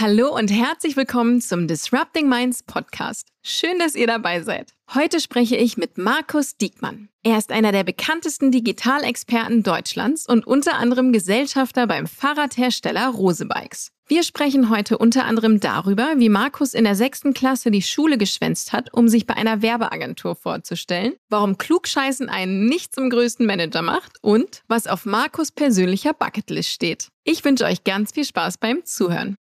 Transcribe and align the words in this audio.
Hallo 0.00 0.34
und 0.34 0.50
herzlich 0.50 0.96
willkommen 0.96 1.42
zum 1.42 1.68
Disrupting 1.68 2.26
Minds 2.26 2.62
Podcast. 2.62 3.28
Schön, 3.42 3.78
dass 3.78 3.94
ihr 3.94 4.06
dabei 4.06 4.40
seid. 4.40 4.72
Heute 4.94 5.20
spreche 5.20 5.56
ich 5.56 5.76
mit 5.76 5.98
Markus 5.98 6.56
Diekmann. 6.56 7.10
Er 7.22 7.36
ist 7.36 7.52
einer 7.52 7.70
der 7.70 7.84
bekanntesten 7.84 8.50
Digitalexperten 8.50 9.62
Deutschlands 9.62 10.26
und 10.26 10.46
unter 10.46 10.78
anderem 10.78 11.12
Gesellschafter 11.12 11.86
beim 11.86 12.06
Fahrradhersteller 12.06 13.08
Rose 13.08 13.44
Bikes. 13.44 13.90
Wir 14.08 14.22
sprechen 14.22 14.70
heute 14.70 14.96
unter 14.96 15.26
anderem 15.26 15.60
darüber, 15.60 16.14
wie 16.16 16.30
Markus 16.30 16.72
in 16.72 16.84
der 16.84 16.94
sechsten 16.94 17.34
Klasse 17.34 17.70
die 17.70 17.82
Schule 17.82 18.16
geschwänzt 18.16 18.72
hat, 18.72 18.94
um 18.94 19.06
sich 19.06 19.26
bei 19.26 19.34
einer 19.34 19.60
Werbeagentur 19.60 20.34
vorzustellen, 20.34 21.12
warum 21.28 21.58
Klugscheißen 21.58 22.30
einen 22.30 22.64
nicht 22.64 22.94
zum 22.94 23.10
größten 23.10 23.44
Manager 23.44 23.82
macht 23.82 24.16
und 24.22 24.62
was 24.66 24.86
auf 24.86 25.04
Markus 25.04 25.52
persönlicher 25.52 26.14
Bucketlist 26.14 26.70
steht. 26.70 27.08
Ich 27.22 27.44
wünsche 27.44 27.66
euch 27.66 27.84
ganz 27.84 28.12
viel 28.12 28.24
Spaß 28.24 28.56
beim 28.56 28.82
Zuhören. 28.86 29.36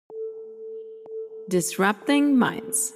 Disrupting 1.50 2.38
Minds. 2.38 2.92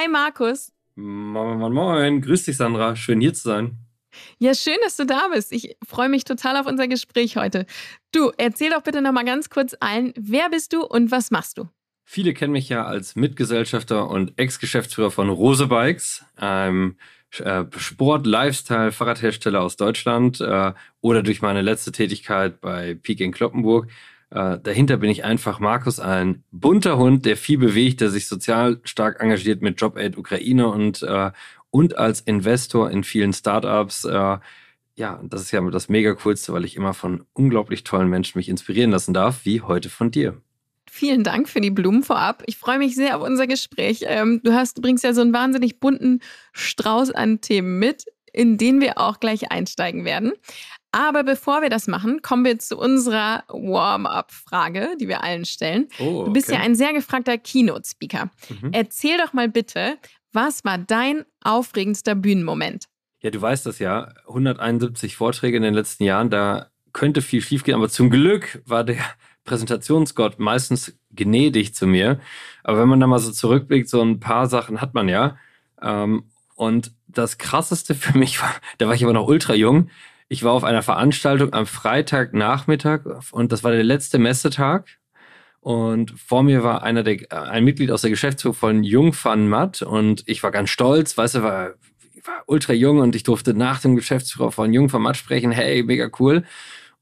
Hi 0.00 0.08
Markus. 0.08 0.72
Moin, 0.94 1.58
moin, 1.58 1.72
moin. 1.74 2.20
Grüß 2.22 2.44
dich, 2.44 2.56
Sandra. 2.56 2.96
Schön 2.96 3.20
hier 3.20 3.34
zu 3.34 3.42
sein. 3.42 3.76
Ja, 4.38 4.54
schön, 4.54 4.78
dass 4.82 4.96
du 4.96 5.04
da 5.04 5.28
bist. 5.30 5.52
Ich 5.52 5.76
freue 5.86 6.08
mich 6.08 6.24
total 6.24 6.56
auf 6.56 6.66
unser 6.66 6.88
Gespräch 6.88 7.36
heute. 7.36 7.66
Du, 8.10 8.32
erzähl 8.38 8.70
doch 8.70 8.82
bitte 8.82 9.02
noch 9.02 9.12
mal 9.12 9.26
ganz 9.26 9.50
kurz 9.50 9.76
allen, 9.78 10.14
wer 10.16 10.48
bist 10.48 10.72
du 10.72 10.86
und 10.86 11.10
was 11.10 11.30
machst 11.30 11.58
du? 11.58 11.68
Viele 12.04 12.32
kennen 12.32 12.54
mich 12.54 12.70
ja 12.70 12.86
als 12.86 13.14
Mitgesellschafter 13.14 14.08
und 14.08 14.38
Ex-Geschäftsführer 14.38 15.10
von 15.10 15.28
Rose 15.28 15.66
Bikes, 15.66 16.24
einem 16.34 16.96
äh, 17.38 17.64
Sport-, 17.76 18.26
Lifestyle-, 18.26 18.92
Fahrradhersteller 18.92 19.60
aus 19.60 19.76
Deutschland 19.76 20.40
äh, 20.40 20.72
oder 21.02 21.22
durch 21.22 21.42
meine 21.42 21.60
letzte 21.60 21.92
Tätigkeit 21.92 22.62
bei 22.62 22.94
Peak 22.94 23.20
in 23.20 23.32
Kloppenburg 23.32 23.88
äh, 24.30 24.58
dahinter 24.62 24.96
bin 24.96 25.10
ich 25.10 25.24
einfach 25.24 25.58
Markus, 25.58 25.98
ein 25.98 26.44
bunter 26.52 26.98
Hund, 26.98 27.26
der 27.26 27.36
viel 27.36 27.58
bewegt, 27.58 28.00
der 28.00 28.10
sich 28.10 28.28
sozial 28.28 28.80
stark 28.84 29.20
engagiert 29.20 29.60
mit 29.60 29.80
Job 29.80 29.96
Aid 29.96 30.16
Ukraine 30.16 30.68
und, 30.68 31.02
äh, 31.02 31.32
und 31.70 31.98
als 31.98 32.20
Investor 32.20 32.90
in 32.90 33.02
vielen 33.02 33.32
Startups. 33.32 34.04
Äh, 34.04 34.38
ja, 34.94 35.20
das 35.24 35.42
ist 35.42 35.50
ja 35.50 35.60
das 35.70 35.88
mega 35.88 36.14
coolste, 36.14 36.52
weil 36.52 36.64
ich 36.64 36.76
immer 36.76 36.94
von 36.94 37.24
unglaublich 37.32 37.84
tollen 37.84 38.08
Menschen 38.08 38.38
mich 38.38 38.48
inspirieren 38.48 38.90
lassen 38.90 39.14
darf, 39.14 39.44
wie 39.44 39.62
heute 39.62 39.88
von 39.88 40.10
dir. 40.10 40.40
Vielen 40.88 41.24
Dank 41.24 41.48
für 41.48 41.60
die 41.60 41.70
Blumen 41.70 42.02
vorab. 42.02 42.42
Ich 42.46 42.56
freue 42.56 42.78
mich 42.78 42.94
sehr 42.94 43.16
auf 43.16 43.22
unser 43.22 43.46
Gespräch. 43.46 44.04
Ähm, 44.06 44.40
du, 44.44 44.52
hast, 44.52 44.82
bringst 44.82 45.04
ja 45.04 45.12
so 45.12 45.20
einen 45.22 45.32
wahnsinnig 45.32 45.80
bunten 45.80 46.20
Strauß 46.52 47.12
an 47.12 47.40
Themen 47.40 47.78
mit, 47.78 48.04
in 48.32 48.58
den 48.58 48.80
wir 48.80 48.98
auch 48.98 49.20
gleich 49.20 49.50
einsteigen 49.50 50.04
werden. 50.04 50.32
Aber 50.92 51.22
bevor 51.22 51.62
wir 51.62 51.70
das 51.70 51.86
machen, 51.86 52.20
kommen 52.22 52.44
wir 52.44 52.58
zu 52.58 52.76
unserer 52.76 53.44
Warm-up-Frage, 53.48 54.96
die 55.00 55.06
wir 55.06 55.22
allen 55.22 55.44
stellen. 55.44 55.88
Oh, 55.98 56.04
okay. 56.04 56.24
Du 56.26 56.32
bist 56.32 56.50
ja 56.50 56.58
ein 56.58 56.74
sehr 56.74 56.92
gefragter 56.92 57.38
Keynote-Speaker. 57.38 58.30
Mhm. 58.48 58.72
Erzähl 58.72 59.16
doch 59.18 59.32
mal 59.32 59.48
bitte, 59.48 59.98
was 60.32 60.64
war 60.64 60.78
dein 60.78 61.24
aufregendster 61.42 62.14
Bühnenmoment? 62.14 62.86
Ja, 63.20 63.30
du 63.30 63.40
weißt 63.40 63.66
das 63.66 63.78
ja. 63.78 64.12
171 64.28 65.16
Vorträge 65.16 65.56
in 65.56 65.62
den 65.62 65.74
letzten 65.74 66.04
Jahren, 66.04 66.30
da 66.30 66.70
könnte 66.92 67.22
viel 67.22 67.42
schiefgehen, 67.42 67.76
aber 67.76 67.88
zum 67.88 68.10
Glück 68.10 68.62
war 68.66 68.82
der 68.84 68.98
Präsentationsgott 69.44 70.38
meistens 70.38 70.98
gnädig 71.10 71.74
zu 71.74 71.86
mir. 71.86 72.20
Aber 72.64 72.80
wenn 72.80 72.88
man 72.88 73.00
da 73.00 73.06
mal 73.06 73.18
so 73.18 73.32
zurückblickt, 73.32 73.88
so 73.88 74.00
ein 74.00 74.20
paar 74.20 74.46
Sachen 74.48 74.80
hat 74.80 74.94
man 74.94 75.08
ja. 75.08 75.36
Ähm, 75.80 76.24
und 76.56 76.92
das 77.06 77.38
krasseste 77.38 77.94
für 77.94 78.16
mich 78.18 78.40
war, 78.42 78.52
da 78.78 78.86
war 78.86 78.94
ich 78.94 79.04
aber 79.04 79.12
noch 79.12 79.26
ultra 79.26 79.54
jung, 79.54 79.90
ich 80.32 80.44
war 80.44 80.52
auf 80.52 80.62
einer 80.62 80.82
Veranstaltung 80.82 81.52
am 81.52 81.66
Freitagnachmittag 81.66 83.00
und 83.32 83.50
das 83.50 83.64
war 83.64 83.72
der 83.72 83.82
letzte 83.82 84.18
Messetag. 84.18 84.86
Und 85.58 86.12
vor 86.12 86.44
mir 86.44 86.62
war 86.62 86.84
einer 86.84 87.02
der, 87.02 87.32
ein 87.32 87.64
Mitglied 87.64 87.90
aus 87.90 88.02
der 88.02 88.10
Geschäftsführung 88.10 88.54
von 88.54 88.84
Jung 88.84 89.12
van 89.20 89.48
Matt 89.48 89.82
und 89.82 90.22
ich 90.26 90.44
war 90.44 90.52
ganz 90.52 90.70
stolz, 90.70 91.18
weißt 91.18 91.34
du, 91.34 91.42
war, 91.42 91.70
war 92.24 92.44
ultra 92.46 92.72
jung 92.72 93.00
und 93.00 93.16
ich 93.16 93.24
durfte 93.24 93.54
nach 93.54 93.80
dem 93.80 93.96
Geschäftsführer 93.96 94.52
von 94.52 94.72
Jung 94.72 94.90
van 94.90 95.02
Matt 95.02 95.16
sprechen. 95.16 95.50
Hey, 95.50 95.82
mega 95.82 96.08
cool. 96.20 96.44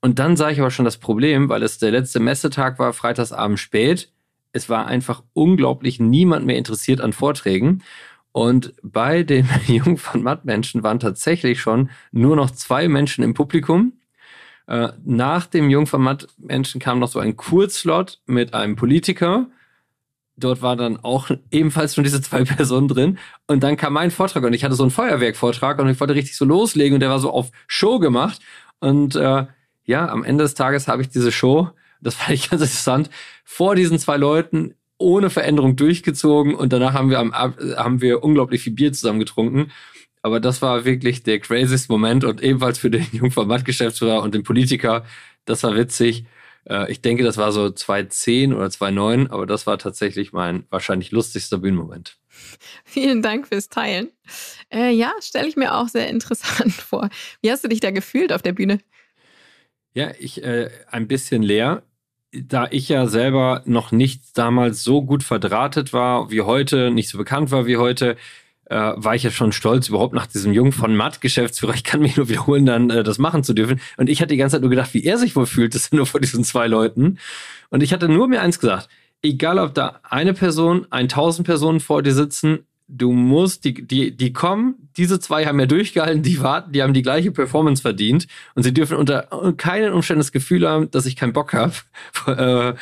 Und 0.00 0.18
dann 0.18 0.38
sah 0.38 0.48
ich 0.48 0.58
aber 0.58 0.70
schon 0.70 0.86
das 0.86 0.96
Problem, 0.96 1.50
weil 1.50 1.62
es 1.62 1.76
der 1.76 1.90
letzte 1.90 2.20
Messetag 2.20 2.78
war, 2.78 2.94
freitagsabend 2.94 3.60
spät. 3.60 4.10
Es 4.52 4.70
war 4.70 4.86
einfach 4.86 5.22
unglaublich 5.34 6.00
niemand 6.00 6.46
mehr 6.46 6.56
interessiert 6.56 7.02
an 7.02 7.12
Vorträgen. 7.12 7.82
Und 8.38 8.72
bei 8.84 9.24
dem 9.24 9.48
Jung 9.66 9.98
von 9.98 10.22
Matt-Menschen 10.22 10.84
waren 10.84 11.00
tatsächlich 11.00 11.60
schon 11.60 11.90
nur 12.12 12.36
noch 12.36 12.52
zwei 12.52 12.86
Menschen 12.86 13.24
im 13.24 13.34
Publikum. 13.34 13.94
Äh, 14.68 14.90
nach 15.04 15.46
dem 15.46 15.70
Jung 15.70 15.88
von 15.88 16.02
Matt-Menschen 16.02 16.80
kam 16.80 17.00
noch 17.00 17.08
so 17.08 17.18
ein 17.18 17.36
Kurzslot 17.36 18.20
mit 18.26 18.54
einem 18.54 18.76
Politiker. 18.76 19.48
Dort 20.36 20.62
war 20.62 20.76
dann 20.76 20.98
auch 21.02 21.32
ebenfalls 21.50 21.96
schon 21.96 22.04
diese 22.04 22.22
zwei 22.22 22.44
Personen 22.44 22.86
drin. 22.86 23.18
Und 23.48 23.64
dann 23.64 23.76
kam 23.76 23.94
mein 23.94 24.12
Vortrag 24.12 24.44
und 24.44 24.52
ich 24.52 24.62
hatte 24.62 24.76
so 24.76 24.84
einen 24.84 24.92
Feuerwerkvortrag 24.92 25.80
und 25.80 25.88
ich 25.88 25.98
wollte 25.98 26.14
richtig 26.14 26.36
so 26.36 26.44
loslegen 26.44 26.94
und 26.94 27.00
der 27.00 27.10
war 27.10 27.18
so 27.18 27.32
auf 27.32 27.50
Show 27.66 27.98
gemacht. 27.98 28.40
Und 28.78 29.16
äh, 29.16 29.46
ja, 29.84 30.08
am 30.08 30.22
Ende 30.22 30.44
des 30.44 30.54
Tages 30.54 30.86
habe 30.86 31.02
ich 31.02 31.08
diese 31.08 31.32
Show, 31.32 31.70
das 32.00 32.14
fand 32.14 32.34
ich 32.34 32.50
ganz 32.50 32.62
interessant, 32.62 33.10
vor 33.42 33.74
diesen 33.74 33.98
zwei 33.98 34.16
Leuten 34.16 34.74
ohne 34.98 35.30
Veränderung 35.30 35.76
durchgezogen 35.76 36.54
und 36.54 36.72
danach 36.72 36.92
haben 36.92 37.10
wir, 37.10 37.18
am, 37.20 37.32
haben 37.32 38.00
wir 38.00 38.22
unglaublich 38.22 38.62
viel 38.62 38.72
Bier 38.72 38.92
zusammen 38.92 39.20
getrunken. 39.20 39.70
Aber 40.22 40.40
das 40.40 40.60
war 40.60 40.84
wirklich 40.84 41.22
der 41.22 41.38
craziest 41.38 41.88
Moment 41.88 42.24
und 42.24 42.42
ebenfalls 42.42 42.78
für 42.78 42.90
den 42.90 43.06
Jungformat-Geschäftsführer 43.12 44.22
und 44.22 44.34
den 44.34 44.42
Politiker. 44.42 45.04
Das 45.44 45.62
war 45.62 45.76
witzig. 45.76 46.24
Äh, 46.68 46.90
ich 46.90 47.00
denke, 47.00 47.24
das 47.24 47.36
war 47.36 47.52
so 47.52 47.70
2010 47.70 48.52
oder 48.52 48.70
2009, 48.70 49.28
aber 49.28 49.46
das 49.46 49.66
war 49.66 49.78
tatsächlich 49.78 50.32
mein 50.32 50.64
wahrscheinlich 50.70 51.12
lustigster 51.12 51.58
Bühnenmoment. 51.58 52.18
Vielen 52.84 53.22
Dank 53.22 53.48
fürs 53.48 53.68
Teilen. 53.68 54.10
Äh, 54.72 54.90
ja, 54.90 55.12
stelle 55.20 55.48
ich 55.48 55.56
mir 55.56 55.74
auch 55.74 55.88
sehr 55.88 56.08
interessant 56.08 56.72
vor. 56.72 57.08
Wie 57.40 57.50
hast 57.50 57.64
du 57.64 57.68
dich 57.68 57.80
da 57.80 57.90
gefühlt 57.90 58.32
auf 58.32 58.42
der 58.42 58.52
Bühne? 58.52 58.80
Ja, 59.94 60.12
ich 60.18 60.42
äh, 60.44 60.70
ein 60.90 61.08
bisschen 61.08 61.42
leer 61.42 61.82
da 62.32 62.66
ich 62.70 62.88
ja 62.88 63.06
selber 63.06 63.62
noch 63.64 63.92
nicht 63.92 64.36
damals 64.36 64.84
so 64.84 65.02
gut 65.02 65.22
verdrahtet 65.22 65.92
war 65.92 66.30
wie 66.30 66.42
heute, 66.42 66.90
nicht 66.90 67.08
so 67.08 67.18
bekannt 67.18 67.50
war 67.50 67.66
wie 67.66 67.78
heute, 67.78 68.16
äh, 68.66 68.92
war 68.96 69.14
ich 69.14 69.22
ja 69.22 69.30
schon 69.30 69.52
stolz, 69.52 69.88
überhaupt 69.88 70.14
nach 70.14 70.26
diesem 70.26 70.52
Jungen 70.52 70.72
von 70.72 70.94
Matt 70.94 71.20
Geschäftsführer, 71.20 71.74
ich 71.74 71.84
kann 71.84 72.00
mich 72.00 72.16
nur 72.16 72.28
wiederholen, 72.28 72.66
dann 72.66 72.90
äh, 72.90 73.02
das 73.02 73.18
machen 73.18 73.44
zu 73.44 73.54
dürfen. 73.54 73.80
Und 73.96 74.10
ich 74.10 74.20
hatte 74.20 74.34
die 74.34 74.36
ganze 74.36 74.56
Zeit 74.56 74.60
nur 74.60 74.70
gedacht, 74.70 74.92
wie 74.94 75.04
er 75.04 75.16
sich 75.18 75.36
wohl 75.36 75.46
fühlt, 75.46 75.74
das 75.74 75.84
sind 75.84 75.96
nur 75.96 76.06
vor 76.06 76.20
diesen 76.20 76.44
zwei 76.44 76.66
Leuten. 76.66 77.18
Und 77.70 77.82
ich 77.82 77.92
hatte 77.92 78.08
nur 78.08 78.28
mir 78.28 78.42
eins 78.42 78.58
gesagt, 78.60 78.88
egal 79.22 79.58
ob 79.58 79.74
da 79.74 80.00
eine 80.02 80.34
Person, 80.34 80.86
ein 80.90 81.08
tausend 81.08 81.46
Personen 81.46 81.80
vor 81.80 82.02
dir 82.02 82.14
sitzen, 82.14 82.66
du 82.88 83.12
musst, 83.12 83.64
die, 83.64 83.86
die, 83.86 84.16
die 84.16 84.32
kommen, 84.32 84.88
diese 84.96 85.20
zwei 85.20 85.46
haben 85.46 85.60
ja 85.60 85.66
durchgehalten, 85.66 86.22
die 86.22 86.40
warten, 86.40 86.72
die 86.72 86.82
haben 86.82 86.94
die 86.94 87.02
gleiche 87.02 87.30
Performance 87.30 87.82
verdient 87.82 88.26
und 88.54 88.62
sie 88.62 88.72
dürfen 88.72 88.96
unter 88.96 89.28
keinen 89.56 89.92
Umständen 89.92 90.20
das 90.20 90.32
Gefühl 90.32 90.68
haben, 90.68 90.90
dass 90.90 91.06
ich 91.06 91.14
keinen 91.14 91.34
Bock 91.34 91.52
habe. 91.52 91.74
äh, 92.26 92.74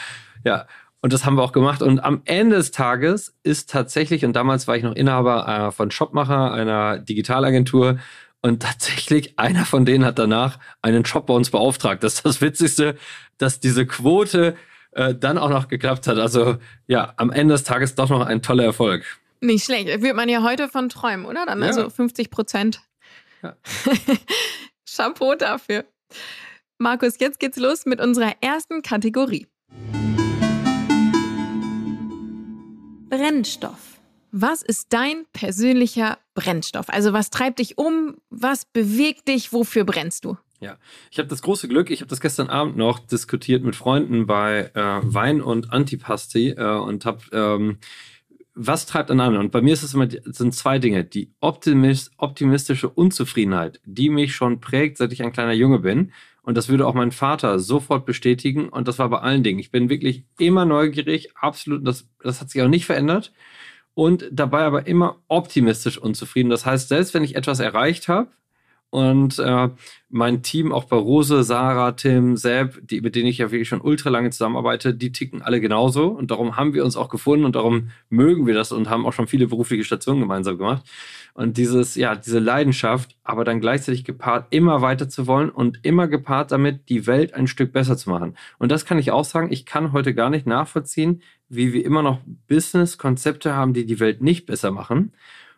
ja, 0.49 0.66
und 1.00 1.12
das 1.12 1.25
haben 1.25 1.37
wir 1.37 1.43
auch 1.43 1.53
gemacht. 1.53 1.83
Und 1.83 2.00
am 2.00 2.22
Ende 2.25 2.56
des 2.56 2.71
Tages 2.71 3.37
ist 3.43 3.71
tatsächlich, 3.71 4.25
und 4.25 4.33
damals 4.33 4.66
war 4.66 4.77
ich 4.77 4.83
noch 4.83 4.95
Inhaber 4.95 5.69
äh, 5.69 5.72
von 5.72 5.91
Shopmacher, 5.91 6.53
einer 6.53 6.98
Digitalagentur, 6.98 7.98
und 8.42 8.63
tatsächlich 8.63 9.39
einer 9.39 9.65
von 9.65 9.84
denen 9.84 10.04
hat 10.04 10.19
danach 10.21 10.59
einen 10.81 11.03
Job 11.03 11.27
bei 11.27 11.34
uns 11.34 11.51
beauftragt. 11.51 12.04
Das 12.04 12.15
ist 12.15 12.27
das 12.27 12.41
Witzigste, 12.41 12.97
dass 13.39 13.59
diese 13.59 13.86
Quote 13.86 14.54
äh, 14.92 15.15
dann 15.15 15.36
auch 15.36 15.51
noch 15.51 15.66
geklappt 15.69 16.07
hat. 16.07 16.19
Also 16.19 16.59
ja, 16.86 17.13
am 17.16 17.31
Ende 17.31 17.54
des 17.54 17.65
Tages 17.65 17.97
doch 17.97 18.09
noch 18.09 18.25
ein 18.25 18.42
toller 18.42 18.65
Erfolg. 18.65 19.04
Nicht 19.41 19.65
schlecht. 19.65 19.86
Würde 19.88 20.15
man 20.15 20.28
ja 20.28 20.42
heute 20.42 20.68
von 20.68 20.88
träumen, 20.88 21.27
oder? 21.27 21.47
Dann 21.47 21.60
ja. 21.60 21.66
also 21.66 21.91
50 21.91 22.30
Prozent. 22.30 22.80
Ja. 23.42 23.56
Chapeau 24.86 25.34
dafür. 25.34 25.84
Markus, 26.78 27.18
jetzt 27.18 27.38
geht's 27.38 27.56
los 27.56 27.86
mit 27.86 28.00
unserer 28.00 28.34
ersten 28.41 28.83
Kategorie. 28.83 29.47
Brennstoff. 33.09 34.00
Was 34.33 34.62
ist 34.62 34.92
dein 34.92 35.24
persönlicher 35.33 36.18
Brennstoff? 36.34 36.88
Also 36.88 37.12
was 37.12 37.30
treibt 37.30 37.59
dich 37.59 37.78
um? 37.78 38.16
Was 38.28 38.65
bewegt 38.66 39.28
dich? 39.28 39.53
Wofür 39.53 39.84
brennst 39.84 40.24
du? 40.24 40.36
Ja, 40.60 40.77
ich 41.10 41.18
habe 41.18 41.28
das 41.28 41.42
große 41.42 41.68
Glück, 41.68 41.91
ich 41.91 42.00
habe 42.00 42.09
das 42.09 42.21
gestern 42.21 42.48
Abend 42.48 42.77
noch 42.77 42.98
diskutiert 42.98 43.62
mit 43.62 43.77
Freunden 43.77 44.27
bei 44.27 44.71
äh, 44.74 45.00
Wein 45.03 45.42
und 45.42 45.72
Antipasti 45.72 46.50
äh, 46.50 46.78
und 46.78 47.04
habe 47.04 47.21
ähm, 47.33 47.78
was 48.59 48.87
treibt 48.87 49.11
einen 49.11 49.21
an? 49.21 49.37
Und 49.37 49.53
bei 49.53 49.61
mir 49.61 49.75
ist 49.75 49.83
es 49.83 49.93
immer, 49.93 50.09
sind 50.11 50.55
zwei 50.55 50.79
Dinge. 50.79 51.05
Die 51.05 51.31
optimist, 51.41 52.11
optimistische 52.17 52.89
Unzufriedenheit, 52.89 53.81
die 53.85 54.09
mich 54.09 54.35
schon 54.35 54.61
prägt, 54.61 54.97
seit 54.97 55.13
ich 55.13 55.23
ein 55.23 55.33
kleiner 55.33 55.53
Junge 55.53 55.81
bin. 55.81 56.13
Und 56.43 56.57
das 56.57 56.71
würde 56.71 56.87
auch 56.87 56.95
mein 56.95 57.13
Vater 57.13 57.59
sofort 57.59 58.07
bestätigen. 58.07 58.71
Und 58.71 58.89
das 58.89 58.99
war 58.99 59.11
bei 59.11 59.19
allen 59.19 59.43
Dingen. 59.43 59.59
Ich 59.59 59.71
bin 59.71 59.91
wirklich 59.91 60.25
immer 60.39 60.65
neugierig, 60.65 61.37
absolut. 61.37 61.87
Das, 61.87 62.09
das 62.23 62.41
hat 62.41 62.49
sich 62.49 62.63
auch 62.63 62.69
nicht 62.69 62.87
verändert. 62.87 63.33
Und 63.93 64.27
dabei 64.33 64.63
aber 64.63 64.87
immer 64.87 65.23
optimistisch 65.29 65.99
unzufrieden. 65.99 66.49
Das 66.49 66.65
heißt, 66.65 66.89
selbst 66.89 67.13
wenn 67.13 67.25
ich 67.25 67.37
etwas 67.37 67.61
erreicht 67.61 68.09
habe, 68.09 68.31
und 68.91 69.38
äh, 69.38 69.68
mein 70.09 70.42
Team, 70.42 70.72
auch 70.72 70.84
bei 70.84 70.97
Rose, 70.97 71.42
Sarah, 71.42 71.92
Tim, 71.92 72.36
Seb, 72.36 72.86
die, 72.86 73.00
mit 73.00 73.16
denen 73.16 73.27
ich 73.27 73.38
ja 73.38 73.50
wirklich 73.50 73.68
schon 73.68 73.80
ultra 73.80 74.10
lange 74.10 74.30
zusammenarbeite, 74.30 74.94
die 74.94 75.12
ticken 75.12 75.42
alle 75.42 75.60
genauso. 75.60 76.06
Und 76.06 76.30
darum 76.30 76.56
haben 76.56 76.72
wir 76.72 76.84
uns 76.84 76.97
auch 76.97 77.09
gefunden 77.09 77.44
und 77.44 77.56
darum 77.56 77.91
mögen 78.09 78.47
wir 78.47 78.54
das 78.54 78.72
und 78.72 78.88
haben 78.88 79.04
auch 79.04 79.12
schon 79.12 79.27
viele 79.27 79.48
berufliche 79.48 79.84
Stationen 79.84 80.21
gemeinsam 80.21 80.56
gemacht. 80.56 80.84
Und 81.34 81.59
dieses, 81.59 81.97
ja, 81.97 82.15
diese 82.15 82.38
Leidenschaft, 82.38 83.16
aber 83.24 83.44
dann 83.44 83.60
gleichzeitig 83.60 84.04
gepaart, 84.04 84.47
immer 84.50 84.80
weiter 84.80 85.09
zu 85.09 85.27
wollen 85.27 85.50
und 85.50 85.80
immer 85.83 86.09
gepaart 86.09 86.53
damit, 86.53 86.88
die 86.88 87.06
Welt 87.06 87.34
ein 87.34 87.48
Stück 87.48 87.72
besser 87.72 87.97
zu 87.97 88.09
machen. 88.09 88.36
Und 88.59 88.72
das 88.72 88.86
kann 88.86 88.98
ich 88.98 89.10
auch 89.10 89.24
sagen, 89.24 89.53
ich 89.53 89.66
kann 89.66 89.92
heute 89.92 90.15
gar 90.15 90.30
nicht 90.30 90.47
nachvollziehen, 90.47 91.22
wie 91.48 91.72
wir 91.72 91.84
immer 91.84 92.03
noch 92.03 92.21
Business-Konzepte 92.48 93.54
haben, 93.54 93.74
die 93.74 93.84
die 93.84 94.00
Welt 94.00 94.22
nicht 94.22 94.47
besser 94.47 94.71
machen. 94.71 95.12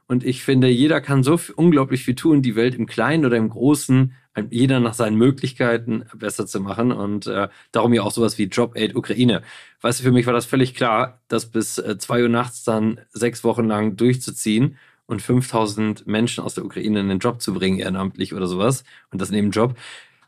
Und 0.09 0.25
ich 0.25 0.43
finde, 0.43 0.69
jeder 0.69 1.03
kann 1.03 1.23
so 1.23 1.39
unglaublich 1.55 2.03
viel 2.03 2.15
tun, 2.15 2.41
die 2.41 2.57
Welt 2.57 2.75
im 2.75 2.87
Kleinen 2.87 3.27
oder 3.27 3.37
im 3.37 3.51
Großen, 3.51 4.15
jeder 4.51 4.81
nach 4.81 4.95
seinen 4.95 5.17
Möglichkeiten 5.17 6.07
besser 6.15 6.47
zu 6.47 6.61
machen. 6.61 6.93
Und 6.93 7.27
äh, 7.27 7.49
darum 7.73 7.93
ja 7.93 8.03
auch 8.03 8.11
sowas 8.11 8.39
wie 8.39 8.45
Job 8.45 8.75
Aid 8.75 8.97
Ukraine. 8.97 9.43
Weißt 9.83 10.01
du, 10.01 10.05
für 10.05 10.13
mich 10.13 10.27
war 10.27 10.33
das 10.33 10.47
völlig 10.47 10.75
klar, 10.75 11.21
das 11.29 11.47
bis 11.47 11.77
äh, 11.77 11.99
zwei 11.99 12.23
Uhr 12.23 12.31
nachts 12.31 12.65
dann 12.65 13.01
sechs 13.11 13.45
Wochen 13.45 13.67
lang 13.67 13.97
durchzuziehen 13.97 14.79
und 15.05 15.21
5000 15.21 16.07
Menschen 16.07 16.43
aus 16.43 16.55
der 16.55 16.65
Ukraine 16.65 17.01
in 17.01 17.09
den 17.09 17.19
Job 17.19 17.43
zu 17.43 17.53
bringen, 17.53 17.79
ehrenamtlich 17.79 18.33
oder 18.33 18.47
sowas. 18.47 18.85
Und 19.11 19.21
das 19.21 19.31
neben 19.31 19.51
Job. 19.51 19.77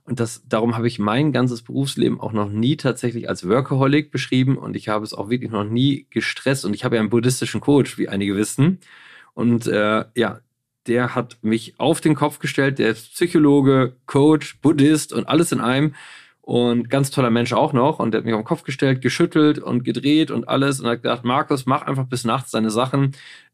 Und 0.04 0.20
das, 0.20 0.42
darum 0.46 0.76
habe 0.76 0.88
ich 0.88 0.98
mein 0.98 1.32
ganzes 1.32 1.62
Berufsleben 1.62 2.20
auch 2.20 2.32
noch 2.32 2.50
nie 2.50 2.76
tatsächlich 2.76 3.30
als 3.30 3.48
Workaholic 3.48 4.10
beschrieben 4.10 4.58
und 4.58 4.74
ich 4.74 4.88
habe 4.88 5.04
es 5.04 5.14
auch 5.14 5.30
wirklich 5.30 5.50
noch 5.50 5.64
nie 5.64 6.06
gestresst. 6.10 6.64
Und 6.64 6.74
ich 6.74 6.84
habe 6.84 6.96
ja 6.96 7.00
einen 7.00 7.10
buddhistischen 7.10 7.60
Coach, 7.60 7.96
wie 7.96 8.08
einige 8.08 8.36
wissen. 8.36 8.80
Und 9.40 9.66
äh, 9.68 10.04
ja, 10.14 10.40
der 10.86 11.14
hat 11.14 11.38
mich 11.40 11.80
auf 11.80 12.02
den 12.02 12.14
Kopf 12.14 12.40
gestellt. 12.40 12.78
Der 12.78 12.90
ist 12.90 13.14
Psychologe, 13.14 13.96
Coach, 14.04 14.60
Buddhist 14.60 15.14
und 15.14 15.30
alles 15.30 15.50
in 15.50 15.62
einem. 15.62 15.94
Und 16.42 16.90
ganz 16.90 17.10
toller 17.10 17.30
Mensch 17.30 17.54
auch 17.54 17.72
noch. 17.72 18.00
Und 18.00 18.12
der 18.12 18.18
hat 18.18 18.26
mich 18.26 18.34
auf 18.34 18.42
den 18.42 18.46
Kopf 18.46 18.64
gestellt, 18.64 19.00
geschüttelt 19.00 19.58
und 19.58 19.82
gedreht 19.82 20.30
und 20.30 20.46
alles. 20.46 20.78
Und 20.78 20.88
hat 20.88 21.02
gesagt, 21.02 21.24
Markus, 21.24 21.64
mach 21.64 21.86
einfach 21.86 22.04
bis 22.04 22.24
nachts 22.24 22.50
deine 22.50 22.70
Sachen. 22.70 23.12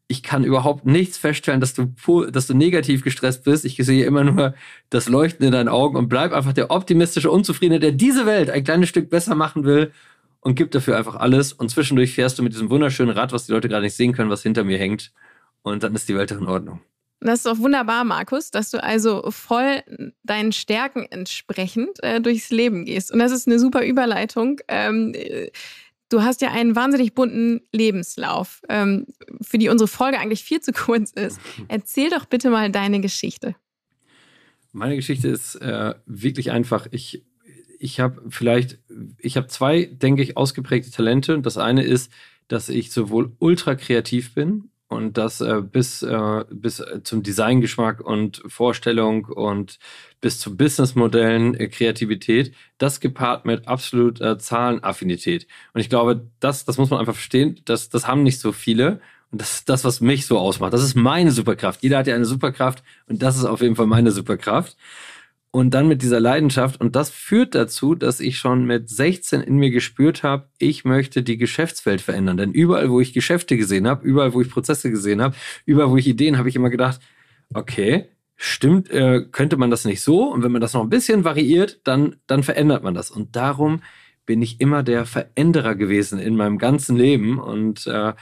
Ich 0.09 0.23
kann 0.23 0.43
überhaupt 0.43 0.85
nichts 0.85 1.17
feststellen, 1.17 1.61
dass 1.61 1.73
du, 1.73 1.85
dass 2.25 2.47
du 2.47 2.53
negativ 2.53 3.01
gestresst 3.01 3.45
bist. 3.45 3.63
Ich 3.63 3.77
sehe 3.77 4.05
immer 4.05 4.25
nur 4.25 4.55
das 4.89 5.07
Leuchten 5.07 5.45
in 5.45 5.53
deinen 5.53 5.69
Augen 5.69 5.95
und 5.95 6.09
bleib 6.09 6.33
einfach 6.33 6.53
der 6.53 6.69
optimistische 6.69 7.31
Unzufriedene, 7.31 7.79
der 7.79 7.93
diese 7.93 8.25
Welt 8.25 8.49
ein 8.49 8.65
kleines 8.65 8.89
Stück 8.89 9.09
besser 9.09 9.35
machen 9.35 9.63
will 9.63 9.93
und 10.41 10.55
gibt 10.55 10.75
dafür 10.75 10.97
einfach 10.97 11.15
alles. 11.15 11.53
Und 11.53 11.69
zwischendurch 11.69 12.13
fährst 12.13 12.37
du 12.37 12.43
mit 12.43 12.51
diesem 12.51 12.69
wunderschönen 12.69 13.11
Rad, 13.11 13.31
was 13.31 13.45
die 13.45 13.53
Leute 13.53 13.69
gerade 13.69 13.83
nicht 13.83 13.95
sehen 13.95 14.11
können, 14.11 14.29
was 14.29 14.43
hinter 14.43 14.65
mir 14.65 14.77
hängt 14.77 15.13
und 15.67 15.83
dann 15.83 15.95
ist 15.95 16.09
die 16.09 16.15
Welt 16.15 16.31
auch 16.33 16.39
in 16.39 16.47
Ordnung. 16.47 16.81
Das 17.19 17.39
ist 17.39 17.45
doch 17.47 17.57
wunderbar, 17.57 18.03
Markus, 18.03 18.51
dass 18.51 18.69
du 18.69 18.83
also 18.83 19.31
voll 19.31 19.81
deinen 20.23 20.51
Stärken 20.51 21.07
entsprechend 21.09 22.01
äh, 22.03 22.21
durchs 22.21 22.51
Leben 22.51 22.85
gehst. 22.85 23.11
Und 23.11 23.19
das 23.19 23.31
ist 23.31 23.47
eine 23.47 23.57
super 23.57 23.83
Überleitung. 23.83 24.59
Ähm, 24.67 25.15
du 26.09 26.21
hast 26.21 26.41
ja 26.41 26.51
einen 26.51 26.75
wahnsinnig 26.75 27.15
bunten 27.15 27.61
Lebenslauf, 27.71 28.61
ähm, 28.69 29.07
für 29.41 29.57
die 29.57 29.69
unsere 29.69 29.87
Folge 29.87 30.19
eigentlich 30.19 30.43
viel 30.43 30.59
zu 30.59 30.71
kurz 30.71 31.11
ist. 31.11 31.39
Erzähl 31.67 32.09
doch 32.09 32.25
bitte 32.25 32.51
mal 32.51 32.71
deine 32.71 33.01
Geschichte. 33.01 33.55
Meine 34.71 34.95
Geschichte 34.95 35.27
ist 35.27 35.55
äh, 35.55 35.95
wirklich 36.05 36.51
einfach. 36.51 36.87
Ich, 36.91 37.25
ich 37.79 37.99
habe 37.99 38.21
vielleicht, 38.29 38.77
ich 39.17 39.37
habe 39.37 39.47
zwei, 39.47 39.85
denke 39.85 40.21
ich, 40.21 40.37
ausgeprägte 40.37 40.91
Talente. 40.91 41.39
Das 41.41 41.57
eine 41.57 41.83
ist, 41.83 42.11
dass 42.47 42.69
ich 42.69 42.91
sowohl 42.91 43.31
ultra 43.39 43.73
kreativ 43.73 44.35
bin 44.35 44.69
und 44.89 45.17
das 45.17 45.41
äh, 45.41 45.61
bis, 45.61 46.01
äh, 46.01 46.45
bis 46.49 46.83
zum 47.03 47.23
Designgeschmack 47.23 47.99
und 47.99 48.41
Vorstellung 48.47 49.25
und 49.25 49.79
bis 50.21 50.39
zu 50.39 50.55
Businessmodellen, 50.55 51.55
äh, 51.55 51.67
Kreativität, 51.67 52.53
das 52.77 52.99
gepaart 52.99 53.45
mit 53.45 53.67
absolut 53.67 54.21
äh, 54.21 54.37
Zahlenaffinität. 54.37 55.47
Und 55.73 55.81
ich 55.81 55.89
glaube, 55.89 56.27
das, 56.39 56.65
das 56.65 56.77
muss 56.77 56.89
man 56.89 56.99
einfach 56.99 57.15
verstehen, 57.15 57.59
das, 57.65 57.89
das 57.89 58.07
haben 58.07 58.23
nicht 58.23 58.39
so 58.39 58.51
viele. 58.51 59.01
Und 59.29 59.41
das 59.41 59.55
ist 59.55 59.69
das, 59.69 59.83
was 59.83 59.99
mich 59.99 60.25
so 60.25 60.39
ausmacht. 60.39 60.71
Das 60.71 60.83
ist 60.83 60.95
meine 60.95 61.31
Superkraft. 61.31 61.83
Jeder 61.83 61.97
hat 61.97 62.07
ja 62.07 62.15
eine 62.15 62.23
Superkraft 62.25 62.81
und 63.07 63.21
das 63.21 63.35
ist 63.35 63.43
auf 63.43 63.61
jeden 63.61 63.75
Fall 63.75 63.87
meine 63.87 64.11
Superkraft 64.11 64.77
und 65.51 65.73
dann 65.73 65.87
mit 65.87 66.01
dieser 66.01 66.19
Leidenschaft. 66.19 66.79
Und 66.81 66.95
das 66.95 67.09
führt 67.09 67.55
dazu, 67.55 67.95
dass 67.95 68.19
ich 68.19 68.37
schon 68.37 68.65
mit 68.65 68.89
16 68.89 69.41
in 69.41 69.57
mir 69.57 69.71
gespürt 69.71 70.23
habe, 70.23 70.49
ich 70.59 70.85
möchte 70.85 71.23
die 71.23 71.37
Geschäftswelt 71.37 72.01
verändern. 72.01 72.37
Denn 72.37 72.51
überall, 72.51 72.89
wo 72.89 72.99
ich 72.99 73.13
Geschäfte 73.13 73.57
gesehen 73.57 73.87
habe, 73.87 74.05
überall, 74.05 74.33
wo 74.33 74.41
ich 74.41 74.49
Prozesse 74.49 74.91
gesehen 74.91 75.21
habe, 75.21 75.35
überall, 75.65 75.89
wo 75.89 75.97
ich 75.97 76.07
Ideen, 76.07 76.37
habe 76.37 76.49
ich 76.49 76.55
immer 76.55 76.69
gedacht, 76.69 76.99
okay, 77.53 78.09
stimmt, 78.35 78.89
äh, 78.91 79.25
könnte 79.31 79.57
man 79.57 79.71
das 79.71 79.85
nicht 79.85 80.01
so? 80.01 80.31
Und 80.31 80.43
wenn 80.43 80.51
man 80.51 80.61
das 80.61 80.73
noch 80.73 80.83
ein 80.83 80.89
bisschen 80.89 81.23
variiert, 81.23 81.81
dann, 81.85 82.17
dann 82.27 82.43
verändert 82.43 82.83
man 82.83 82.93
das. 82.93 83.09
Und 83.09 83.35
darum 83.35 83.81
bin 84.25 84.41
ich 84.41 84.59
immer 84.59 84.83
der 84.83 85.05
Veränderer 85.05 85.73
gewesen 85.73 86.19
in 86.19 86.35
meinem 86.35 86.57
ganzen 86.57 86.97
Leben. 86.97 87.39
Und 87.39 87.87
äh, 87.87 88.13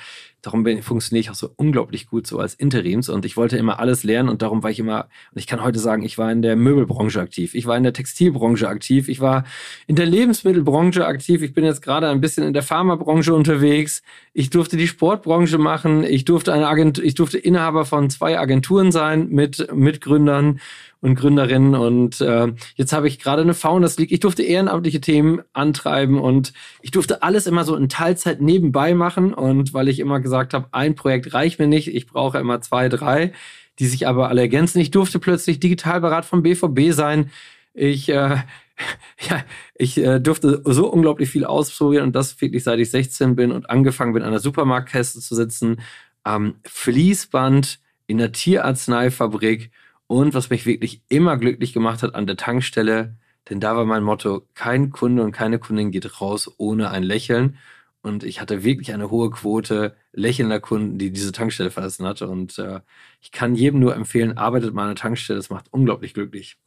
Darum 0.45 0.63
funktioniere 0.83 1.21
ich 1.21 1.31
auch 1.31 1.35
so 1.35 1.49
unglaublich 1.55 2.05
gut 2.05 2.27
so 2.27 2.37
als 2.37 2.53
Interims. 2.53 3.09
Und 3.09 3.25
ich 3.25 3.35
wollte 3.35 3.57
immer 3.57 3.79
alles 3.79 4.03
lernen 4.03 4.29
und 4.29 4.43
darum 4.43 4.61
war 4.61 4.69
ich 4.69 4.77
immer, 4.77 5.07
und 5.31 5.39
ich 5.39 5.47
kann 5.47 5.63
heute 5.63 5.79
sagen, 5.79 6.03
ich 6.03 6.19
war 6.19 6.31
in 6.31 6.43
der 6.43 6.55
Möbelbranche 6.55 7.19
aktiv, 7.19 7.55
ich 7.55 7.65
war 7.65 7.75
in 7.75 7.81
der 7.81 7.93
Textilbranche 7.93 8.67
aktiv, 8.67 9.09
ich 9.09 9.19
war 9.21 9.43
in 9.87 9.95
der 9.95 10.05
Lebensmittelbranche 10.05 11.07
aktiv, 11.07 11.41
ich 11.41 11.55
bin 11.55 11.65
jetzt 11.65 11.81
gerade 11.81 12.09
ein 12.09 12.21
bisschen 12.21 12.43
in 12.43 12.53
der 12.53 12.61
Pharmabranche 12.61 13.33
unterwegs, 13.33 14.03
ich 14.33 14.51
durfte 14.51 14.77
die 14.77 14.87
Sportbranche 14.87 15.57
machen, 15.57 16.03
ich 16.03 16.25
durfte 16.25 16.53
eine 16.53 16.67
Agentur, 16.67 17.03
ich 17.03 17.15
durfte 17.15 17.39
Inhaber 17.39 17.83
von 17.83 18.11
zwei 18.11 18.37
Agenturen 18.37 18.91
sein 18.91 19.29
mit 19.29 19.73
Mitgründern 19.73 20.59
und 21.01 21.15
Gründerinnen. 21.15 21.75
Und 21.75 22.21
äh, 22.21 22.53
jetzt 22.75 22.93
habe 22.93 23.07
ich 23.07 23.19
gerade 23.19 23.41
eine 23.41 23.53
Founders 23.53 23.97
League. 23.97 24.11
Ich 24.11 24.19
durfte 24.19 24.43
ehrenamtliche 24.43 25.01
Themen 25.01 25.41
antreiben 25.53 26.19
und 26.19 26.53
ich 26.81 26.91
durfte 26.91 27.23
alles 27.23 27.47
immer 27.47 27.63
so 27.63 27.75
in 27.75 27.89
Teilzeit 27.89 28.41
nebenbei 28.41 28.93
machen. 28.93 29.33
Und 29.33 29.73
weil 29.73 29.87
ich 29.87 29.99
immer 29.99 30.19
gesagt 30.19 30.53
habe, 30.53 30.67
ein 30.71 30.95
Projekt 30.95 31.33
reicht 31.33 31.59
mir 31.59 31.67
nicht, 31.67 31.93
ich 31.93 32.07
brauche 32.07 32.39
immer 32.39 32.61
zwei, 32.61 32.89
drei, 32.89 33.33
die 33.79 33.87
sich 33.87 34.07
aber 34.07 34.29
alle 34.29 34.41
ergänzen. 34.41 34.79
Ich 34.79 34.91
durfte 34.91 35.19
plötzlich 35.19 35.59
Digitalberat 35.59 36.25
vom 36.25 36.43
BVB 36.43 36.91
sein. 36.91 37.31
Ich, 37.73 38.09
äh, 38.09 38.37
ja, 39.29 39.43
ich 39.75 39.97
äh, 39.97 40.19
durfte 40.19 40.61
so 40.65 40.87
unglaublich 40.87 41.29
viel 41.29 41.45
ausprobieren 41.45 42.05
und 42.05 42.15
das 42.15 42.39
wirklich 42.41 42.63
seit 42.63 42.79
ich 42.79 42.89
16 42.89 43.35
bin 43.35 43.51
und 43.51 43.69
angefangen 43.69 44.13
bin, 44.13 44.23
an 44.23 44.31
der 44.31 44.39
Supermarktkäste 44.39 45.19
zu 45.19 45.35
sitzen, 45.35 45.81
am 46.23 46.55
Fließband 46.63 47.79
in 48.07 48.17
der 48.17 48.31
Tierarzneifabrik 48.31 49.71
und 50.07 50.33
was 50.33 50.49
mich 50.49 50.65
wirklich 50.65 51.01
immer 51.09 51.37
glücklich 51.37 51.73
gemacht 51.73 52.03
hat 52.03 52.15
an 52.15 52.27
der 52.27 52.37
Tankstelle, 52.37 53.15
denn 53.49 53.59
da 53.59 53.75
war 53.75 53.85
mein 53.85 54.03
Motto, 54.03 54.47
kein 54.53 54.91
Kunde 54.91 55.23
und 55.23 55.31
keine 55.31 55.59
Kundin 55.59 55.91
geht 55.91 56.21
raus 56.21 56.51
ohne 56.57 56.89
ein 56.89 57.03
Lächeln. 57.03 57.57
Und 58.01 58.23
ich 58.23 58.39
hatte 58.39 58.63
wirklich 58.63 58.93
eine 58.93 59.09
hohe 59.09 59.31
Quote 59.31 59.95
lächelnder 60.13 60.59
Kunden, 60.59 60.97
die 60.99 61.11
diese 61.11 61.31
Tankstelle 61.31 61.71
verlassen 61.71 62.05
hat. 62.05 62.21
Und 62.21 62.59
äh, 62.59 62.81
ich 63.19 63.31
kann 63.31 63.55
jedem 63.55 63.79
nur 63.79 63.95
empfehlen, 63.95 64.37
arbeitet 64.37 64.73
mal 64.73 64.83
an 64.83 64.89
der 64.89 64.95
Tankstelle, 64.95 65.37
das 65.37 65.49
macht 65.49 65.65
unglaublich 65.71 66.13
glücklich. 66.13 66.57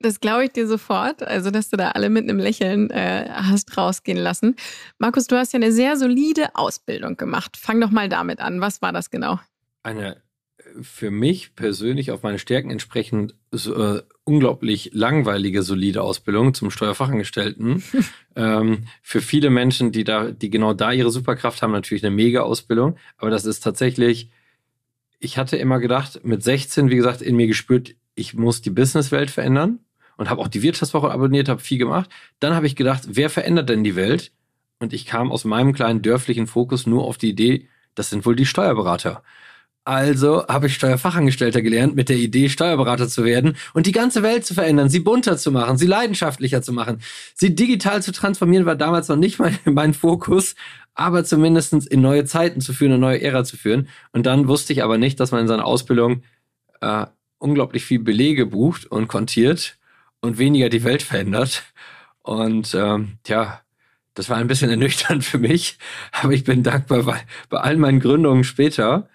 Das 0.00 0.18
glaube 0.18 0.44
ich 0.44 0.50
dir 0.50 0.66
sofort, 0.66 1.22
also 1.22 1.52
dass 1.52 1.70
du 1.70 1.76
da 1.76 1.90
alle 1.90 2.10
mit 2.10 2.24
einem 2.24 2.40
Lächeln 2.40 2.90
äh, 2.90 3.28
hast 3.30 3.76
rausgehen 3.76 4.18
lassen. 4.18 4.56
Markus, 4.98 5.28
du 5.28 5.36
hast 5.36 5.52
ja 5.52 5.58
eine 5.58 5.70
sehr 5.70 5.96
solide 5.96 6.56
Ausbildung 6.56 7.16
gemacht. 7.16 7.56
Fang 7.56 7.80
doch 7.80 7.92
mal 7.92 8.08
damit 8.08 8.40
an. 8.40 8.60
Was 8.60 8.82
war 8.82 8.92
das 8.92 9.10
genau? 9.10 9.38
Eine 9.84 10.21
für 10.80 11.10
mich 11.10 11.54
persönlich 11.54 12.10
auf 12.10 12.22
meine 12.22 12.38
Stärken 12.38 12.70
entsprechend 12.70 13.34
so, 13.50 13.74
äh, 13.74 14.02
unglaublich 14.24 14.90
langweilige, 14.92 15.62
solide 15.62 16.02
Ausbildung 16.02 16.54
zum 16.54 16.70
Steuerfachangestellten. 16.70 17.82
ähm, 18.36 18.84
für 19.02 19.20
viele 19.20 19.50
Menschen, 19.50 19.92
die 19.92 20.04
da, 20.04 20.30
die 20.30 20.50
genau 20.50 20.74
da 20.74 20.92
ihre 20.92 21.10
Superkraft 21.10 21.62
haben, 21.62 21.72
natürlich 21.72 22.04
eine 22.04 22.14
mega 22.14 22.40
Ausbildung. 22.40 22.96
Aber 23.16 23.30
das 23.30 23.44
ist 23.44 23.60
tatsächlich, 23.60 24.30
ich 25.18 25.38
hatte 25.38 25.56
immer 25.56 25.78
gedacht, 25.78 26.24
mit 26.24 26.42
16, 26.42 26.90
wie 26.90 26.96
gesagt, 26.96 27.22
in 27.22 27.36
mir 27.36 27.46
gespürt, 27.46 27.94
ich 28.14 28.34
muss 28.34 28.62
die 28.62 28.70
Businesswelt 28.70 29.30
verändern 29.30 29.80
und 30.16 30.30
habe 30.30 30.40
auch 30.40 30.48
die 30.48 30.62
Wirtschaftswoche 30.62 31.10
abonniert, 31.10 31.48
habe 31.48 31.60
viel 31.60 31.78
gemacht. 31.78 32.10
Dann 32.40 32.54
habe 32.54 32.66
ich 32.66 32.76
gedacht, 32.76 33.02
wer 33.06 33.30
verändert 33.30 33.68
denn 33.68 33.84
die 33.84 33.96
Welt? 33.96 34.32
Und 34.78 34.92
ich 34.92 35.06
kam 35.06 35.30
aus 35.30 35.44
meinem 35.44 35.72
kleinen 35.72 36.02
dörflichen 36.02 36.46
Fokus 36.46 36.86
nur 36.86 37.04
auf 37.04 37.16
die 37.16 37.30
Idee, 37.30 37.68
das 37.94 38.10
sind 38.10 38.24
wohl 38.26 38.36
die 38.36 38.46
Steuerberater. 38.46 39.22
Also 39.84 40.46
habe 40.46 40.68
ich 40.68 40.74
Steuerfachangestellter 40.74 41.60
gelernt 41.60 41.96
mit 41.96 42.08
der 42.08 42.16
Idee, 42.16 42.48
Steuerberater 42.48 43.08
zu 43.08 43.24
werden 43.24 43.56
und 43.74 43.86
die 43.86 43.92
ganze 43.92 44.22
Welt 44.22 44.46
zu 44.46 44.54
verändern, 44.54 44.88
sie 44.88 45.00
bunter 45.00 45.36
zu 45.36 45.50
machen, 45.50 45.76
sie 45.76 45.88
leidenschaftlicher 45.88 46.62
zu 46.62 46.72
machen. 46.72 47.02
Sie 47.34 47.56
digital 47.56 48.00
zu 48.00 48.12
transformieren 48.12 48.64
war 48.64 48.76
damals 48.76 49.08
noch 49.08 49.16
nicht 49.16 49.40
mein, 49.40 49.58
mein 49.64 49.92
Fokus, 49.92 50.54
aber 50.94 51.24
zumindestens 51.24 51.86
in 51.86 52.00
neue 52.00 52.24
Zeiten 52.26 52.60
zu 52.60 52.72
führen, 52.72 52.92
eine 52.92 53.00
neue 53.00 53.22
Ära 53.22 53.42
zu 53.42 53.56
führen. 53.56 53.88
Und 54.12 54.24
dann 54.26 54.46
wusste 54.46 54.72
ich 54.72 54.84
aber 54.84 54.98
nicht, 54.98 55.18
dass 55.18 55.32
man 55.32 55.40
in 55.40 55.48
seiner 55.48 55.64
Ausbildung 55.64 56.22
äh, 56.80 57.06
unglaublich 57.38 57.84
viel 57.84 57.98
Belege 57.98 58.46
bucht 58.46 58.86
und 58.86 59.08
kontiert 59.08 59.78
und 60.20 60.38
weniger 60.38 60.68
die 60.68 60.84
Welt 60.84 61.02
verändert. 61.02 61.64
Und 62.22 62.72
ähm, 62.74 63.18
ja, 63.26 63.62
das 64.14 64.30
war 64.30 64.36
ein 64.36 64.46
bisschen 64.46 64.70
ernüchternd 64.70 65.24
für 65.24 65.38
mich, 65.38 65.78
aber 66.12 66.34
ich 66.34 66.44
bin 66.44 66.62
dankbar, 66.62 67.04
weil 67.04 67.22
bei 67.48 67.58
all 67.58 67.76
meinen 67.76 67.98
Gründungen 67.98 68.44
später 68.44 69.08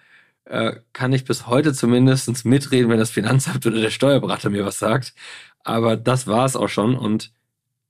äh, 0.48 0.76
kann 0.92 1.12
ich 1.12 1.24
bis 1.24 1.46
heute 1.46 1.72
zumindest 1.72 2.44
mitreden, 2.44 2.90
wenn 2.90 2.98
das 2.98 3.10
Finanzamt 3.10 3.66
oder 3.66 3.80
der 3.80 3.90
Steuerberater 3.90 4.50
mir 4.50 4.64
was 4.64 4.78
sagt. 4.78 5.14
Aber 5.62 5.96
das 5.96 6.26
war 6.26 6.46
es 6.46 6.56
auch 6.56 6.68
schon. 6.68 6.96
Und 6.96 7.32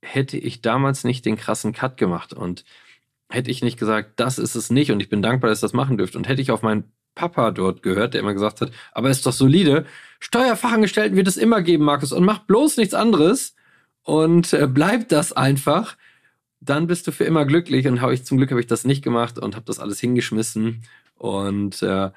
hätte 0.01 0.37
ich 0.37 0.61
damals 0.61 1.03
nicht 1.03 1.25
den 1.25 1.37
krassen 1.37 1.73
Cut 1.73 1.97
gemacht 1.97 2.33
und 2.33 2.63
hätte 3.29 3.51
ich 3.51 3.61
nicht 3.61 3.77
gesagt, 3.77 4.19
das 4.19 4.39
ist 4.39 4.55
es 4.55 4.69
nicht 4.69 4.91
und 4.91 5.01
ich 5.01 5.09
bin 5.09 5.21
dankbar, 5.21 5.49
dass 5.49 5.59
ich 5.59 5.63
das 5.63 5.73
machen 5.73 5.97
dürfte 5.97 6.17
und 6.17 6.27
hätte 6.27 6.41
ich 6.41 6.51
auf 6.51 6.61
meinen 6.61 6.91
Papa 7.15 7.51
dort 7.51 7.83
gehört, 7.83 8.13
der 8.13 8.21
immer 8.21 8.33
gesagt 8.33 8.61
hat, 8.61 8.71
aber 8.91 9.09
ist 9.09 9.25
doch 9.25 9.33
solide, 9.33 9.85
Steuerfachangestellten 10.19 11.17
wird 11.17 11.27
es 11.27 11.37
immer 11.37 11.61
geben, 11.61 11.83
Markus, 11.83 12.11
und 12.11 12.23
mach 12.23 12.39
bloß 12.39 12.77
nichts 12.77 12.93
anderes 12.93 13.55
und 14.03 14.53
äh, 14.53 14.67
bleib 14.67 15.09
das 15.09 15.33
einfach, 15.33 15.97
dann 16.61 16.87
bist 16.87 17.07
du 17.07 17.11
für 17.11 17.25
immer 17.25 17.45
glücklich 17.45 17.87
und 17.87 18.01
habe 18.01 18.13
ich 18.13 18.25
zum 18.25 18.37
Glück 18.37 18.51
habe 18.51 18.61
ich 18.61 18.67
das 18.67 18.85
nicht 18.85 19.03
gemacht 19.03 19.37
und 19.37 19.55
habe 19.55 19.65
das 19.65 19.79
alles 19.79 19.99
hingeschmissen 19.99 20.83
und 21.15 21.81
äh, 21.83 22.09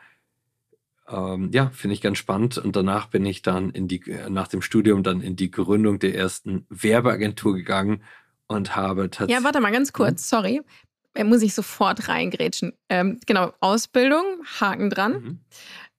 ähm, 1.13 1.51
ja, 1.53 1.71
finde 1.71 1.95
ich 1.95 2.01
ganz 2.01 2.19
spannend. 2.19 2.59
Und 2.59 2.75
danach 2.75 3.07
bin 3.07 3.25
ich 3.27 3.43
dann 3.43 3.71
in 3.71 3.89
die, 3.89 4.03
nach 4.29 4.49
dem 4.49 4.63
Studium 4.63 5.03
dann 5.03 5.21
in 5.21 5.37
die 5.37 5.51
Gründung 5.51 5.99
der 5.99 6.15
ersten 6.15 6.67
Werbeagentur 6.69 7.55
gegangen 7.55 8.03
und 8.47 8.75
habe 8.77 9.11
tatsächlich. 9.11 9.39
Ja, 9.39 9.45
warte 9.45 9.61
mal 9.61 9.73
ganz 9.73 9.93
kurz, 9.93 10.29
sorry. 10.29 10.63
Da 11.15 11.25
muss 11.25 11.43
ich 11.43 11.53
sofort 11.53 12.09
reingrätschen. 12.09 12.73
Ähm, 12.89 13.21
genau, 13.27 13.53
Ausbildung, 13.61 14.25
Haken 14.61 14.89
dran. 14.89 15.13
Mhm 15.13 15.39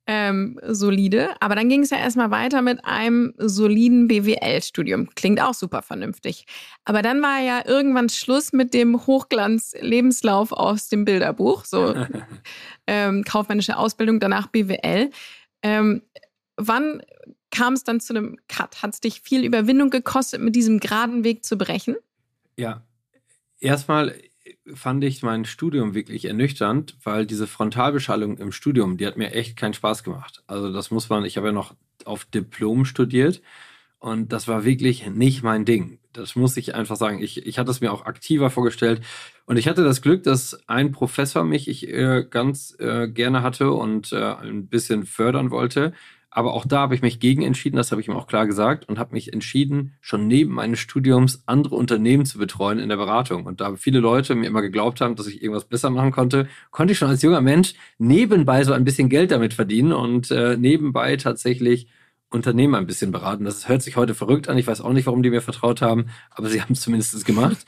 ähm, 0.05 0.59
solide. 0.65 1.29
Aber 1.39 1.55
dann 1.55 1.69
ging 1.69 1.81
es 1.81 1.89
ja 1.89 1.97
erstmal 1.97 2.31
weiter 2.31 2.61
mit 2.61 2.83
einem 2.83 3.33
soliden 3.37 4.07
BWL-Studium. 4.07 5.09
Klingt 5.15 5.41
auch 5.41 5.53
super 5.53 5.81
vernünftig. 5.81 6.45
Aber 6.85 7.01
dann 7.01 7.21
war 7.21 7.39
ja 7.41 7.63
irgendwann 7.65 8.09
Schluss 8.09 8.53
mit 8.53 8.73
dem 8.73 9.05
Hochglanz-Lebenslauf 9.05 10.51
aus 10.51 10.89
dem 10.89 11.05
Bilderbuch. 11.05 11.65
So 11.65 11.95
ähm, 12.87 13.23
kaufmännische 13.23 13.77
Ausbildung, 13.77 14.19
danach 14.19 14.47
BWL. 14.47 15.09
Ähm, 15.61 16.01
wann 16.57 17.01
kam 17.51 17.73
es 17.73 17.83
dann 17.83 17.99
zu 17.99 18.13
einem 18.13 18.37
Cut? 18.47 18.81
Hat 18.81 18.93
es 18.93 18.99
dich 18.99 19.21
viel 19.21 19.45
Überwindung 19.45 19.89
gekostet, 19.89 20.41
mit 20.41 20.55
diesem 20.55 20.79
geraden 20.79 21.23
Weg 21.23 21.45
zu 21.45 21.57
brechen? 21.57 21.95
Ja, 22.57 22.83
erstmal 23.59 24.13
fand 24.73 25.03
ich 25.03 25.23
mein 25.23 25.45
Studium 25.45 25.93
wirklich 25.93 26.25
ernüchternd, 26.25 26.97
weil 27.03 27.25
diese 27.25 27.47
Frontalbeschallung 27.47 28.37
im 28.37 28.51
Studium, 28.51 28.97
die 28.97 29.07
hat 29.07 29.17
mir 29.17 29.31
echt 29.31 29.57
keinen 29.57 29.73
Spaß 29.73 30.03
gemacht. 30.03 30.43
Also 30.47 30.71
das 30.71 30.91
muss 30.91 31.09
man, 31.09 31.25
ich 31.25 31.37
habe 31.37 31.47
ja 31.47 31.53
noch 31.53 31.75
auf 32.05 32.25
Diplom 32.25 32.85
studiert 32.85 33.41
und 33.99 34.33
das 34.33 34.47
war 34.47 34.65
wirklich 34.65 35.07
nicht 35.09 35.43
mein 35.43 35.63
Ding. 35.65 35.99
Das 36.11 36.35
muss 36.35 36.57
ich 36.57 36.75
einfach 36.75 36.97
sagen. 36.97 37.21
Ich, 37.21 37.45
ich 37.45 37.57
hatte 37.57 37.71
es 37.71 37.81
mir 37.81 37.91
auch 37.93 38.05
aktiver 38.05 38.49
vorgestellt 38.49 39.01
und 39.45 39.57
ich 39.57 39.67
hatte 39.67 39.83
das 39.83 40.01
Glück, 40.01 40.23
dass 40.23 40.67
ein 40.67 40.91
Professor 40.91 41.43
mich 41.43 41.67
ich 41.67 41.87
äh, 41.87 42.25
ganz 42.29 42.75
äh, 42.79 43.07
gerne 43.07 43.41
hatte 43.43 43.71
und 43.71 44.11
äh, 44.11 44.35
ein 44.35 44.67
bisschen 44.67 45.05
fördern 45.05 45.51
wollte. 45.51 45.93
Aber 46.35 46.53
auch 46.53 46.65
da 46.65 46.79
habe 46.79 46.95
ich 46.95 47.03
mich 47.03 47.19
gegen 47.19 47.43
entschieden, 47.43 47.75
das 47.75 47.91
habe 47.91 48.01
ich 48.01 48.07
ihm 48.07 48.15
auch 48.15 48.25
klar 48.25 48.47
gesagt, 48.47 48.89
und 48.89 48.97
habe 48.97 49.13
mich 49.13 49.31
entschieden, 49.31 49.93
schon 50.01 50.27
neben 50.27 50.51
meines 50.51 50.79
Studiums 50.79 51.43
andere 51.45 51.75
Unternehmen 51.75 52.25
zu 52.25 52.39
betreuen 52.39 52.79
in 52.79 52.89
der 52.89 52.97
Beratung. 52.97 53.45
Und 53.45 53.61
da 53.61 53.75
viele 53.75 53.99
Leute 53.99 54.33
mir 54.33 54.47
immer 54.47 54.63
geglaubt 54.63 54.99
haben, 54.99 55.15
dass 55.15 55.27
ich 55.27 55.43
irgendwas 55.43 55.65
besser 55.65 55.91
machen 55.91 56.11
konnte, 56.11 56.47
konnte 56.71 56.93
ich 56.93 56.97
schon 56.97 57.09
als 57.09 57.21
junger 57.21 57.41
Mensch 57.41 57.75
nebenbei 57.99 58.63
so 58.63 58.73
ein 58.73 58.83
bisschen 58.83 59.09
Geld 59.09 59.29
damit 59.29 59.53
verdienen 59.53 59.93
und 59.93 60.31
äh, 60.31 60.57
nebenbei 60.57 61.17
tatsächlich 61.17 61.87
Unternehmen 62.31 62.73
ein 62.73 62.87
bisschen 62.87 63.11
beraten. 63.11 63.45
Das 63.45 63.69
hört 63.69 63.83
sich 63.83 63.95
heute 63.95 64.15
verrückt 64.15 64.49
an. 64.49 64.57
Ich 64.57 64.65
weiß 64.65 64.81
auch 64.81 64.91
nicht, 64.91 65.05
warum 65.05 65.21
die 65.21 65.29
mir 65.29 65.41
vertraut 65.41 65.83
haben, 65.83 66.07
aber 66.31 66.49
sie 66.49 66.61
haben 66.63 66.73
es 66.73 66.81
zumindest 66.81 67.25
gemacht. 67.25 67.67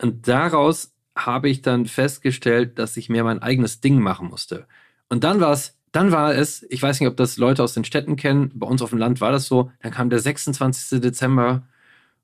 Und 0.00 0.28
daraus 0.28 0.94
habe 1.16 1.48
ich 1.48 1.60
dann 1.60 1.86
festgestellt, 1.86 2.78
dass 2.78 2.96
ich 2.96 3.08
mehr 3.08 3.24
mein 3.24 3.42
eigenes 3.42 3.80
Ding 3.80 4.00
machen 4.00 4.28
musste. 4.28 4.68
Und 5.08 5.24
dann 5.24 5.40
war 5.40 5.52
es 5.52 5.75
dann 5.92 6.12
war 6.12 6.34
es, 6.34 6.64
ich 6.68 6.82
weiß 6.82 7.00
nicht, 7.00 7.08
ob 7.08 7.16
das 7.16 7.36
Leute 7.36 7.62
aus 7.62 7.74
den 7.74 7.84
Städten 7.84 8.16
kennen, 8.16 8.50
bei 8.54 8.66
uns 8.66 8.82
auf 8.82 8.90
dem 8.90 8.98
Land 8.98 9.20
war 9.20 9.32
das 9.32 9.46
so, 9.46 9.70
dann 9.80 9.92
kam 9.92 10.10
der 10.10 10.18
26. 10.18 11.00
Dezember 11.00 11.62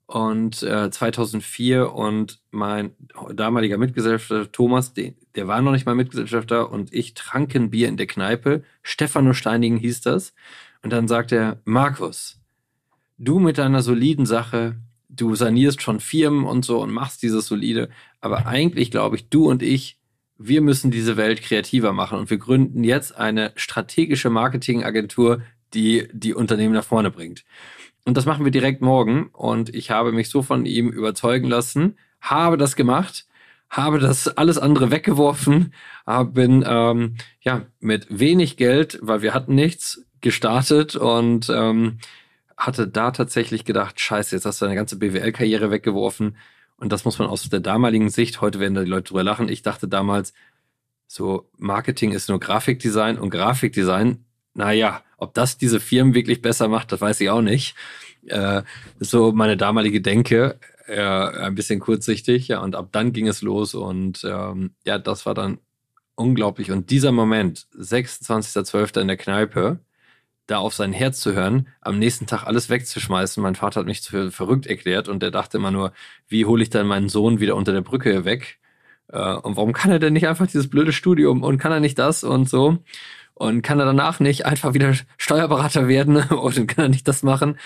und 0.05 0.61
äh, 0.63 0.91
2004 0.91 1.91
und 1.91 2.39
mein 2.51 2.91
damaliger 3.33 3.77
Mitgesellschafter 3.77 4.51
Thomas, 4.51 4.93
den, 4.93 5.15
der 5.35 5.47
war 5.47 5.61
noch 5.61 5.71
nicht 5.71 5.85
mal 5.85 5.95
Mitgesellschafter 5.95 6.71
und 6.71 6.93
ich 6.93 7.13
tranken 7.13 7.69
Bier 7.69 7.87
in 7.87 7.97
der 7.97 8.07
Kneipe. 8.07 8.63
Stefano 8.83 9.33
Steinigen 9.33 9.77
hieß 9.77 10.01
das. 10.01 10.33
Und 10.83 10.91
dann 10.91 11.07
sagt 11.07 11.31
er, 11.31 11.61
Markus, 11.63 12.41
du 13.17 13.39
mit 13.39 13.57
deiner 13.57 13.81
soliden 13.81 14.25
Sache, 14.25 14.75
du 15.09 15.35
sanierst 15.35 15.81
schon 15.81 15.99
Firmen 15.99 16.45
und 16.45 16.65
so 16.65 16.81
und 16.81 16.91
machst 16.91 17.23
dieses 17.23 17.47
solide, 17.47 17.89
aber 18.19 18.45
eigentlich 18.45 18.91
glaube 18.91 19.15
ich, 19.15 19.29
du 19.29 19.49
und 19.49 19.63
ich, 19.63 19.97
wir 20.37 20.61
müssen 20.61 20.91
diese 20.91 21.17
Welt 21.17 21.41
kreativer 21.41 21.93
machen 21.93 22.17
und 22.17 22.29
wir 22.29 22.37
gründen 22.37 22.83
jetzt 22.83 23.15
eine 23.15 23.51
strategische 23.55 24.29
Marketingagentur, 24.29 25.41
die 25.73 26.07
die 26.11 26.33
Unternehmen 26.33 26.73
nach 26.73 26.83
vorne 26.83 27.11
bringt. 27.11 27.43
Und 28.05 28.17
das 28.17 28.25
machen 28.25 28.43
wir 28.43 28.51
direkt 28.51 28.81
morgen 28.81 29.27
und 29.31 29.73
ich 29.73 29.91
habe 29.91 30.11
mich 30.11 30.29
so 30.29 30.41
von 30.41 30.65
ihm 30.65 30.89
überzeugen 30.89 31.47
lassen, 31.47 31.97
habe 32.19 32.57
das 32.57 32.75
gemacht, 32.75 33.25
habe 33.69 33.99
das 33.99 34.27
alles 34.27 34.57
andere 34.57 34.91
weggeworfen, 34.91 35.73
bin 36.33 36.63
ähm, 36.67 37.15
ja 37.41 37.65
mit 37.79 38.07
wenig 38.09 38.57
Geld, 38.57 38.99
weil 39.01 39.21
wir 39.21 39.33
hatten 39.33 39.55
nichts, 39.55 40.05
gestartet 40.21 40.95
und 40.95 41.49
ähm, 41.49 41.99
hatte 42.55 42.87
da 42.87 43.11
tatsächlich 43.11 43.65
gedacht, 43.65 43.99
scheiße, 43.99 44.35
jetzt 44.35 44.45
hast 44.45 44.61
du 44.61 44.65
deine 44.65 44.75
ganze 44.75 44.97
BWL-Karriere 44.97 45.69
weggeworfen 45.69 46.37
und 46.77 46.91
das 46.91 47.05
muss 47.05 47.19
man 47.19 47.27
aus 47.27 47.49
der 47.49 47.59
damaligen 47.59 48.09
Sicht, 48.09 48.41
heute 48.41 48.59
werden 48.59 48.73
da 48.73 48.83
die 48.83 48.89
Leute 48.89 49.09
drüber 49.09 49.23
lachen. 49.23 49.49
Ich 49.49 49.61
dachte 49.61 49.87
damals, 49.87 50.33
so 51.07 51.49
Marketing 51.57 52.11
ist 52.11 52.29
nur 52.29 52.39
Grafikdesign 52.39 53.17
und 53.17 53.29
Grafikdesign, 53.29 54.25
naja, 54.53 55.03
ob 55.17 55.33
das 55.33 55.57
diese 55.57 55.79
Firmen 55.79 56.13
wirklich 56.13 56.41
besser 56.41 56.67
macht, 56.67 56.91
das 56.91 57.01
weiß 57.01 57.21
ich 57.21 57.29
auch 57.29 57.41
nicht. 57.41 57.75
Äh, 58.27 58.63
so 58.99 59.31
meine 59.31 59.57
damalige 59.57 60.01
Denke, 60.01 60.59
äh, 60.87 61.01
ein 61.01 61.55
bisschen 61.55 61.79
kurzsichtig, 61.79 62.47
ja, 62.47 62.59
und 62.61 62.75
ab 62.75 62.89
dann 62.91 63.13
ging 63.13 63.27
es 63.27 63.41
los 63.41 63.73
und 63.73 64.23
ähm, 64.23 64.71
ja, 64.85 64.99
das 64.99 65.25
war 65.25 65.33
dann 65.33 65.59
unglaublich. 66.15 66.71
Und 66.71 66.89
dieser 66.89 67.11
Moment, 67.11 67.67
26.12. 67.77 69.01
in 69.01 69.07
der 69.07 69.17
Kneipe, 69.17 69.79
da 70.53 70.59
auf 70.59 70.75
sein 70.75 70.93
Herz 70.93 71.19
zu 71.19 71.33
hören, 71.33 71.67
am 71.81 71.97
nächsten 71.97 72.27
Tag 72.27 72.45
alles 72.45 72.69
wegzuschmeißen. 72.69 73.41
Mein 73.41 73.55
Vater 73.55 73.79
hat 73.79 73.87
mich 73.87 74.01
für 74.01 74.31
verrückt 74.31 74.67
erklärt 74.67 75.09
und 75.09 75.23
der 75.23 75.31
dachte 75.31 75.57
immer 75.57 75.71
nur, 75.71 75.93
wie 76.27 76.45
hole 76.45 76.61
ich 76.61 76.69
dann 76.69 76.85
meinen 76.87 77.09
Sohn 77.09 77.39
wieder 77.39 77.55
unter 77.55 77.73
der 77.73 77.81
Brücke 77.81 78.23
weg? 78.23 78.59
Äh, 79.11 79.33
und 79.33 79.57
warum 79.57 79.73
kann 79.73 79.91
er 79.91 79.99
denn 79.99 80.13
nicht 80.13 80.27
einfach 80.27 80.45
dieses 80.45 80.69
blöde 80.69 80.93
Studium 80.93 81.41
und 81.41 81.57
kann 81.57 81.71
er 81.71 81.79
nicht 81.79 81.97
das 81.97 82.23
und 82.23 82.47
so? 82.49 82.77
Und 83.33 83.63
kann 83.63 83.79
er 83.79 83.85
danach 83.85 84.19
nicht 84.19 84.45
einfach 84.45 84.75
wieder 84.75 84.93
Steuerberater 85.17 85.87
werden 85.87 86.17
und 86.29 86.67
kann 86.67 86.85
er 86.85 86.89
nicht 86.89 87.07
das 87.07 87.23
machen? 87.23 87.57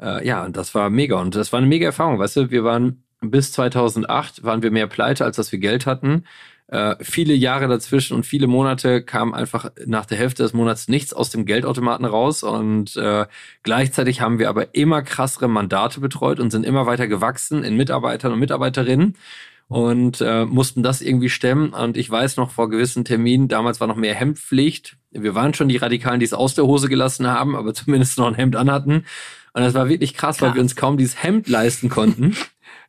Äh, 0.00 0.24
ja, 0.26 0.44
und 0.44 0.56
das 0.56 0.74
war 0.76 0.90
mega 0.90 1.16
und 1.20 1.34
das 1.34 1.52
war 1.52 1.58
eine 1.58 1.66
mega 1.66 1.86
Erfahrung, 1.86 2.20
weißt 2.20 2.36
du, 2.36 2.50
wir 2.52 2.62
waren 2.62 3.02
bis 3.20 3.50
2008 3.50 4.44
waren 4.44 4.62
wir 4.62 4.70
mehr 4.70 4.86
pleite, 4.86 5.24
als 5.24 5.36
dass 5.36 5.50
wir 5.50 5.58
Geld 5.58 5.86
hatten. 5.86 6.24
Äh, 6.68 6.96
viele 7.00 7.32
Jahre 7.32 7.66
dazwischen 7.66 8.14
und 8.14 8.26
viele 8.26 8.46
Monate 8.46 9.02
kam 9.02 9.32
einfach 9.32 9.70
nach 9.86 10.04
der 10.04 10.18
Hälfte 10.18 10.42
des 10.42 10.52
Monats 10.52 10.86
nichts 10.86 11.14
aus 11.14 11.30
dem 11.30 11.46
Geldautomaten 11.46 12.04
raus 12.04 12.42
und 12.42 12.94
äh, 12.96 13.24
gleichzeitig 13.62 14.20
haben 14.20 14.38
wir 14.38 14.50
aber 14.50 14.74
immer 14.74 15.00
krassere 15.00 15.48
Mandate 15.48 16.00
betreut 16.00 16.40
und 16.40 16.50
sind 16.50 16.66
immer 16.66 16.84
weiter 16.84 17.08
gewachsen 17.08 17.64
in 17.64 17.76
Mitarbeitern 17.76 18.32
und 18.32 18.38
Mitarbeiterinnen 18.38 19.16
und 19.68 20.20
äh, 20.20 20.44
mussten 20.44 20.82
das 20.82 21.00
irgendwie 21.00 21.30
stemmen. 21.30 21.70
Und 21.70 21.96
ich 21.96 22.10
weiß 22.10 22.36
noch 22.36 22.50
vor 22.50 22.68
gewissen 22.68 23.04
Terminen, 23.06 23.48
damals 23.48 23.80
war 23.80 23.86
noch 23.86 23.96
mehr 23.96 24.14
Hemdpflicht. 24.14 24.98
Wir 25.10 25.34
waren 25.34 25.54
schon 25.54 25.68
die 25.68 25.78
Radikalen, 25.78 26.20
die 26.20 26.26
es 26.26 26.34
aus 26.34 26.54
der 26.54 26.66
Hose 26.66 26.90
gelassen 26.90 27.26
haben, 27.26 27.56
aber 27.56 27.72
zumindest 27.74 28.18
noch 28.18 28.26
ein 28.26 28.34
Hemd 28.34 28.56
anhatten. 28.56 29.06
Und 29.54 29.62
das 29.62 29.72
war 29.72 29.88
wirklich 29.88 30.12
krass, 30.12 30.36
krass. 30.36 30.48
weil 30.48 30.54
wir 30.54 30.62
uns 30.62 30.76
kaum 30.76 30.98
dieses 30.98 31.22
Hemd 31.22 31.48
leisten 31.48 31.88
konnten 31.88 32.36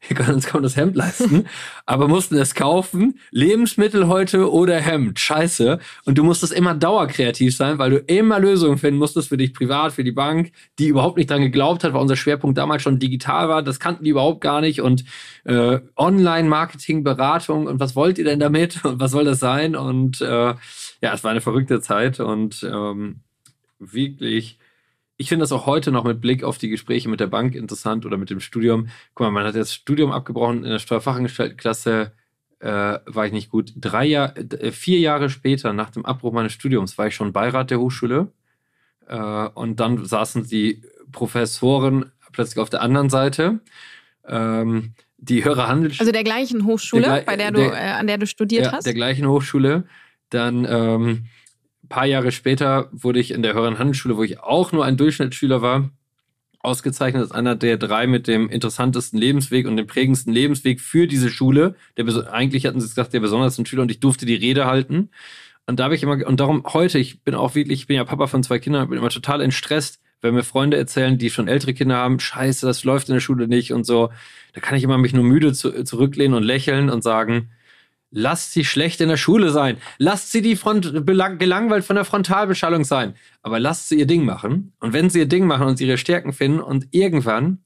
wir 0.08 0.16
können 0.16 0.36
uns 0.36 0.48
kaum 0.48 0.64
das 0.64 0.76
Hemd 0.76 0.96
leisten, 0.96 1.46
aber 1.86 2.08
mussten 2.08 2.36
es 2.36 2.56
kaufen. 2.56 3.20
Lebensmittel 3.32 4.08
heute 4.08 4.52
oder 4.52 4.80
Hemd. 4.80 5.20
Scheiße. 5.20 5.80
Und 6.06 6.18
du 6.18 6.24
musstest 6.24 6.54
immer 6.54 6.74
dauerkreativ 6.74 7.56
sein, 7.56 7.78
weil 7.80 7.92
du 7.92 7.98
immer 7.98 8.40
Lösungen 8.40 8.78
finden 8.78 9.00
musstest 9.00 9.30
für 9.30 9.38
dich 9.38 9.54
privat, 9.54 9.92
für 9.92 10.04
die 10.04 10.12
Bank, 10.12 10.52
die 10.78 10.88
überhaupt 10.88 11.18
nicht 11.18 11.30
dran 11.30 11.42
geglaubt 11.42 11.84
hat, 11.84 11.94
weil 11.94 12.02
unser 12.02 12.16
Schwerpunkt 12.16 12.58
damals 12.58 12.82
schon 12.82 13.00
digital 13.00 13.50
war. 13.50 13.62
Das 13.62 13.80
kannten 13.80 14.04
die 14.04 14.12
überhaupt 14.12 14.42
gar 14.42 14.62
nicht. 14.62 14.82
Und 14.82 15.04
äh, 15.44 15.80
Online-Marketing, 15.98 17.04
Beratung 17.04 17.68
und 17.68 17.80
was 17.80 17.96
wollt 17.96 18.18
ihr 18.18 18.26
denn 18.26 18.40
damit? 18.40 18.84
Und 18.86 19.00
was 19.00 19.12
soll 19.12 19.26
das 19.26 19.40
sein? 19.40 19.76
Und 19.76 20.22
äh, 20.22 20.54
ja, 21.02 21.14
es 21.14 21.24
war 21.24 21.32
eine 21.32 21.42
verrückte 21.42 21.82
Zeit 21.82 22.20
und 22.20 22.64
ähm, 22.64 23.22
wirklich, 23.80 24.59
ich 25.20 25.28
finde 25.28 25.44
das 25.44 25.52
auch 25.52 25.66
heute 25.66 25.92
noch 25.92 26.06
mit 26.06 26.22
Blick 26.22 26.46
auf 26.46 26.58
die 26.58 26.70
Gespräche 26.70 27.10
mit 27.10 27.20
der 27.20 27.28
Bank 27.28 27.54
interessant 27.54 28.06
oder 28.06 28.18
mit 28.18 28.30
dem 28.30 28.40
Studium. 28.40 28.88
Guck 29.14 29.26
mal, 29.26 29.32
man 29.32 29.46
hat 29.46 29.56
jetzt 29.56 29.74
Studium 29.76 30.14
abgebrochen 30.14 30.64
in 30.64 30.72
der 30.72 30.80
Steuerfachangestelltenklasse 30.80 32.14
äh, 32.60 33.00
war 33.06 33.26
ich 33.26 33.34
nicht 33.34 33.50
gut. 33.50 33.74
Drei 33.76 34.06
Jahr, 34.06 34.38
äh, 34.38 34.72
vier 34.72 35.00
Jahre 35.00 35.30
später, 35.30 35.74
nach 35.74 35.90
dem 35.90 36.06
Abbruch 36.06 36.32
meines 36.32 36.54
Studiums, 36.54 36.98
war 36.98 37.08
ich 37.08 37.16
schon 37.16 37.34
Beirat 37.34 37.70
der 37.70 37.80
Hochschule. 37.80 38.32
Äh, 39.08 39.18
und 39.18 39.82
dann 39.82 40.06
saßen 40.06 40.48
die 40.48 40.82
Professoren 41.12 42.12
plötzlich 42.32 42.60
auf 42.60 42.70
der 42.70 42.82
anderen 42.82 43.10
Seite. 43.10 43.60
Ähm, 44.26 44.94
die 45.18 45.44
höhere 45.44 45.68
Handelsschule. 45.68 46.02
Also 46.02 46.12
der 46.14 46.24
gleichen 46.24 46.66
Hochschule, 46.66 47.04
der, 47.04 47.22
bei 47.24 47.36
der 47.36 47.52
du, 47.52 47.60
der, 47.60 47.74
äh, 47.74 47.92
an 47.92 48.08
der 48.08 48.18
du 48.18 48.26
studiert 48.26 48.68
ja, 48.68 48.72
hast? 48.72 48.86
Der 48.86 48.94
gleichen 48.94 49.28
Hochschule. 49.28 49.84
Dann 50.30 50.66
ähm, 50.70 51.26
paar 51.90 52.06
Jahre 52.06 52.32
später 52.32 52.90
wurde 52.92 53.20
ich 53.20 53.32
in 53.32 53.44
der 53.44 53.54
höheren 53.54 53.80
Handelsschule, 53.80 54.16
wo 54.16 54.24
ich 54.24 54.40
auch 54.40 54.72
nur 54.72 54.86
ein 54.86 54.98
Durchschnittsschüler 54.98 55.62
war, 55.62 55.90
ausgezeichnet 56.60 57.24
als 57.24 57.32
einer 57.32 57.56
der 57.56 57.78
drei 57.78 58.06
mit 58.08 58.28
dem 58.28 58.50
interessantesten 58.50 59.20
Lebensweg 59.20 59.68
und 59.68 59.78
dem 59.78 59.88
prägendsten 59.88 60.34
Lebensweg 60.34 60.82
für 60.82 61.08
diese 61.08 61.30
Schule. 61.30 61.76
Der, 61.98 62.06
eigentlich 62.32 62.66
hatten 62.66 62.82
sie 62.82 62.88
gesagt, 62.88 63.14
der 63.14 63.20
besondersten 63.20 63.66
Schüler 63.66 63.82
und 63.82 63.92
ich 63.92 64.00
durfte 64.00 64.26
die 64.26 64.36
Rede 64.36 64.66
halten. 64.66 65.10
Und 65.68 65.80
da 65.80 65.86
habe 65.86 65.96
ich 65.96 66.04
immer, 66.04 66.26
und 66.26 66.40
darum 66.40 66.64
heute, 66.74 67.00
ich 67.00 67.24
bin 67.24 67.36
auch 67.36 67.56
wirklich, 67.56 67.82
ich 67.82 67.88
bin 67.88 67.96
ja 67.96 68.04
Papa 68.04 68.28
von 68.28 68.44
zwei 68.44 68.60
Kindern, 68.60 68.90
bin 68.90 68.98
immer 68.98 69.10
total 69.10 69.42
entstresst, 69.42 70.02
wenn 70.22 70.34
mir 70.34 70.44
Freunde 70.44 70.78
erzählen, 70.78 71.18
die 71.18 71.30
schon 71.30 71.48
ältere 71.48 71.74
Kinder 71.74 71.96
haben, 71.96 72.20
scheiße, 72.20 72.66
das 72.66 72.84
läuft 72.84 73.08
in 73.08 73.14
der 73.14 73.22
Schule 73.22 73.48
nicht 73.48 73.72
und 73.72 73.86
so. 73.86 74.10
Da 74.54 74.62
kann 74.62 74.78
ich 74.78 74.84
immer 74.84 74.98
mich 74.98 75.14
nur 75.14 75.24
müde 75.24 75.54
zu, 75.54 75.84
zurücklehnen 75.84 76.36
und 76.36 76.44
lächeln 76.44 76.90
und 76.90 77.04
sagen, 77.04 77.52
Lasst 78.12 78.54
sie 78.54 78.66
schlecht 78.66 79.02
in 79.02 79.10
der 79.10 79.18
Schule 79.18 79.52
sein. 79.52 79.78
Lasst 79.98 80.32
sie 80.32 80.42
die 80.42 80.56
Front 80.56 81.06
gelangweilt 81.06 81.86
von 81.86 81.96
der 81.96 82.06
Frontalbeschallung 82.06 82.84
sein. 82.84 83.14
Aber 83.44 83.60
lasst 83.60 83.90
sie 83.90 84.00
ihr 84.00 84.08
Ding 84.08 84.26
machen. 84.26 84.74
Und 84.80 84.94
wenn 84.94 85.10
sie 85.10 85.20
ihr 85.20 85.28
Ding 85.28 85.46
machen 85.46 85.68
und 85.68 85.78
sie 85.78 85.88
ihre 85.88 85.98
Stärken 85.98 86.34
finden 86.34 86.60
und 86.60 86.88
irgendwann 86.92 87.60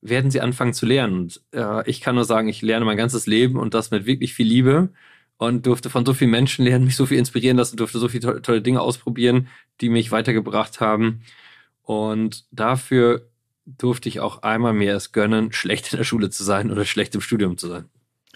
werden 0.00 0.30
sie 0.30 0.40
anfangen 0.40 0.72
zu 0.72 0.86
lernen. 0.86 1.14
Und 1.14 1.42
äh, 1.52 1.88
ich 1.88 2.00
kann 2.00 2.14
nur 2.14 2.24
sagen, 2.24 2.48
ich 2.48 2.62
lerne 2.62 2.84
mein 2.84 2.96
ganzes 2.96 3.26
Leben 3.26 3.58
und 3.58 3.74
das 3.74 3.90
mit 3.90 4.06
wirklich 4.06 4.32
viel 4.34 4.46
Liebe 4.46 4.90
und 5.36 5.66
durfte 5.66 5.90
von 5.90 6.06
so 6.06 6.14
vielen 6.14 6.30
Menschen 6.30 6.64
lernen, 6.64 6.84
mich 6.84 6.96
so 6.96 7.06
viel 7.06 7.18
inspirieren 7.18 7.56
lassen, 7.56 7.76
durfte 7.76 7.98
so 7.98 8.08
viele 8.08 8.20
to 8.20 8.40
tolle 8.40 8.62
Dinge 8.62 8.80
ausprobieren, 8.80 9.48
die 9.80 9.88
mich 9.88 10.12
weitergebracht 10.12 10.80
haben. 10.80 11.22
Und 11.82 12.44
dafür 12.50 13.26
durfte 13.66 14.08
ich 14.08 14.20
auch 14.20 14.42
einmal 14.42 14.72
mehr 14.72 14.96
es 14.96 15.12
gönnen, 15.12 15.52
schlecht 15.52 15.92
in 15.92 15.98
der 15.98 16.04
Schule 16.04 16.30
zu 16.30 16.44
sein 16.44 16.70
oder 16.70 16.84
schlecht 16.84 17.14
im 17.14 17.20
Studium 17.20 17.58
zu 17.58 17.68
sein. 17.68 17.86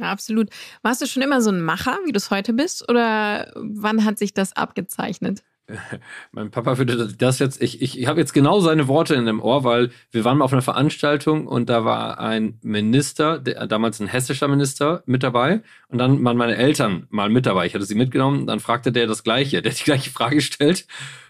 Ja, 0.01 0.11
absolut. 0.11 0.51
Warst 0.83 1.03
du 1.03 1.07
schon 1.07 1.23
immer 1.23 1.41
so 1.41 1.51
ein 1.51 1.61
Macher, 1.61 1.99
wie 2.05 2.13
du 2.13 2.17
es 2.17 2.31
heute 2.31 2.53
bist? 2.53 2.89
Oder 2.89 3.53
wann 3.55 4.05
hat 4.05 4.19
sich 4.19 4.35
das 4.35 4.55
abgezeichnet? 4.55 5.43
Mein 6.33 6.51
Papa 6.51 6.77
würde 6.79 7.09
das 7.17 7.39
jetzt, 7.39 7.63
ich, 7.63 7.81
ich, 7.81 7.99
ich 7.99 8.07
habe 8.07 8.21
jetzt 8.21 8.35
genau 8.35 8.61
seine 8.61 8.87
Worte 8.87 9.15
in 9.15 9.25
dem 9.25 9.41
Ohr, 9.41 9.65
weil 9.65 9.91
wir 10.11 10.25
waren 10.25 10.39
mal 10.39 10.45
auf 10.45 10.53
einer 10.53 10.63
Veranstaltung 10.63 11.47
und 11.47 11.71
da 11.71 11.85
war 11.85 12.19
ein 12.19 12.59
Minister, 12.63 13.39
der, 13.39 13.67
damals 13.67 14.01
ein 14.01 14.07
hessischer 14.07 14.49
Minister, 14.49 15.03
mit 15.07 15.23
dabei 15.23 15.63
und 15.89 15.99
dann 15.99 16.23
waren 16.23 16.37
meine 16.37 16.57
Eltern 16.57 17.07
mal 17.09 17.31
mit 17.31 17.47
dabei. 17.47 17.67
Ich 17.67 17.75
hatte 17.75 17.87
sie 17.87 17.95
mitgenommen, 17.95 18.47
dann 18.47 18.61
fragte 18.61 18.93
der 18.93 19.07
das 19.07 19.25
Gleiche, 19.25 19.63
der 19.63 19.73
die 19.73 19.85
gleiche 19.85 20.11
Frage 20.11 20.37
gestellt 20.37 20.87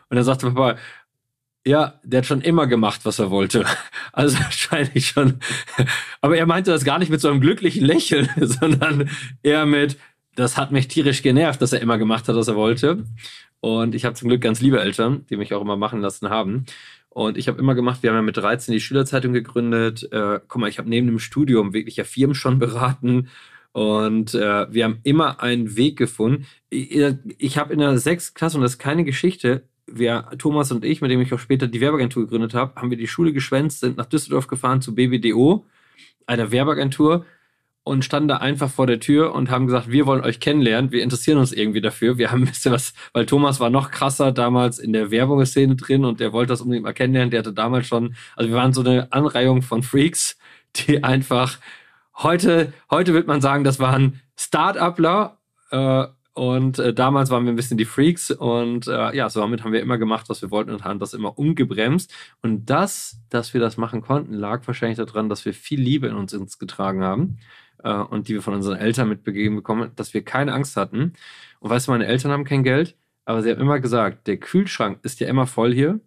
und 0.09 0.17
dann 0.17 0.25
sagte 0.25 0.51
Papa, 0.51 0.79
ja, 1.67 1.99
der 2.03 2.19
hat 2.19 2.27
schon 2.27 2.43
immer 2.43 2.67
gemacht, 2.67 3.01
was 3.05 3.19
er 3.19 3.31
wollte. 3.31 3.65
Also 4.13 4.39
wahrscheinlich 4.45 5.09
schon. 5.09 5.41
Aber 6.21 6.37
er 6.37 6.47
meinte 6.47 6.71
das 6.71 6.85
gar 6.85 7.01
nicht 7.01 7.11
mit 7.11 7.21
so 7.21 7.29
einem 7.29 7.41
glücklichen 7.41 7.85
Lächeln, 7.85 8.29
sondern 8.41 9.11
eher 9.43 9.67
mit, 9.67 9.99
das 10.37 10.57
hat 10.57 10.71
mich 10.71 10.87
tierisch 10.87 11.23
genervt, 11.23 11.61
dass 11.61 11.73
er 11.73 11.81
immer 11.81 11.99
gemacht 11.99 12.29
hat, 12.29 12.37
was 12.37 12.47
er 12.47 12.55
wollte. 12.55 13.05
Und 13.59 13.97
ich 13.97 14.05
habe 14.05 14.15
zum 14.15 14.29
Glück 14.29 14.41
ganz 14.41 14.61
liebe 14.61 14.81
Eltern, 14.81 15.27
die 15.31 15.37
mich 15.37 15.53
auch 15.53 15.63
immer 15.63 15.77
machen 15.77 16.01
lassen 16.01 16.29
haben. 16.29 16.67
Und 17.09 17.37
ich 17.37 17.49
habe 17.49 17.59
immer 17.59 17.75
gemacht, 17.75 18.03
wir 18.03 18.11
haben 18.11 18.17
ja 18.17 18.23
mit 18.23 18.37
13 18.37 18.73
die 18.73 18.81
Schülerzeitung 18.81 19.33
gegründet. 19.33 20.09
Äh, 20.13 20.41
guck 20.47 20.61
mal, 20.61 20.69
ich 20.69 20.79
habe 20.79 20.89
neben 20.89 21.09
dem 21.09 21.19
Studium 21.19 21.73
wirklich 21.73 21.97
ja 21.97 22.05
Firmen 22.05 22.37
schon 22.37 22.61
beraten. 22.61 23.29
Und 23.73 24.35
äh, 24.35 24.73
wir 24.73 24.85
haben 24.85 25.01
immer 25.03 25.43
einen 25.43 25.77
Weg 25.77 25.97
gefunden. 25.97 26.47
Ich, 26.71 26.97
ich 27.39 27.59
habe 27.59 27.73
in 27.73 27.81
der 27.81 27.99
sechsten 27.99 28.35
Klasse, 28.35 28.59
und 28.59 28.63
das 28.63 28.73
ist 28.73 28.79
keine 28.79 29.05
Geschichte, 29.05 29.65
wir, 29.87 30.29
Thomas 30.39 30.73
und 30.73 30.85
ich, 30.85 31.01
mit 31.01 31.11
dem 31.11 31.21
ich 31.21 31.33
auch 31.33 31.39
später 31.39 31.67
die 31.67 31.81
Werbeagentur 31.81 32.25
gegründet 32.25 32.55
habe, 32.55 32.81
haben 32.81 32.91
wir 32.91 32.97
die 32.97 33.07
Schule 33.07 33.33
geschwänzt, 33.33 33.81
sind 33.81 33.97
nach 33.97 34.07
Düsseldorf 34.07 34.47
gefahren 34.47 34.81
zu 34.81 34.95
BBDO, 34.95 35.67
einer 36.27 36.51
Werbeagentur, 36.51 37.25
und 37.85 38.03
standen 38.03 38.29
da 38.29 38.39
einfach 38.39 38.71
vor 38.71 38.87
der 38.87 38.99
Tür 38.99 39.35
und 39.35 39.51
haben 39.51 39.67
gesagt, 39.67 39.91
wir 39.91 40.07
wollen 40.07 40.25
euch 40.25 40.41
kennenlernen, 40.41 40.91
wir 40.91 41.03
interessieren 41.03 41.37
uns 41.37 41.53
irgendwie 41.53 41.83
dafür. 41.83 42.17
Wir 42.17 42.33
haben 42.33 42.43
ein 42.43 42.47
bisschen 42.47 42.73
was, 42.73 42.95
weil 43.13 43.27
Thomas 43.27 43.61
war 43.61 43.69
noch 43.69 43.91
krasser 43.91 44.33
damals 44.33 44.79
in 44.79 44.95
der 44.95 45.11
Werbungsszene 45.11 45.77
drin 45.77 46.05
und 46.07 46.19
der 46.19 46.33
wollte 46.33 46.55
das 46.55 46.63
unbedingt 46.63 46.85
mal 46.85 46.95
kennenlernen. 46.95 47.31
Der 47.31 47.41
hatte 47.41 47.53
damals 47.53 47.87
schon, 47.87 48.17
also 48.37 48.51
wir 48.51 48.57
waren 48.57 48.73
so 48.73 48.81
eine 48.81 49.13
Anreihung 49.13 49.61
von 49.61 49.83
Freaks, 49.83 50.39
die 50.75 51.05
einfach 51.05 51.59
heute, 52.17 52.73
heute 52.91 53.13
wird 53.13 53.27
man 53.27 53.43
sagen, 53.43 53.65
das 53.65 53.79
waren 53.79 54.21
Start-upler, 54.37 55.39
äh, 55.71 56.07
und 56.35 56.81
äh, 56.81 56.93
damals 56.93 57.31
waren 57.31 57.45
wir 57.45 57.53
ein 57.53 57.57
bisschen 57.57 57.79
die 57.79 57.85
Freaks 57.85 58.33
und 58.33 58.89
äh, 58.89 59.15
ja, 59.15 59.31
so 59.31 59.41
damit 59.41 59.63
haben 59.63 59.73
wir 59.73 59.81
immer 59.81 59.99
gemacht, 59.99 60.29
was 60.29 60.43
wir 60.43 60.51
wollten 60.51 60.73
und 60.73 60.83
haben 60.83 60.99
das 60.99 61.15
immer 61.15 61.39
umgebremst. 61.39 62.13
Und 62.43 62.67
das, 62.67 63.21
dass 63.31 63.55
wir 63.55 63.61
das 63.61 63.77
machen 63.77 64.01
konnten, 64.03 64.35
lag 64.35 64.67
wahrscheinlich 64.67 64.99
daran, 64.99 65.29
dass 65.29 65.45
wir 65.45 65.55
viel 65.55 65.81
Liebe 65.81 66.09
in 66.09 66.17
uns 66.17 66.33
ins 66.33 66.59
getragen 66.59 67.05
haben 67.05 67.39
äh, 67.85 67.93
und 67.95 68.27
die 68.27 68.35
wir 68.35 68.43
von 68.43 68.55
unseren 68.55 68.77
Eltern 68.79 69.09
mitbegeben 69.09 69.55
bekommen, 69.55 69.93
dass 69.95 70.13
wir 70.13 70.25
keine 70.25 70.53
Angst 70.55 70.77
hatten. 70.77 71.13
Und 71.61 71.71
weißt 71.71 71.87
du, 71.87 71.93
meine 71.93 72.07
Eltern 72.07 72.33
haben 72.33 72.45
kein 72.45 72.65
Geld, 72.65 72.97
aber 73.25 73.41
sie 73.43 73.51
haben 73.53 73.61
immer 73.61 73.79
gesagt, 73.79 74.27
der 74.27 74.39
Kühlschrank 74.39 74.99
ist 75.05 75.21
ja 75.21 75.29
immer 75.29 75.47
voll 75.47 75.73
hier. 75.73 76.01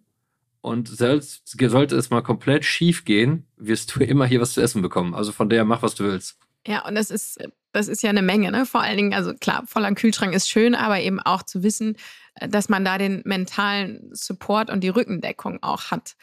Und 0.60 0.88
selbst 0.88 1.48
sollte 1.58 1.96
es 1.96 2.10
mal 2.10 2.22
komplett 2.22 2.66
schief 2.66 3.06
gehen, 3.06 3.46
wirst 3.56 3.96
du 3.96 4.00
immer 4.04 4.26
hier 4.26 4.42
was 4.42 4.52
zu 4.52 4.60
essen 4.60 4.82
bekommen. 4.82 5.14
Also 5.14 5.32
von 5.32 5.48
der 5.48 5.64
mach, 5.64 5.82
was 5.82 5.94
du 5.94 6.04
willst. 6.04 6.38
Ja, 6.66 6.86
und 6.86 6.94
das 6.94 7.10
ist, 7.10 7.38
das 7.72 7.88
ist 7.88 8.02
ja 8.02 8.10
eine 8.10 8.22
Menge, 8.22 8.50
ne? 8.50 8.66
Vor 8.66 8.82
allen 8.82 8.96
Dingen, 8.96 9.14
also 9.14 9.34
klar, 9.34 9.64
voller 9.66 9.94
Kühlschrank 9.94 10.34
ist 10.34 10.48
schön, 10.48 10.74
aber 10.74 11.00
eben 11.00 11.20
auch 11.20 11.42
zu 11.42 11.62
wissen, 11.62 11.96
äh, 12.34 12.48
dass 12.48 12.68
man 12.68 12.84
da 12.84 12.98
den 12.98 13.22
mentalen 13.24 14.10
Support 14.12 14.70
und 14.70 14.80
die 14.80 14.88
Rückendeckung 14.88 15.62
auch 15.62 15.90
hat. 15.90 16.16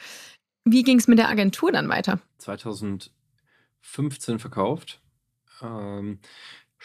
Wie 0.63 0.83
ging 0.83 0.99
es 0.99 1.07
mit 1.07 1.19
der 1.19 1.29
Agentur 1.29 1.71
dann 1.71 1.89
weiter? 1.89 2.19
2015 2.39 4.39
verkauft. 4.39 5.01
Ähm, 5.61 6.19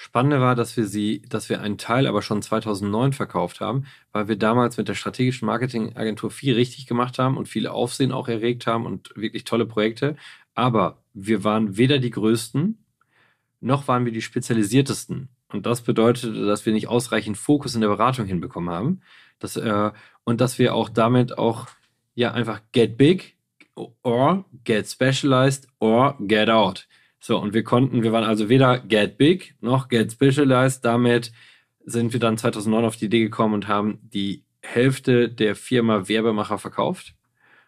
Spannende 0.03 0.41
war, 0.41 0.55
dass 0.55 0.79
wir 0.79 0.87
sie, 0.87 1.21
dass 1.29 1.51
wir 1.51 1.61
einen 1.61 1.77
Teil 1.77 2.07
aber 2.07 2.23
schon 2.23 2.41
2009 2.41 3.13
verkauft 3.13 3.61
haben, 3.61 3.85
weil 4.13 4.29
wir 4.29 4.37
damals 4.37 4.79
mit 4.79 4.89
der 4.89 4.95
strategischen 4.95 5.45
Marketingagentur 5.45 6.31
viel 6.31 6.55
richtig 6.55 6.87
gemacht 6.87 7.19
haben 7.19 7.37
und 7.37 7.49
viel 7.49 7.67
Aufsehen 7.67 8.11
auch 8.11 8.27
erregt 8.27 8.67
haben 8.67 8.87
und 8.87 9.15
wirklich 9.15 9.45
tolle 9.45 9.67
Projekte. 9.67 10.17
Aber 10.55 11.05
wir 11.13 11.45
waren 11.45 11.77
weder 11.77 11.99
die 11.99 12.09
größten 12.09 12.80
noch 13.61 13.89
waren 13.89 14.05
wir 14.05 14.13
die 14.13 14.23
spezialisiertesten. 14.23 15.29
Und 15.53 15.67
das 15.67 15.83
bedeutete, 15.83 16.47
dass 16.47 16.65
wir 16.65 16.73
nicht 16.73 16.89
ausreichend 16.89 17.37
Fokus 17.37 17.75
in 17.75 17.81
der 17.81 17.89
Beratung 17.89 18.27
hinbekommen 18.27 18.71
haben. 18.71 19.01
Dass, 19.39 19.57
äh, 19.57 19.91
und 20.25 20.41
dass 20.41 20.59
wir 20.59 20.75
auch 20.75 20.89
damit 20.89 21.39
auch 21.39 21.67
ja 22.15 22.33
einfach 22.33 22.61
get 22.73 22.97
big 22.97 23.37
or 24.03 24.45
get 24.65 24.89
specialized 24.89 25.67
or 25.79 26.17
get 26.21 26.49
out. 26.49 26.87
So, 27.19 27.39
und 27.39 27.53
wir 27.53 27.65
konnten, 27.65 28.03
wir 28.03 28.13
waren 28.13 28.25
also 28.25 28.49
weder 28.49 28.79
get 28.79 29.19
big 29.19 29.55
noch 29.61 29.89
get 29.89 30.13
specialized. 30.13 30.85
Damit 30.85 31.33
sind 31.85 32.13
wir 32.13 32.21
dann 32.21 32.39
2009 32.39 32.85
auf 32.85 32.97
die 32.97 33.07
Idee 33.07 33.21
gekommen 33.21 33.55
und 33.55 33.69
haben 33.69 33.99
die 34.03 34.45
Hälfte 34.63 35.29
der 35.29 35.57
Firma 35.57 36.09
Werbemacher 36.09 36.59
verkauft, 36.59 37.15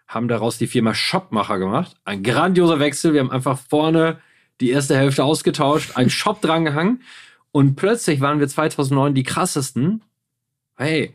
haben 0.07 0.29
daraus 0.29 0.59
die 0.59 0.67
Firma 0.67 0.95
Shopmacher 0.95 1.59
gemacht. 1.59 1.97
Ein 2.05 2.23
grandioser 2.23 2.79
Wechsel. 2.79 3.13
Wir 3.13 3.21
haben 3.21 3.31
einfach 3.31 3.59
vorne 3.59 4.21
die 4.63 4.71
erste 4.71 4.97
Hälfte 4.97 5.25
ausgetauscht, 5.25 5.97
einen 5.97 6.11
Shop 6.21 6.41
drangehangen 6.41 7.03
und 7.51 7.77
plötzlich 7.77 8.21
waren 8.21 8.41
wir 8.41 8.49
2009 8.49 9.15
die 9.15 9.23
krassesten. 9.23 10.03
Hey, 10.77 11.15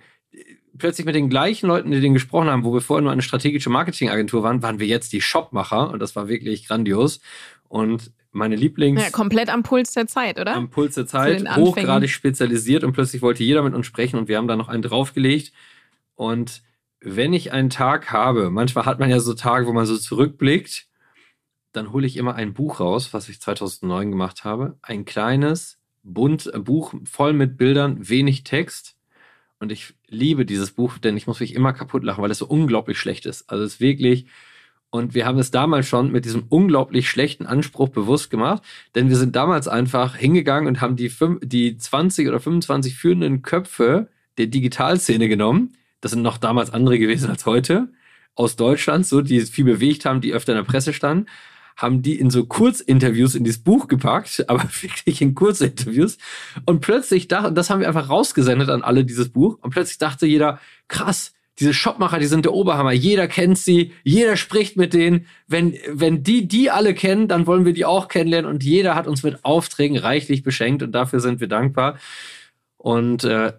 plötzlich 0.78 1.06
mit 1.06 1.16
den 1.16 1.30
gleichen 1.30 1.68
Leuten, 1.68 1.92
die 1.92 2.00
den 2.00 2.14
gesprochen 2.14 2.50
haben, 2.50 2.64
wo 2.64 2.74
wir 2.74 2.82
vorher 2.82 3.02
nur 3.02 3.12
eine 3.12 3.24
strategische 3.24 3.70
Marketingagentur 3.70 4.44
waren, 4.44 4.62
waren 4.62 4.80
wir 4.80 4.88
jetzt 4.88 5.14
die 5.14 5.22
Shopmacher 5.22 5.90
und 5.90 6.00
das 6.00 6.16
war 6.16 6.28
wirklich 6.28 6.68
grandios. 6.68 7.20
Und 7.68 8.12
meine 8.32 8.56
Lieblings. 8.56 9.02
Ja, 9.02 9.10
komplett 9.10 9.50
am 9.50 9.64
Puls 9.64 9.94
der 9.94 10.08
Zeit, 10.08 10.40
oder? 10.40 10.56
Am 10.56 10.70
Puls 10.70 10.96
der 10.96 11.08
Zeit, 11.08 11.44
hochgradig 11.56 12.12
spezialisiert 12.12 12.84
und 12.84 12.94
plötzlich 12.94 13.22
wollte 13.22 13.44
jeder 13.44 13.64
mit 13.64 13.74
uns 13.74 13.88
sprechen 13.88 14.18
und 14.18 14.28
wir 14.28 14.38
haben 14.38 14.48
da 14.48 14.56
noch 14.56 14.68
einen 14.70 14.84
draufgelegt. 14.84 15.52
Und 16.16 16.62
wenn 17.02 17.34
ich 17.34 17.52
einen 17.52 17.70
Tag 17.70 18.12
habe, 18.12 18.50
manchmal 18.52 18.86
hat 18.86 19.00
man 19.00 19.10
ja 19.10 19.20
so 19.20 19.34
Tage, 19.34 19.66
wo 19.66 19.74
man 19.74 19.86
so 19.86 19.98
zurückblickt 19.98 20.87
dann 21.72 21.92
hole 21.92 22.08
ich 22.08 22.18
immer 22.18 22.36
ein 22.36 22.54
Buch 22.54 22.80
raus, 22.80 23.14
was 23.14 23.30
ich 23.30 23.42
2009 23.42 24.12
gemacht 24.12 24.44
habe. 24.44 24.78
Ein 24.82 25.06
kleines, 25.06 25.80
bunt 26.04 26.52
äh, 26.54 26.60
Buch 26.60 26.94
voll 27.06 27.34
mit 27.34 27.58
Bildern, 27.58 28.10
wenig 28.10 28.44
Text. 28.44 28.96
Und 29.60 29.72
ich 29.72 29.94
liebe 30.08 30.46
dieses 30.46 30.72
Buch, 30.72 30.98
denn 30.98 31.18
ich 31.18 31.28
muss 31.28 31.40
mich 31.40 31.56
immer 31.56 31.74
kaputt 31.74 32.04
lachen, 32.04 32.22
weil 32.22 32.32
es 32.32 32.38
so 32.38 32.46
unglaublich 32.46 33.00
schlecht 33.00 33.26
ist. 33.26 33.50
Also 33.50 33.64
es 33.64 33.76
ist 33.76 33.80
wirklich. 33.80 34.26
Und 34.90 35.14
wir 35.16 35.26
haben 35.26 35.38
es 35.38 35.52
damals 35.52 35.88
schon 35.88 36.12
mit 36.12 36.26
diesem 36.26 36.46
unglaublich 36.48 37.10
schlechten 37.10 37.46
Anspruch 37.46 37.90
bewusst 37.90 38.30
gemacht, 38.30 38.64
denn 38.96 39.10
wir 39.10 39.18
sind 39.18 39.36
damals 39.36 39.68
einfach 39.68 40.16
hingegangen 40.16 40.68
und 40.68 40.80
haben 40.80 40.96
die, 40.96 41.12
die 41.42 41.78
20 41.78 42.28
oder 42.30 42.40
25 42.40 42.96
führenden 42.96 43.42
Köpfe 43.42 44.08
der 44.38 44.48
Digitalszene 44.48 45.28
genommen. 45.28 45.74
Das 46.00 46.12
sind 46.12 46.22
noch 46.22 46.38
damals 46.38 46.70
andere 46.70 47.00
gewesen 47.00 47.30
als 47.30 47.46
heute. 47.46 47.92
Aus 48.34 48.56
Deutschland, 48.56 49.06
so, 49.06 49.22
die 49.22 49.42
viel 49.42 49.66
bewegt 49.66 50.06
haben, 50.06 50.22
die 50.22 50.32
öfter 50.32 50.54
in 50.54 50.58
der 50.58 50.64
Presse 50.64 50.94
standen 50.94 51.26
haben 51.78 52.02
die 52.02 52.20
in 52.20 52.30
so 52.30 52.46
Kurzinterviews 52.46 53.36
in 53.36 53.44
dieses 53.44 53.64
Buch 53.64 53.88
gepackt, 53.88 54.44
aber 54.50 54.64
wirklich 54.82 55.22
in 55.22 55.36
Kurzinterviews. 55.36 56.18
Und 56.66 56.82
plötzlich 56.82 57.28
dachte, 57.28 57.54
das 57.54 57.70
haben 57.70 57.80
wir 57.80 57.88
einfach 57.88 58.10
rausgesendet 58.10 58.70
an 58.70 58.82
alle 58.82 59.06
dieses 59.06 59.30
Buch. 59.30 59.58
Und 59.62 59.70
plötzlich 59.70 60.00
dachte 60.00 60.26
jeder, 60.26 60.60
krass, 60.88 61.34
diese 61.60 61.74
Shopmacher, 61.74 62.20
die 62.20 62.28
sind 62.28 62.46
der 62.46 62.54
Oberhammer. 62.54 62.92
Jeder 62.92 63.28
kennt 63.28 63.58
sie, 63.58 63.94
jeder 64.04 64.38
spricht 64.38 64.78
mit 64.78 64.94
denen. 64.94 65.26
Wenn, 65.48 65.76
wenn 65.90 66.22
die 66.22 66.48
die 66.48 66.70
alle 66.70 66.94
kennen, 66.94 67.28
dann 67.28 67.48
wollen 67.48 67.66
wir 67.66 67.74
die 67.74 67.86
auch 67.86 68.10
kennenlernen. 68.10 68.50
Und 68.50 68.64
jeder 68.64 68.94
hat 68.96 69.08
uns 69.08 69.24
mit 69.24 69.44
Aufträgen 69.44 69.98
reichlich 69.98 70.44
beschenkt 70.44 70.84
und 70.84 70.92
dafür 70.92 71.20
sind 71.20 71.40
wir 71.40 71.48
dankbar. 71.48 71.98
Und 72.78 73.24
äh, 73.24 73.54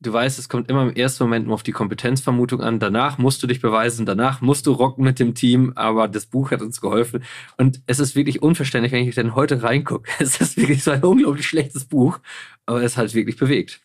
du 0.00 0.12
weißt, 0.12 0.38
es 0.38 0.48
kommt 0.48 0.68
immer 0.70 0.82
im 0.82 0.94
ersten 0.94 1.24
Moment 1.24 1.46
nur 1.46 1.54
auf 1.54 1.62
die 1.62 1.72
Kompetenzvermutung 1.72 2.60
an. 2.60 2.78
Danach 2.78 3.18
musst 3.18 3.42
du 3.42 3.46
dich 3.46 3.60
beweisen, 3.60 4.06
danach 4.06 4.40
musst 4.40 4.66
du 4.66 4.72
rocken 4.72 5.04
mit 5.04 5.18
dem 5.18 5.34
Team, 5.34 5.72
aber 5.74 6.08
das 6.08 6.26
Buch 6.26 6.50
hat 6.50 6.62
uns 6.62 6.80
geholfen. 6.80 7.24
Und 7.56 7.80
es 7.86 7.98
ist 7.98 8.14
wirklich 8.14 8.42
unverständlich, 8.42 8.92
wenn 8.92 9.08
ich 9.08 9.14
denn 9.14 9.34
heute 9.34 9.62
reingucke. 9.62 10.10
Es 10.18 10.40
ist 10.40 10.56
wirklich 10.56 10.82
so 10.82 10.90
ein 10.90 11.02
unglaublich 11.02 11.46
schlechtes 11.46 11.84
Buch, 11.84 12.18
aber 12.66 12.82
es 12.82 12.96
hat 12.96 13.14
wirklich 13.14 13.36
bewegt. 13.36 13.80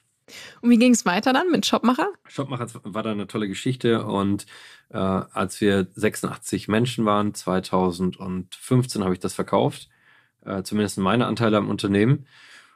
Und 0.61 0.69
wie 0.69 0.77
ging 0.77 0.93
es 0.93 1.05
weiter 1.05 1.33
dann 1.33 1.51
mit 1.51 1.65
Shopmacher? 1.65 2.09
Shopmacher 2.27 2.67
war 2.83 3.03
da 3.03 3.11
eine 3.11 3.27
tolle 3.27 3.47
Geschichte 3.47 4.05
und 4.05 4.45
äh, 4.89 4.97
als 4.97 5.59
wir 5.61 5.87
86 5.93 6.67
Menschen 6.67 7.05
waren, 7.05 7.33
2015 7.33 9.03
habe 9.03 9.13
ich 9.13 9.19
das 9.19 9.33
verkauft, 9.33 9.89
äh, 10.45 10.63
zumindest 10.63 10.97
meine 10.99 11.27
Anteile 11.27 11.57
am 11.57 11.69
Unternehmen 11.69 12.25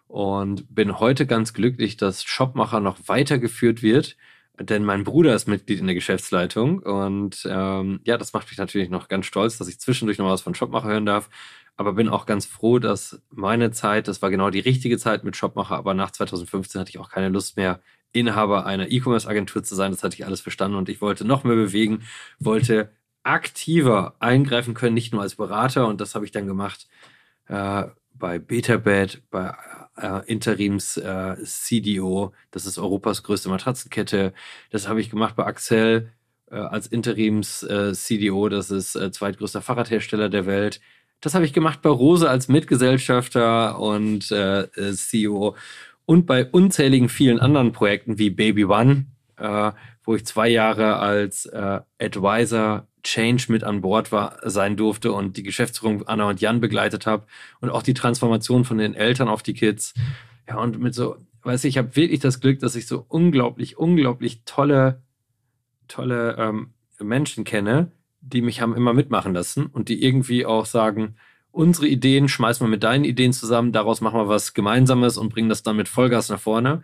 und 0.08 0.74
bin 0.74 1.00
heute 1.00 1.26
ganz 1.26 1.54
glücklich, 1.54 1.98
dass 1.98 2.24
Shopmacher 2.24 2.80
noch 2.80 2.98
weitergeführt 3.08 3.82
wird, 3.82 4.18
denn 4.60 4.86
mein 4.86 5.04
Bruder 5.04 5.36
ist 5.36 5.48
Mitglied 5.48 5.80
in 5.80 5.88
der 5.88 5.96
Geschäftsleitung. 5.96 6.80
Und 6.80 7.46
ähm, 7.50 8.00
ja, 8.06 8.18
das 8.18 8.34
macht 8.34 8.50
mich 8.50 8.58
natürlich 8.58 8.89
noch 8.89 9.08
ganz 9.08 9.26
stolz, 9.26 9.58
dass 9.58 9.68
ich 9.68 9.80
zwischendurch 9.80 10.18
noch 10.18 10.30
was 10.30 10.41
von 10.41 10.56
Shopmacher 10.56 10.88
hören 10.88 11.06
darf, 11.06 11.30
aber 11.78 11.94
bin 11.94 12.08
auch 12.08 12.26
ganz 12.26 12.46
froh, 12.46 12.80
dass 12.80 13.22
meine 13.32 13.72
Zeit, 13.72 14.08
das 14.08 14.22
war 14.22 14.30
genau 14.30 14.50
die 14.50 14.60
richtige 14.60 14.98
Zeit 14.98 15.24
mit 15.24 15.36
Shopmacher, 15.36 15.76
aber 15.76 15.94
nach 15.94 16.12
2015 16.12 16.80
hatte 16.80 16.89
ich 16.89 17.00
auch 17.00 17.10
keine 17.10 17.30
Lust 17.30 17.58
mehr, 17.58 17.82
Inhaber 18.13 18.65
einer 18.65 18.89
E-Commerce-Agentur 18.89 19.63
zu 19.63 19.76
sein. 19.76 19.91
Das 19.91 20.04
hatte 20.04 20.15
ich 20.15 20.26
alles 20.26 20.39
verstanden 20.39 20.78
und 20.78 20.88
ich 20.88 21.02
wollte 21.02 21.26
noch 21.26 21.44
mehr 21.44 21.56
bewegen, 21.56 22.04
wollte 22.39 22.91
aktiver 23.24 24.15
eingreifen 24.20 24.74
können, 24.74 24.94
nicht 24.94 25.12
nur 25.12 25.22
als 25.22 25.36
Berater. 25.36 25.88
Und 25.88 26.00
das 26.00 26.15
habe 26.15 26.24
ich 26.24 26.32
dann 26.32 26.48
gemacht 26.48 26.88
äh, 27.48 27.84
bei 28.13 28.39
Betabed, 28.39 29.22
bei 29.30 29.54
äh, 29.97 30.21
Interims 30.25 30.97
äh, 30.97 31.36
CDO, 31.43 32.34
das 32.51 32.65
ist 32.65 32.77
Europas 32.77 33.23
größte 33.23 33.49
Matratzenkette. 33.49 34.34
Das 34.71 34.88
habe 34.88 35.01
ich 35.01 35.10
gemacht 35.10 35.36
bei 35.36 35.45
Axel 35.45 36.12
äh, 36.51 36.55
als 36.55 36.88
Interims 36.88 37.63
äh, 37.63 37.93
CDO, 37.93 38.49
das 38.49 38.71
ist 38.71 38.95
äh, 38.95 39.12
zweitgrößter 39.12 39.62
Fahrradhersteller 39.62 40.29
der 40.29 40.45
Welt. 40.45 40.81
Das 41.21 41.34
habe 41.34 41.45
ich 41.45 41.53
gemacht 41.53 41.81
bei 41.81 41.89
Rose 41.89 42.29
als 42.29 42.47
Mitgesellschafter 42.47 43.79
und 43.79 44.31
äh, 44.31 44.67
CEO 44.93 45.55
und 46.05 46.25
bei 46.25 46.45
unzähligen 46.45 47.10
vielen 47.10 47.39
anderen 47.39 47.71
Projekten 47.71 48.19
wie 48.19 48.29
Baby 48.29 48.65
One, 48.65 49.05
wo 50.03 50.13
ich 50.13 50.25
zwei 50.25 50.49
Jahre 50.49 50.97
als 50.97 51.49
Advisor 51.99 52.86
Change 53.06 53.46
mit 53.50 53.63
an 53.63 53.82
Bord 53.82 54.12
war, 54.12 54.38
sein 54.44 54.76
durfte 54.76 55.12
und 55.12 55.38
die 55.38 55.44
Geschäftsführung 55.44 56.08
Anna 56.08 56.28
und 56.28 56.41
Jan 56.41 56.60
begleitet 56.60 57.06
habe 57.06 57.26
und 57.62 57.70
auch 57.70 57.84
die 57.84 57.94
Transformation 57.94 58.65
von 58.65 58.78
den 58.78 58.96
Eltern 58.96 59.30
auf 59.30 59.44
die 59.44 59.54
Kids. 59.54 59.94
Ja, 60.48 60.58
und 60.58 60.80
mit 60.80 60.94
so, 60.96 61.18
weiß 61.44 61.63
ich, 61.63 61.76
ich 61.76 61.78
habe 61.78 61.96
wirklich 61.96 62.20
das 62.20 62.41
Glück, 62.41 62.60
dass 62.60 62.76
ich 62.76 62.88
so 62.88 63.06
unglaublich, 63.08 63.78
unglaublich 63.78 64.41
tolle, 64.46 65.02
tolle 65.88 66.36
ähm, 66.38 66.72
Menschen 67.00 67.44
kenne, 67.44 67.91
die 68.22 68.41
mich 68.41 68.60
haben 68.60 68.76
immer 68.76 68.94
mitmachen 68.94 69.34
lassen 69.34 69.68
und 69.68 69.88
die 69.88 70.04
irgendwie 70.04 70.46
auch 70.46 70.65
sagen, 70.65 71.15
unsere 71.52 71.88
Ideen 71.88 72.28
schmeißen 72.28 72.65
wir 72.65 72.70
mit 72.70 72.84
deinen 72.84 73.06
Ideen 73.06 73.34
zusammen, 73.34 73.72
daraus 73.72 74.02
machen 74.02 74.20
wir 74.20 74.28
was 74.28 74.56
Gemeinsames 74.56 75.18
und 75.18 75.30
bringen 75.30 75.50
das 75.50 75.62
dann 75.62 75.78
mit 75.78 75.88
Vollgas 75.88 76.30
nach 76.30 76.39
vorne. 76.39 76.84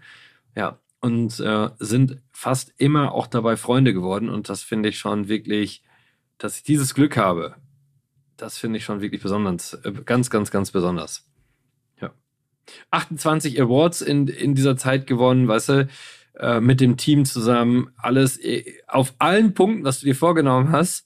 Ja, 0.55 0.77
und 0.99 1.39
äh, 1.39 1.69
sind 1.79 2.19
fast 2.31 2.73
immer 2.77 3.11
auch 3.13 3.25
dabei 3.25 3.57
Freunde 3.57 3.91
geworden 3.91 4.29
und 4.29 4.49
das 4.49 4.61
finde 4.61 4.89
ich 4.89 4.99
schon 4.99 5.27
wirklich 5.27 5.81
dass 6.41 6.57
ich 6.57 6.63
dieses 6.63 6.95
Glück 6.95 7.17
habe, 7.17 7.55
das 8.35 8.57
finde 8.57 8.77
ich 8.77 8.83
schon 8.83 9.01
wirklich 9.01 9.21
besonders, 9.21 9.75
äh, 9.85 9.91
ganz, 10.05 10.29
ganz, 10.29 10.49
ganz 10.49 10.71
besonders. 10.71 11.27
Ja. 12.01 12.11
28 12.89 13.61
Awards 13.61 14.01
in, 14.01 14.27
in 14.27 14.55
dieser 14.55 14.75
Zeit 14.75 15.05
gewonnen, 15.05 15.47
weißt 15.47 15.69
du, 15.69 15.87
äh, 16.39 16.59
mit 16.59 16.81
dem 16.81 16.97
Team 16.97 17.25
zusammen, 17.25 17.91
alles 17.97 18.43
äh, 18.43 18.63
auf 18.87 19.13
allen 19.19 19.53
Punkten, 19.53 19.83
was 19.83 19.99
du 19.99 20.07
dir 20.07 20.15
vorgenommen 20.15 20.71
hast, 20.71 21.05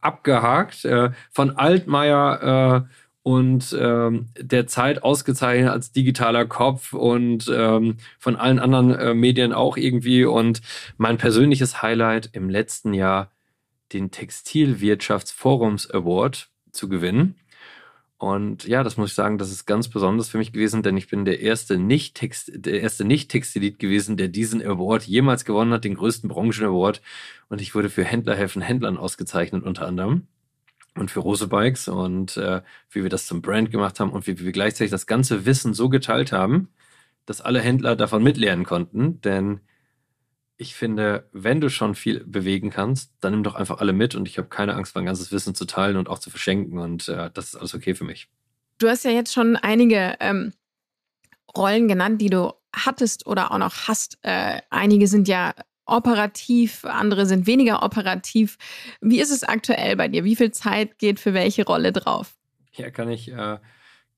abgehakt. 0.00 0.86
von 1.32 1.50
Altmaier 1.50 2.88
und 3.24 3.76
ähm, 3.78 4.28
der 4.40 4.68
Zeit 4.68 5.02
ausgezeichnet 5.02 5.68
als 5.68 5.92
digitaler 5.92 6.46
Kopf 6.46 6.92
und 6.92 7.50
ähm, 7.52 7.96
von 8.18 8.36
allen 8.36 8.58
anderen 8.60 8.94
äh, 8.94 9.14
Medien 9.14 9.52
auch 9.52 9.76
irgendwie. 9.76 10.24
Und 10.24 10.62
mein 10.96 11.18
persönliches 11.18 11.82
Highlight 11.82 12.30
im 12.32 12.48
letzten 12.48 12.94
Jahr 12.94 13.30
den 13.92 14.10
Textilwirtschaftsforums 14.10 15.90
Award 15.90 16.50
zu 16.72 16.88
gewinnen. 16.88 17.36
Und 18.18 18.66
ja, 18.66 18.82
das 18.82 18.96
muss 18.96 19.10
ich 19.10 19.14
sagen, 19.14 19.38
das 19.38 19.52
ist 19.52 19.64
ganz 19.64 19.88
besonders 19.88 20.28
für 20.28 20.38
mich 20.38 20.52
gewesen, 20.52 20.82
denn 20.82 20.96
ich 20.96 21.08
bin 21.08 21.24
der 21.24 21.40
erste 21.40 21.78
Nicht-Text, 21.78 22.50
der 22.52 22.80
erste 22.80 23.04
Nicht-Textilit 23.04 23.78
gewesen, 23.78 24.16
der 24.16 24.26
diesen 24.26 24.60
Award 24.60 25.04
jemals 25.04 25.44
gewonnen 25.44 25.72
hat, 25.72 25.84
den 25.84 25.94
größten 25.94 26.28
Branchen-Award. 26.28 27.00
Und 27.48 27.60
ich 27.60 27.76
wurde 27.76 27.90
für 27.90 28.04
Händler 28.04 28.34
helfen 28.34 28.60
Händlern 28.60 28.96
ausgezeichnet 28.96 29.62
unter 29.62 29.86
anderem 29.86 30.26
und 30.96 31.12
für 31.12 31.20
Rose 31.20 31.46
Bikes 31.46 31.86
und 31.86 32.36
äh, 32.36 32.62
wie 32.90 33.02
wir 33.04 33.10
das 33.10 33.26
zum 33.26 33.40
Brand 33.40 33.70
gemacht 33.70 34.00
haben 34.00 34.10
und 34.10 34.26
wie, 34.26 34.38
wie 34.40 34.46
wir 34.46 34.52
gleichzeitig 34.52 34.90
das 34.90 35.06
ganze 35.06 35.46
Wissen 35.46 35.72
so 35.72 35.88
geteilt 35.88 36.32
haben, 36.32 36.70
dass 37.24 37.40
alle 37.40 37.60
Händler 37.60 37.94
davon 37.94 38.22
mitlernen 38.24 38.64
konnten. 38.64 39.20
Denn 39.20 39.60
ich 40.60 40.74
finde, 40.74 41.28
wenn 41.32 41.60
du 41.60 41.70
schon 41.70 41.94
viel 41.94 42.24
bewegen 42.24 42.70
kannst, 42.70 43.12
dann 43.20 43.32
nimm 43.32 43.44
doch 43.44 43.54
einfach 43.54 43.78
alle 43.78 43.92
mit 43.92 44.16
und 44.16 44.26
ich 44.26 44.38
habe 44.38 44.48
keine 44.48 44.74
Angst, 44.74 44.94
mein 44.96 45.06
ganzes 45.06 45.30
Wissen 45.30 45.54
zu 45.54 45.64
teilen 45.64 45.96
und 45.96 46.08
auch 46.08 46.18
zu 46.18 46.30
verschenken 46.30 46.78
und 46.78 47.08
äh, 47.08 47.30
das 47.32 47.46
ist 47.46 47.56
alles 47.56 47.74
okay 47.74 47.94
für 47.94 48.04
mich. 48.04 48.28
Du 48.78 48.88
hast 48.88 49.04
ja 49.04 49.12
jetzt 49.12 49.32
schon 49.32 49.56
einige 49.56 50.16
ähm, 50.18 50.52
Rollen 51.56 51.86
genannt, 51.86 52.20
die 52.20 52.28
du 52.28 52.52
hattest 52.74 53.26
oder 53.26 53.52
auch 53.52 53.58
noch 53.58 53.86
hast. 53.86 54.18
Äh, 54.22 54.60
einige 54.68 55.06
sind 55.06 55.28
ja 55.28 55.54
operativ, 55.86 56.84
andere 56.84 57.24
sind 57.26 57.46
weniger 57.46 57.84
operativ. 57.84 58.58
Wie 59.00 59.20
ist 59.20 59.30
es 59.30 59.44
aktuell 59.44 59.96
bei 59.96 60.08
dir? 60.08 60.24
Wie 60.24 60.36
viel 60.36 60.50
Zeit 60.50 60.98
geht 60.98 61.20
für 61.20 61.34
welche 61.34 61.64
Rolle 61.64 61.92
drauf? 61.92 62.34
Ja, 62.72 62.90
kann 62.90 63.08
ich 63.08 63.30
äh, 63.30 63.58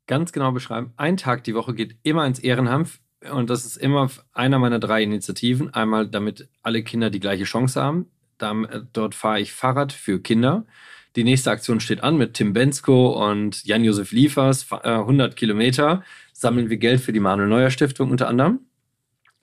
ganz 0.06 0.32
genau 0.32 0.52
beschreiben. 0.52 0.94
Ein 0.96 1.18
Tag 1.18 1.44
die 1.44 1.54
Woche 1.54 1.74
geht 1.74 1.98
immer 2.02 2.26
ins 2.26 2.38
Ehrenamt 2.38 2.98
und 3.32 3.50
das 3.50 3.64
ist 3.64 3.76
immer 3.76 4.10
einer 4.32 4.58
meiner 4.58 4.78
drei 4.78 5.02
Initiativen. 5.02 5.72
Einmal, 5.74 6.08
damit 6.08 6.48
alle 6.62 6.82
Kinder 6.82 7.10
die 7.10 7.20
gleiche 7.20 7.44
Chance 7.44 7.80
haben. 7.80 8.06
Dann, 8.38 8.64
äh, 8.64 8.82
dort 8.92 9.14
fahre 9.14 9.40
ich 9.40 9.52
Fahrrad 9.52 9.92
für 9.92 10.20
Kinder. 10.20 10.66
Die 11.16 11.24
nächste 11.24 11.50
Aktion 11.50 11.80
steht 11.80 12.02
an 12.02 12.16
mit 12.16 12.34
Tim 12.34 12.52
Bensko 12.52 13.28
und 13.28 13.64
Jan-Josef 13.64 14.12
Liefers. 14.12 14.70
100 14.70 15.34
Kilometer 15.36 16.04
sammeln 16.32 16.70
wir 16.70 16.76
Geld 16.76 17.00
für 17.00 17.12
die 17.12 17.20
Manuel 17.20 17.48
Neuer 17.48 17.70
Stiftung 17.70 18.10
unter 18.10 18.28
anderem. 18.28 18.60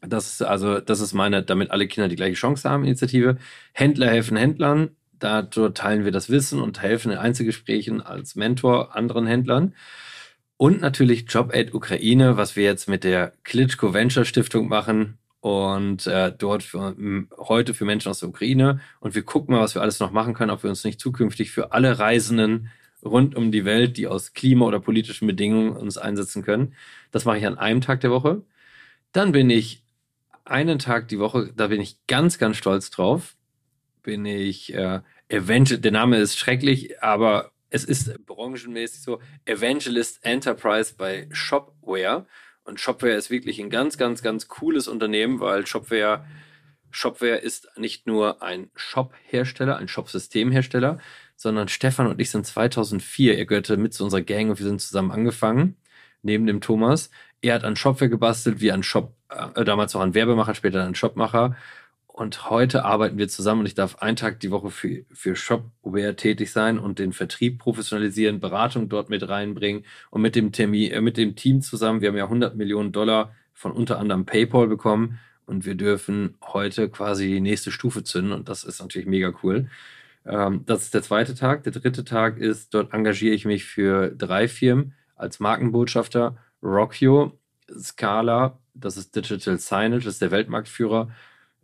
Das 0.01 0.27
ist 0.27 0.41
also, 0.43 0.79
das 0.79 1.01
ist 1.01 1.13
meine, 1.13 1.43
damit 1.43 1.71
alle 1.71 1.87
Kinder 1.87 2.07
die 2.07 2.15
gleiche 2.15 2.35
Chance 2.35 2.69
haben, 2.69 2.85
Initiative. 2.85 3.37
Händler 3.73 4.07
helfen 4.07 4.37
Händlern. 4.37 4.91
Dort 5.19 5.55
teilen 5.75 6.05
wir 6.05 6.11
das 6.11 6.29
Wissen 6.29 6.61
und 6.61 6.81
helfen 6.81 7.11
in 7.11 7.17
Einzelgesprächen 7.17 8.01
als 8.01 8.35
Mentor 8.35 8.95
anderen 8.95 9.25
Händlern. 9.27 9.73
Und 10.57 10.81
natürlich 10.81 11.25
Job 11.29 11.53
Aid 11.53 11.73
Ukraine, 11.73 12.35
was 12.35 12.55
wir 12.55 12.63
jetzt 12.63 12.89
mit 12.89 13.03
der 13.03 13.33
Klitschko 13.43 13.93
Venture 13.93 14.25
Stiftung 14.25 14.67
machen 14.67 15.19
und 15.39 16.07
äh, 16.07 16.33
dort 16.35 16.63
für, 16.63 16.95
heute 17.37 17.75
für 17.75 17.85
Menschen 17.85 18.09
aus 18.09 18.19
der 18.19 18.29
Ukraine. 18.29 18.81
Und 18.99 19.13
wir 19.13 19.21
gucken 19.21 19.53
mal, 19.53 19.61
was 19.61 19.75
wir 19.75 19.83
alles 19.83 19.99
noch 19.99 20.11
machen 20.11 20.33
können, 20.33 20.49
ob 20.49 20.63
wir 20.63 20.71
uns 20.71 20.83
nicht 20.83 20.99
zukünftig 20.99 21.51
für 21.51 21.73
alle 21.73 21.99
Reisenden 21.99 22.69
rund 23.05 23.35
um 23.35 23.51
die 23.51 23.65
Welt, 23.65 23.97
die 23.97 24.07
aus 24.07 24.33
Klima- 24.33 24.65
oder 24.65 24.79
politischen 24.79 25.27
Bedingungen 25.27 25.71
uns 25.77 25.97
einsetzen 25.97 26.43
können. 26.43 26.73
Das 27.11 27.25
mache 27.25 27.37
ich 27.37 27.45
an 27.45 27.59
einem 27.59 27.81
Tag 27.81 28.01
der 28.01 28.09
Woche. 28.09 28.41
Dann 29.11 29.31
bin 29.31 29.51
ich 29.51 29.83
einen 30.43 30.79
Tag 30.79 31.07
die 31.07 31.19
Woche, 31.19 31.53
da 31.55 31.67
bin 31.67 31.81
ich 31.81 31.97
ganz, 32.07 32.39
ganz 32.39 32.57
stolz 32.57 32.89
drauf, 32.89 33.35
bin 34.01 34.25
ich 34.25 34.73
äh, 34.73 35.01
Event, 35.29 35.83
der 35.83 35.91
Name 35.91 36.17
ist 36.17 36.37
schrecklich, 36.37 37.03
aber 37.03 37.51
es 37.69 37.83
ist 37.83 38.25
branchenmäßig 38.25 39.01
so 39.01 39.19
Evangelist 39.45 40.19
Enterprise 40.23 40.93
bei 40.97 41.27
Shopware. 41.31 42.25
Und 42.63 42.79
Shopware 42.79 43.15
ist 43.15 43.29
wirklich 43.29 43.59
ein 43.59 43.69
ganz, 43.69 43.97
ganz, 43.97 44.21
ganz 44.21 44.47
cooles 44.47 44.87
Unternehmen, 44.87 45.39
weil 45.39 45.65
Shopware, 45.65 46.25
Shopware 46.91 47.37
ist 47.37 47.69
nicht 47.77 48.07
nur 48.07 48.41
ein 48.41 48.69
Shop-Hersteller, 48.75 49.77
ein 49.77 49.87
Shop-Systemhersteller, 49.87 50.99
sondern 51.35 51.67
Stefan 51.67 52.07
und 52.07 52.19
ich 52.19 52.31
sind 52.31 52.45
2004, 52.45 53.37
er 53.37 53.45
gehörte 53.45 53.77
mit 53.77 53.93
zu 53.93 54.03
unserer 54.03 54.21
Gang 54.21 54.49
und 54.49 54.59
wir 54.59 54.65
sind 54.65 54.81
zusammen 54.81 55.11
angefangen, 55.11 55.77
neben 56.23 56.45
dem 56.47 56.61
Thomas, 56.61 57.09
Er 57.41 57.53
hat 57.53 57.63
an 57.63 57.75
Shopware 57.75 58.09
gebastelt, 58.09 58.59
wie 58.61 58.71
an 58.71 58.83
Shop, 58.83 59.13
äh, 59.29 59.63
damals 59.63 59.93
noch 59.93 60.01
an 60.01 60.15
Werbemacher, 60.15 60.55
später 60.55 60.83
an 60.83 60.95
Shopmacher. 60.95 61.55
Und 62.17 62.49
heute 62.49 62.83
arbeiten 62.83 63.19
wir 63.19 63.27
zusammen 63.27 63.59
und 63.59 63.67
ich 63.67 63.75
darf 63.75 63.97
einen 63.99 64.15
Tag 64.15 64.39
die 64.39 64.49
Woche 64.49 64.71
für, 64.71 65.05
für 65.11 65.35
Shopware 65.35 66.15
tätig 66.15 66.51
sein 66.51 66.79
und 66.79 66.97
den 66.97 67.13
Vertrieb 67.13 67.59
professionalisieren, 67.59 68.39
Beratung 68.39 68.89
dort 68.89 69.11
mit 69.11 69.29
reinbringen 69.29 69.85
und 70.09 70.23
mit 70.23 70.35
dem, 70.35 70.51
Termin, 70.51 70.89
äh, 70.89 70.99
mit 70.99 71.17
dem 71.17 71.35
Team 71.35 71.61
zusammen. 71.61 72.01
Wir 72.01 72.09
haben 72.09 72.17
ja 72.17 72.23
100 72.23 72.55
Millionen 72.55 72.91
Dollar 72.91 73.35
von 73.53 73.71
unter 73.71 73.99
anderem 73.99 74.25
PayPal 74.25 74.67
bekommen 74.67 75.19
und 75.45 75.67
wir 75.67 75.75
dürfen 75.75 76.33
heute 76.41 76.89
quasi 76.89 77.27
die 77.27 77.39
nächste 77.39 77.69
Stufe 77.69 78.03
zünden 78.03 78.33
und 78.33 78.49
das 78.49 78.63
ist 78.63 78.81
natürlich 78.81 79.07
mega 79.07 79.31
cool. 79.43 79.69
Ähm, 80.25 80.63
das 80.65 80.85
ist 80.85 80.95
der 80.95 81.03
zweite 81.03 81.35
Tag. 81.35 81.65
Der 81.65 81.71
dritte 81.71 82.03
Tag 82.03 82.39
ist, 82.39 82.73
dort 82.73 82.95
engagiere 82.95 83.35
ich 83.35 83.45
mich 83.45 83.63
für 83.63 84.09
drei 84.09 84.47
Firmen 84.47 84.95
als 85.15 85.39
Markenbotschafter. 85.39 86.35
Rockio, 86.63 87.37
Scala, 87.77 88.57
das 88.73 88.97
ist 88.97 89.15
Digital 89.15 89.59
Signage, 89.59 90.05
das 90.05 90.15
ist 90.15 90.21
der 90.23 90.31
Weltmarktführer. 90.31 91.11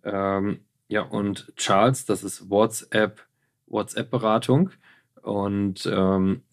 Ähm, 0.03 0.59
ja, 0.87 1.01
und 1.01 1.53
Charles, 1.55 2.05
das 2.05 2.23
ist 2.23 2.49
WhatsApp, 2.49 3.21
WhatsApp-Beratung. 3.67 4.71
Und 5.21 5.85
ähm, 5.91 6.43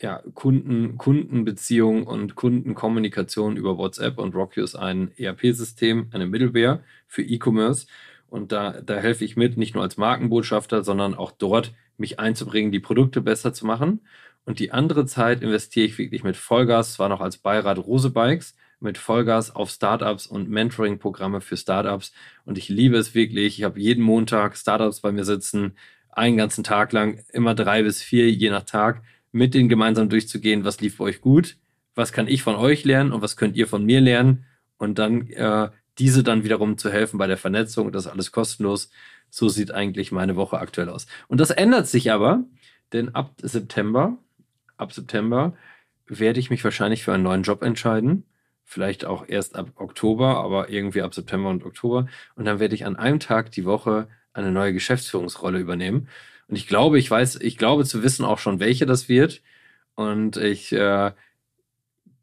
ja, 0.00 0.22
Kunden, 0.34 0.98
Kundenbeziehung 0.98 2.06
und 2.06 2.34
Kundenkommunikation 2.34 3.56
über 3.56 3.78
WhatsApp 3.78 4.18
und 4.18 4.34
Rockio 4.34 4.64
ist 4.64 4.76
ein 4.76 5.12
ERP-System, 5.16 6.08
eine 6.12 6.26
Middleware 6.26 6.82
für 7.06 7.22
E-Commerce. 7.22 7.86
Und 8.28 8.52
da, 8.52 8.80
da 8.80 8.96
helfe 8.96 9.24
ich 9.24 9.36
mit, 9.36 9.56
nicht 9.56 9.74
nur 9.74 9.82
als 9.82 9.96
Markenbotschafter, 9.96 10.82
sondern 10.82 11.14
auch 11.14 11.30
dort 11.30 11.72
mich 11.96 12.18
einzubringen, 12.18 12.72
die 12.72 12.80
Produkte 12.80 13.20
besser 13.20 13.52
zu 13.52 13.66
machen. 13.66 14.00
Und 14.44 14.58
die 14.58 14.72
andere 14.72 15.06
Zeit 15.06 15.42
investiere 15.42 15.86
ich 15.86 15.98
wirklich 15.98 16.24
mit 16.24 16.36
Vollgas, 16.36 16.94
zwar 16.94 17.08
noch 17.08 17.20
als 17.20 17.38
Beirat 17.38 17.78
Rose 17.78 18.10
Bikes, 18.10 18.54
mit 18.84 18.98
Vollgas 18.98 19.54
auf 19.54 19.70
Startups 19.70 20.26
und 20.26 20.48
Mentoring-Programme 20.48 21.40
für 21.40 21.56
Startups. 21.56 22.12
Und 22.44 22.58
ich 22.58 22.68
liebe 22.68 22.96
es 22.96 23.14
wirklich. 23.14 23.58
Ich 23.58 23.64
habe 23.64 23.80
jeden 23.80 24.04
Montag 24.04 24.56
Startups 24.56 25.00
bei 25.00 25.10
mir 25.10 25.24
sitzen, 25.24 25.76
einen 26.10 26.36
ganzen 26.36 26.62
Tag 26.62 26.92
lang, 26.92 27.24
immer 27.32 27.54
drei 27.54 27.82
bis 27.82 28.02
vier, 28.02 28.30
je 28.30 28.50
nach 28.50 28.62
Tag, 28.62 29.02
mit 29.32 29.54
denen 29.54 29.68
gemeinsam 29.68 30.08
durchzugehen, 30.08 30.64
was 30.64 30.80
lief 30.80 30.98
bei 30.98 31.04
euch 31.04 31.20
gut, 31.20 31.56
was 31.96 32.12
kann 32.12 32.28
ich 32.28 32.42
von 32.42 32.54
euch 32.54 32.84
lernen 32.84 33.12
und 33.12 33.20
was 33.20 33.36
könnt 33.36 33.56
ihr 33.56 33.66
von 33.66 33.84
mir 33.84 34.00
lernen. 34.00 34.44
Und 34.78 34.98
dann 34.98 35.26
äh, 35.28 35.70
diese 35.98 36.22
dann 36.22 36.44
wiederum 36.44 36.78
zu 36.78 36.90
helfen 36.90 37.18
bei 37.18 37.26
der 37.26 37.36
Vernetzung. 37.36 37.92
Das 37.92 38.06
ist 38.06 38.12
alles 38.12 38.32
kostenlos. 38.32 38.90
So 39.30 39.48
sieht 39.48 39.72
eigentlich 39.72 40.12
meine 40.12 40.36
Woche 40.36 40.58
aktuell 40.58 40.88
aus. 40.88 41.06
Und 41.28 41.40
das 41.40 41.50
ändert 41.50 41.88
sich 41.88 42.12
aber, 42.12 42.44
denn 42.92 43.14
ab 43.14 43.34
September, 43.42 44.18
ab 44.76 44.92
September 44.92 45.54
werde 46.06 46.40
ich 46.40 46.50
mich 46.50 46.62
wahrscheinlich 46.64 47.02
für 47.02 47.12
einen 47.12 47.22
neuen 47.22 47.42
Job 47.42 47.62
entscheiden. 47.62 48.24
Vielleicht 48.64 49.04
auch 49.04 49.28
erst 49.28 49.56
ab 49.56 49.70
Oktober, 49.76 50.38
aber 50.38 50.70
irgendwie 50.70 51.02
ab 51.02 51.14
September 51.14 51.50
und 51.50 51.64
Oktober. 51.64 52.08
Und 52.34 52.46
dann 52.46 52.60
werde 52.60 52.74
ich 52.74 52.86
an 52.86 52.96
einem 52.96 53.20
Tag 53.20 53.50
die 53.52 53.64
Woche 53.64 54.08
eine 54.32 54.50
neue 54.50 54.72
Geschäftsführungsrolle 54.72 55.58
übernehmen. 55.58 56.08
Und 56.48 56.56
ich 56.56 56.66
glaube, 56.66 56.98
ich 56.98 57.10
weiß, 57.10 57.36
ich 57.36 57.58
glaube 57.58 57.84
zu 57.84 58.02
wissen 58.02 58.24
auch 58.24 58.38
schon, 58.38 58.60
welche 58.60 58.86
das 58.86 59.08
wird. 59.08 59.42
Und 59.94 60.36
ich 60.36 60.72
äh, 60.72 61.12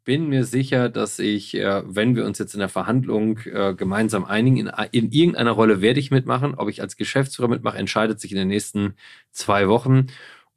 bin 0.04 0.28
mir 0.28 0.44
sicher, 0.44 0.88
dass 0.88 1.18
ich, 1.18 1.54
äh, 1.54 1.82
wenn 1.86 2.16
wir 2.16 2.24
uns 2.24 2.38
jetzt 2.38 2.54
in 2.54 2.60
der 2.60 2.68
Verhandlung 2.68 3.38
äh, 3.40 3.74
gemeinsam 3.74 4.24
einigen, 4.24 4.56
in, 4.56 4.70
in, 4.90 5.12
irgendeiner 5.12 5.52
Rolle 5.52 5.80
werde 5.80 6.00
ich 6.00 6.10
mitmachen. 6.10 6.54
Ob 6.56 6.68
ich 6.68 6.80
als 6.82 6.96
Geschäftsführer 6.96 7.48
mitmache, 7.48 7.78
entscheidet 7.78 8.20
sich 8.20 8.32
in 8.32 8.38
den 8.38 8.48
nächsten 8.48 8.94
zwei 9.30 9.68
Wochen. 9.68 10.08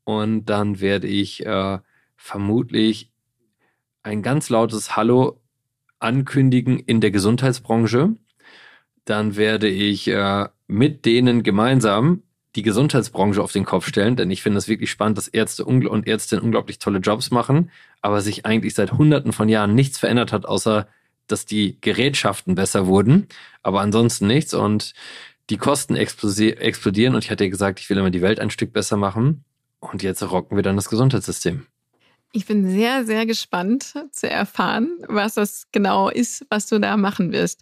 Und 0.03 0.45
dann 0.45 0.79
werde 0.81 1.07
ich 1.07 1.45
äh, 1.45 1.79
vermutlich 2.15 3.11
ein 4.03 4.21
ganz 4.21 4.49
lautes 4.49 4.95
Hallo 4.95 5.41
ankündigen 6.05 6.79
in 6.79 7.01
der 7.01 7.11
Gesundheitsbranche. 7.11 8.15
Dann 9.03 9.35
werde 9.35 9.67
ich 9.67 10.07
äh, 10.07 10.47
mit 10.67 11.05
denen 11.05 11.43
gemeinsam 11.43 12.23
die 12.55 12.61
Gesundheitsbranche 12.61 13.41
auf 13.43 13.51
den 13.51 13.65
Kopf 13.65 13.87
stellen, 13.87 14.15
denn 14.15 14.31
ich 14.31 14.41
finde 14.41 14.59
es 14.59 14.69
wirklich 14.69 14.89
spannend, 14.89 15.17
dass 15.17 15.27
Ärzte 15.27 15.65
und 15.65 16.07
Ärztinnen 16.07 16.43
unglaublich 16.43 16.79
tolle 16.79 16.99
Jobs 16.99 17.29
machen, 17.29 17.69
aber 18.01 18.21
sich 18.21 18.45
eigentlich 18.45 18.73
seit 18.73 18.93
hunderten 18.93 19.33
von 19.33 19.49
Jahren 19.49 19.75
nichts 19.75 19.99
verändert 19.99 20.31
hat, 20.31 20.45
außer 20.45 20.87
dass 21.27 21.45
die 21.45 21.77
Gerätschaften 21.81 22.55
besser 22.55 22.87
wurden, 22.87 23.27
aber 23.61 23.81
ansonsten 23.81 24.27
nichts 24.27 24.53
und 24.53 24.93
die 25.49 25.57
Kosten 25.57 25.95
explodieren 25.95 27.15
und 27.15 27.23
ich 27.23 27.31
hatte 27.31 27.43
ja 27.43 27.49
gesagt, 27.49 27.79
ich 27.79 27.89
will 27.89 27.97
immer 27.97 28.11
die 28.11 28.21
Welt 28.21 28.39
ein 28.39 28.51
Stück 28.51 28.71
besser 28.71 28.95
machen 28.95 29.43
und 29.79 30.01
jetzt 30.01 30.23
rocken 30.23 30.55
wir 30.55 30.63
dann 30.63 30.75
das 30.75 30.89
Gesundheitssystem. 30.89 31.65
Ich 32.35 32.45
bin 32.45 32.69
sehr, 32.69 33.05
sehr 33.05 33.25
gespannt 33.25 33.93
zu 34.11 34.29
erfahren, 34.29 34.97
was 35.07 35.35
das 35.35 35.67
genau 35.71 36.09
ist, 36.09 36.45
was 36.49 36.67
du 36.67 36.81
da 36.81 36.97
machen 36.97 37.31
wirst. 37.31 37.61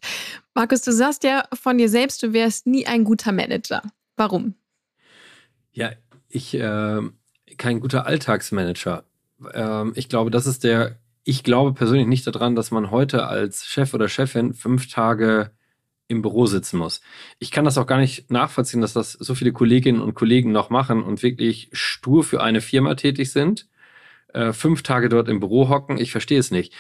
Markus, 0.56 0.82
du 0.82 0.92
sagst 0.92 1.24
ja 1.24 1.44
von 1.54 1.78
dir 1.78 1.90
selbst, 1.90 2.24
du 2.24 2.34
wärst 2.34 2.66
nie 2.66 2.88
ein 2.88 3.04
guter 3.04 3.32
Manager. 3.32 3.84
Warum? 4.16 4.56
Ja, 5.74 5.92
ich 6.28 6.56
äh, 6.56 7.02
kein 7.58 7.82
guter 7.82 8.08
Alltagsmanager. 8.08 9.04
Ähm, 9.54 9.94
ich 9.96 10.10
glaube, 10.10 10.32
das 10.32 10.48
ist 10.48 10.64
der. 10.64 10.98
Ich 11.24 11.44
glaube 11.44 11.74
persönlich 11.74 12.08
nicht 12.08 12.26
daran, 12.26 12.56
dass 12.56 12.72
man 12.72 12.90
heute 12.90 13.28
als 13.28 13.68
Chef 13.68 13.94
oder 13.94 14.10
Chefin 14.10 14.56
fünf 14.56 14.90
Tage 14.90 15.52
im 16.08 16.24
Büro 16.24 16.48
sitzen 16.48 16.80
muss. 16.80 17.00
Ich 17.38 17.52
kann 17.52 17.64
das 17.64 17.78
auch 17.78 17.86
gar 17.86 18.00
nicht 18.00 18.32
nachvollziehen, 18.32 18.82
dass 18.82 18.94
das 18.94 19.12
so 19.12 19.36
viele 19.36 19.54
Kolleginnen 19.54 20.02
und 20.02 20.16
Kollegen 20.16 20.52
noch 20.52 20.72
machen 20.72 21.04
und 21.04 21.22
wirklich 21.22 21.70
stur 21.74 22.24
für 22.24 22.42
eine 22.42 22.60
Firma 22.60 22.96
tätig 22.96 23.32
sind, 23.32 23.68
äh, 24.34 24.54
fünf 24.54 24.84
Tage 24.84 25.10
dort 25.10 25.30
im 25.30 25.40
Büro 25.40 25.70
hocken. 25.70 25.98
Ich 25.98 26.12
verstehe 26.12 26.40
es 26.40 26.52
nicht. 26.52 26.74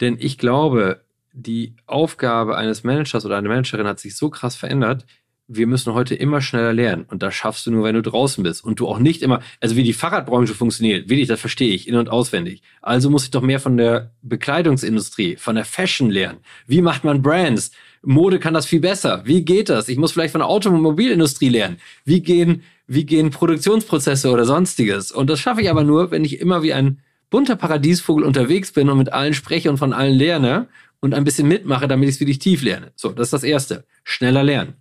Denn 0.00 0.16
ich 0.18 0.38
glaube, 0.38 1.02
die 1.32 1.74
Aufgabe 1.86 2.56
eines 2.56 2.84
Managers 2.84 3.24
oder 3.24 3.36
einer 3.36 3.48
Managerin 3.48 3.86
hat 3.86 4.00
sich 4.00 4.16
so 4.16 4.30
krass 4.30 4.56
verändert, 4.56 5.06
wir 5.48 5.66
müssen 5.66 5.94
heute 5.94 6.14
immer 6.14 6.40
schneller 6.40 6.72
lernen. 6.72 7.04
Und 7.08 7.22
das 7.22 7.34
schaffst 7.34 7.66
du 7.66 7.70
nur, 7.70 7.84
wenn 7.84 7.94
du 7.94 8.02
draußen 8.02 8.42
bist. 8.42 8.64
Und 8.64 8.80
du 8.80 8.88
auch 8.88 8.98
nicht 8.98 9.22
immer, 9.22 9.42
also 9.60 9.76
wie 9.76 9.84
die 9.84 9.92
Fahrradbranche 9.92 10.54
funktioniert, 10.54 11.08
wirklich, 11.08 11.28
das 11.28 11.40
verstehe 11.40 11.72
ich 11.72 11.86
in- 11.86 11.94
und 11.94 12.08
auswendig. 12.08 12.62
Also 12.82 13.10
muss 13.10 13.24
ich 13.24 13.30
doch 13.30 13.42
mehr 13.42 13.60
von 13.60 13.76
der 13.76 14.12
Bekleidungsindustrie, 14.22 15.36
von 15.36 15.54
der 15.54 15.64
Fashion 15.64 16.10
lernen. 16.10 16.38
Wie 16.66 16.82
macht 16.82 17.04
man 17.04 17.22
Brands? 17.22 17.70
Mode 18.02 18.40
kann 18.40 18.54
das 18.54 18.66
viel 18.66 18.80
besser. 18.80 19.22
Wie 19.24 19.44
geht 19.44 19.68
das? 19.68 19.88
Ich 19.88 19.98
muss 19.98 20.12
vielleicht 20.12 20.32
von 20.32 20.40
der 20.40 20.48
Automobilindustrie 20.48 21.48
lernen. 21.48 21.78
Wie 22.04 22.22
gehen, 22.22 22.62
wie 22.86 23.04
gehen 23.04 23.30
Produktionsprozesse 23.30 24.30
oder 24.30 24.44
sonstiges? 24.44 25.12
Und 25.12 25.28
das 25.28 25.40
schaffe 25.40 25.62
ich 25.62 25.70
aber 25.70 25.84
nur, 25.84 26.10
wenn 26.10 26.24
ich 26.24 26.40
immer 26.40 26.62
wie 26.62 26.72
ein 26.72 27.00
bunter 27.30 27.56
Paradiesvogel 27.56 28.24
unterwegs 28.24 28.72
bin 28.72 28.88
und 28.88 28.98
mit 28.98 29.12
allen 29.12 29.34
spreche 29.34 29.70
und 29.70 29.78
von 29.78 29.92
allen 29.92 30.14
lerne 30.14 30.68
und 31.00 31.14
ein 31.14 31.24
bisschen 31.24 31.48
mitmache, 31.48 31.88
damit 31.88 32.08
ich 32.08 32.16
es 32.16 32.20
wirklich 32.20 32.38
tief 32.38 32.62
lerne. 32.62 32.92
So, 32.94 33.10
das 33.10 33.26
ist 33.26 33.32
das 33.32 33.44
Erste. 33.44 33.84
Schneller 34.04 34.44
lernen. 34.44 34.74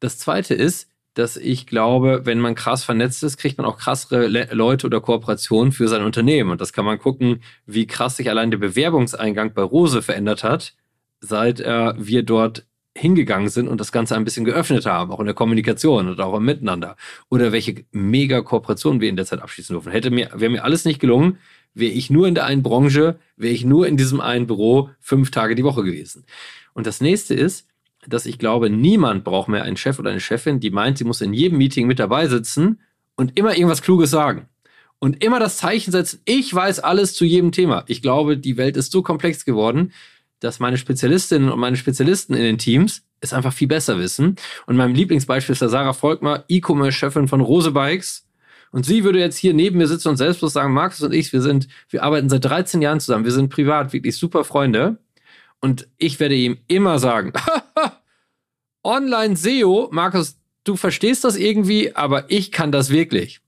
Das 0.00 0.18
zweite 0.18 0.54
ist, 0.54 0.88
dass 1.14 1.36
ich 1.36 1.66
glaube, 1.66 2.22
wenn 2.24 2.40
man 2.40 2.56
krass 2.56 2.82
vernetzt 2.82 3.22
ist, 3.22 3.36
kriegt 3.36 3.56
man 3.56 3.66
auch 3.66 3.78
krassere 3.78 4.26
Le 4.26 4.48
Leute 4.50 4.86
oder 4.86 5.00
Kooperationen 5.00 5.72
für 5.72 5.86
sein 5.86 6.02
Unternehmen. 6.02 6.50
Und 6.50 6.60
das 6.60 6.72
kann 6.72 6.84
man 6.84 6.98
gucken, 6.98 7.40
wie 7.66 7.86
krass 7.86 8.16
sich 8.16 8.28
allein 8.28 8.50
der 8.50 8.58
Bewerbungseingang 8.58 9.54
bei 9.54 9.62
Rose 9.62 10.02
verändert 10.02 10.42
hat, 10.42 10.74
seit 11.20 11.60
äh, 11.60 11.94
wir 11.96 12.24
dort 12.24 12.66
hingegangen 12.96 13.48
sind 13.48 13.68
und 13.68 13.80
das 13.80 13.92
Ganze 13.92 14.14
ein 14.14 14.24
bisschen 14.24 14.44
geöffnet 14.44 14.86
haben, 14.86 15.10
auch 15.10 15.20
in 15.20 15.26
der 15.26 15.34
Kommunikation 15.34 16.08
und 16.08 16.20
auch 16.20 16.36
im 16.36 16.44
Miteinander. 16.44 16.96
Oder 17.28 17.52
welche 17.52 17.84
mega 17.90 18.40
Kooperationen 18.40 19.00
wir 19.00 19.08
in 19.08 19.16
der 19.16 19.26
Zeit 19.26 19.42
abschließen 19.42 19.74
dürfen. 19.74 19.90
Hätte 19.90 20.10
mir, 20.10 20.30
wäre 20.34 20.50
mir 20.50 20.64
alles 20.64 20.84
nicht 20.84 21.00
gelungen, 21.00 21.38
wäre 21.74 21.92
ich 21.92 22.10
nur 22.10 22.28
in 22.28 22.34
der 22.34 22.44
einen 22.44 22.62
Branche, 22.62 23.18
wäre 23.36 23.52
ich 23.52 23.64
nur 23.64 23.88
in 23.88 23.96
diesem 23.96 24.20
einen 24.20 24.46
Büro 24.46 24.90
fünf 25.00 25.32
Tage 25.32 25.56
die 25.56 25.64
Woche 25.64 25.82
gewesen. 25.82 26.24
Und 26.72 26.86
das 26.86 27.00
nächste 27.00 27.34
ist, 27.34 27.66
dass 28.06 28.26
ich 28.26 28.38
glaube, 28.38 28.70
niemand 28.70 29.24
braucht 29.24 29.48
mehr 29.48 29.64
einen 29.64 29.76
Chef 29.76 29.98
oder 29.98 30.10
eine 30.10 30.20
Chefin, 30.20 30.60
die 30.60 30.70
meint, 30.70 30.98
sie 30.98 31.04
muss 31.04 31.20
in 31.20 31.32
jedem 31.32 31.58
Meeting 31.58 31.86
mit 31.86 31.98
dabei 31.98 32.28
sitzen 32.28 32.80
und 33.16 33.36
immer 33.38 33.56
irgendwas 33.56 33.82
Kluges 33.82 34.10
sagen. 34.10 34.48
Und 34.98 35.22
immer 35.22 35.40
das 35.40 35.58
Zeichen 35.58 35.90
setzen, 35.90 36.20
ich 36.24 36.54
weiß 36.54 36.80
alles 36.80 37.14
zu 37.14 37.24
jedem 37.24 37.52
Thema. 37.52 37.84
Ich 37.88 38.02
glaube, 38.02 38.38
die 38.38 38.56
Welt 38.56 38.76
ist 38.76 38.92
so 38.92 39.02
komplex 39.02 39.44
geworden, 39.44 39.92
dass 40.44 40.60
meine 40.60 40.76
Spezialistinnen 40.76 41.50
und 41.50 41.58
meine 41.58 41.76
Spezialisten 41.76 42.34
in 42.34 42.42
den 42.42 42.58
Teams 42.58 43.02
es 43.20 43.32
einfach 43.32 43.52
viel 43.52 43.68
besser 43.68 43.98
wissen. 43.98 44.36
Und 44.66 44.76
mein 44.76 44.94
Lieblingsbeispiel 44.94 45.54
ist 45.54 45.62
der 45.62 45.70
Sarah 45.70 45.94
Volkmar, 45.94 46.44
E-Commerce-Chefin 46.48 47.28
von 47.28 47.40
Rose 47.40 47.70
Bikes. 47.70 48.26
Und 48.70 48.84
sie 48.84 49.04
würde 49.04 49.20
jetzt 49.20 49.38
hier 49.38 49.54
neben 49.54 49.78
mir 49.78 49.86
sitzen 49.86 50.08
und 50.08 50.16
selbstlos 50.16 50.52
sagen, 50.52 50.74
Markus 50.74 51.00
und 51.00 51.14
ich, 51.14 51.32
wir 51.32 51.40
sind, 51.40 51.68
wir 51.88 52.02
arbeiten 52.02 52.28
seit 52.28 52.44
13 52.44 52.82
Jahren 52.82 53.00
zusammen. 53.00 53.24
Wir 53.24 53.32
sind 53.32 53.48
privat 53.48 53.92
wirklich 53.92 54.16
super 54.16 54.44
Freunde. 54.44 54.98
Und 55.60 55.88
ich 55.96 56.20
werde 56.20 56.34
ihm 56.34 56.58
immer 56.66 56.98
sagen, 56.98 57.32
Online-SEO, 58.84 59.88
Markus, 59.92 60.36
du 60.64 60.76
verstehst 60.76 61.24
das 61.24 61.36
irgendwie, 61.36 61.96
aber 61.96 62.30
ich 62.30 62.52
kann 62.52 62.70
das 62.70 62.90
wirklich. 62.90 63.40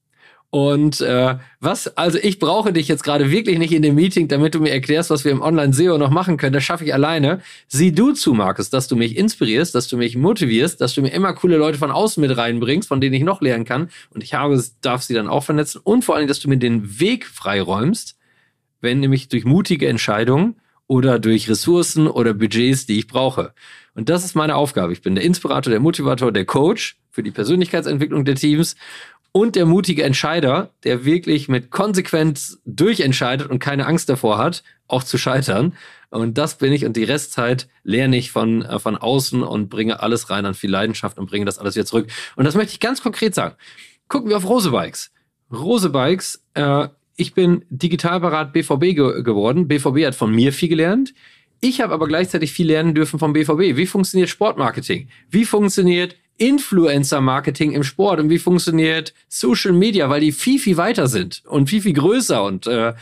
Und 0.56 1.02
äh, 1.02 1.36
was, 1.60 1.98
also 1.98 2.16
ich 2.16 2.38
brauche 2.38 2.72
dich 2.72 2.88
jetzt 2.88 3.04
gerade 3.04 3.30
wirklich 3.30 3.58
nicht 3.58 3.74
in 3.74 3.82
dem 3.82 3.94
Meeting, 3.94 4.26
damit 4.26 4.54
du 4.54 4.60
mir 4.60 4.70
erklärst, 4.70 5.10
was 5.10 5.22
wir 5.22 5.30
im 5.30 5.42
Online-SEO 5.42 5.98
noch 5.98 6.08
machen 6.08 6.38
können. 6.38 6.54
Das 6.54 6.64
schaffe 6.64 6.82
ich 6.86 6.94
alleine. 6.94 7.42
Sieh 7.68 7.92
du 7.92 8.12
zu, 8.12 8.32
Markus, 8.32 8.70
dass 8.70 8.88
du 8.88 8.96
mich 8.96 9.18
inspirierst, 9.18 9.74
dass 9.74 9.86
du 9.86 9.98
mich 9.98 10.16
motivierst, 10.16 10.80
dass 10.80 10.94
du 10.94 11.02
mir 11.02 11.10
immer 11.10 11.34
coole 11.34 11.58
Leute 11.58 11.76
von 11.76 11.90
außen 11.90 12.22
mit 12.22 12.34
reinbringst, 12.34 12.88
von 12.88 13.02
denen 13.02 13.12
ich 13.12 13.22
noch 13.22 13.42
lernen 13.42 13.66
kann. 13.66 13.90
Und 14.14 14.24
ich 14.24 14.32
habe, 14.32 14.64
darf 14.80 15.02
sie 15.02 15.12
dann 15.12 15.28
auch 15.28 15.44
vernetzen. 15.44 15.82
Und 15.84 16.06
vor 16.06 16.16
allem, 16.16 16.26
dass 16.26 16.40
du 16.40 16.48
mir 16.48 16.56
den 16.56 17.00
Weg 17.00 17.26
freiräumst, 17.26 18.16
wenn 18.80 19.00
nämlich 19.00 19.28
durch 19.28 19.44
mutige 19.44 19.88
Entscheidungen 19.88 20.56
oder 20.86 21.18
durch 21.18 21.50
Ressourcen 21.50 22.06
oder 22.06 22.32
Budgets, 22.32 22.86
die 22.86 22.98
ich 22.98 23.08
brauche. 23.08 23.52
Und 23.94 24.08
das 24.08 24.24
ist 24.24 24.34
meine 24.34 24.56
Aufgabe. 24.56 24.94
Ich 24.94 25.02
bin 25.02 25.16
der 25.16 25.24
Inspirator, 25.24 25.70
der 25.70 25.80
Motivator, 25.80 26.32
der 26.32 26.46
Coach 26.46 26.96
für 27.10 27.22
die 27.22 27.30
Persönlichkeitsentwicklung 27.30 28.24
der 28.24 28.36
Teams 28.36 28.76
und 29.36 29.54
der 29.54 29.66
mutige 29.66 30.02
Entscheider, 30.02 30.70
der 30.82 31.04
wirklich 31.04 31.46
mit 31.46 31.70
Konsequenz 31.70 32.58
durchentscheidet 32.64 33.50
und 33.50 33.58
keine 33.58 33.84
Angst 33.84 34.08
davor 34.08 34.38
hat, 34.38 34.62
auch 34.88 35.02
zu 35.02 35.18
scheitern. 35.18 35.74
Und 36.08 36.38
das 36.38 36.56
bin 36.56 36.72
ich 36.72 36.86
und 36.86 36.96
die 36.96 37.04
Restzeit 37.04 37.68
lerne 37.82 38.16
ich 38.16 38.30
von, 38.30 38.62
äh, 38.62 38.78
von 38.78 38.96
außen 38.96 39.42
und 39.42 39.68
bringe 39.68 40.00
alles 40.00 40.30
rein 40.30 40.46
an 40.46 40.54
viel 40.54 40.70
Leidenschaft 40.70 41.18
und 41.18 41.28
bringe 41.28 41.44
das 41.44 41.58
alles 41.58 41.74
wieder 41.74 41.84
zurück. 41.84 42.08
Und 42.36 42.46
das 42.46 42.54
möchte 42.54 42.72
ich 42.72 42.80
ganz 42.80 43.02
konkret 43.02 43.34
sagen. 43.34 43.56
Gucken 44.08 44.30
wir 44.30 44.38
auf 44.38 44.48
Rose 44.48 44.70
Bikes. 44.70 45.12
Rose 45.52 45.90
Bikes, 45.90 46.42
äh, 46.54 46.88
ich 47.16 47.34
bin 47.34 47.62
Digitalberat 47.68 48.54
BVB 48.54 48.94
ge 48.94 49.22
geworden. 49.22 49.68
BVB 49.68 50.06
hat 50.06 50.14
von 50.14 50.34
mir 50.34 50.50
viel 50.54 50.70
gelernt. 50.70 51.12
Ich 51.60 51.82
habe 51.82 51.92
aber 51.92 52.08
gleichzeitig 52.08 52.52
viel 52.52 52.68
lernen 52.68 52.94
dürfen 52.94 53.18
vom 53.18 53.34
BVB. 53.34 53.76
Wie 53.76 53.86
funktioniert 53.86 54.30
Sportmarketing? 54.30 55.10
Wie 55.28 55.44
funktioniert 55.44 56.16
Influencer-Marketing 56.38 57.72
im 57.72 57.82
Sport 57.82 58.20
und 58.20 58.30
wie 58.30 58.38
funktioniert 58.38 59.14
Social 59.28 59.72
Media, 59.72 60.10
weil 60.10 60.20
die 60.20 60.32
viel, 60.32 60.58
viel 60.58 60.76
weiter 60.76 61.06
sind 61.06 61.42
und 61.46 61.70
viel, 61.70 61.82
viel 61.82 61.94
größer 61.94 62.42
und 62.42 62.66
äh, 62.66 62.94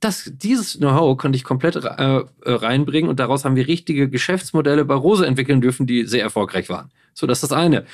das, 0.00 0.30
dieses 0.34 0.78
Know-how 0.78 1.16
konnte 1.16 1.36
ich 1.36 1.44
komplett 1.44 1.76
äh, 1.76 1.80
äh, 1.80 2.24
reinbringen 2.44 3.08
und 3.08 3.18
daraus 3.18 3.44
haben 3.44 3.56
wir 3.56 3.66
richtige 3.66 4.10
Geschäftsmodelle 4.10 4.84
bei 4.84 4.94
Rose 4.94 5.26
entwickeln 5.26 5.60
dürfen, 5.60 5.86
die 5.86 6.04
sehr 6.04 6.22
erfolgreich 6.22 6.68
waren. 6.68 6.90
So, 7.14 7.26
das 7.26 7.42
ist 7.42 7.50
das 7.50 7.58
eine. 7.58 7.86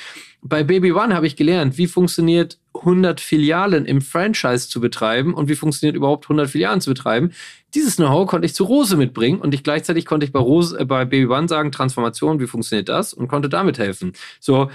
Bei 0.42 0.64
Baby 0.64 0.92
One 0.92 1.14
habe 1.14 1.28
ich 1.28 1.36
gelernt, 1.36 1.78
wie 1.78 1.86
funktioniert 1.86 2.58
100 2.74 3.20
Filialen 3.20 3.86
im 3.86 4.00
Franchise 4.00 4.68
zu 4.68 4.80
betreiben 4.80 5.34
und 5.34 5.48
wie 5.48 5.54
funktioniert 5.54 5.94
überhaupt 5.94 6.24
100 6.24 6.50
Filialen 6.50 6.80
zu 6.80 6.90
betreiben. 6.90 7.30
Dieses 7.72 7.96
Know-how 7.96 8.26
konnte 8.26 8.46
ich 8.46 8.54
zu 8.54 8.64
Rose 8.64 8.96
mitbringen 8.96 9.40
und 9.40 9.54
ich 9.54 9.62
gleichzeitig 9.62 10.04
konnte 10.04 10.26
ich 10.26 10.32
bei 10.32 10.40
Rose, 10.40 10.76
äh, 10.76 10.84
bei 10.84 11.04
Baby 11.04 11.26
One 11.26 11.46
sagen, 11.46 11.70
Transformation, 11.70 12.40
wie 12.40 12.48
funktioniert 12.48 12.88
das 12.88 13.14
und 13.14 13.28
konnte 13.28 13.48
damit 13.48 13.78
helfen. 13.78 14.12
So, 14.40 14.72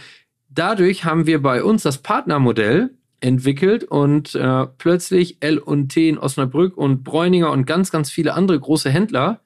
dadurch 0.48 1.04
haben 1.04 1.28
wir 1.28 1.42
bei 1.42 1.62
uns 1.62 1.84
das 1.84 1.98
Partnermodell 1.98 2.92
entwickelt 3.19 3.84
und 3.84 4.36
äh, 4.36 4.67
plötzlich 4.77 5.38
L&T 5.41 6.10
in 6.10 6.17
Osnabrück 6.17 6.77
und 6.77 7.03
Bräuninger 7.03 7.51
und 7.51 7.65
ganz, 7.65 7.91
ganz 7.91 8.12
viele 8.12 8.34
andere 8.34 8.60
große 8.60 8.89
Händler 8.89 9.41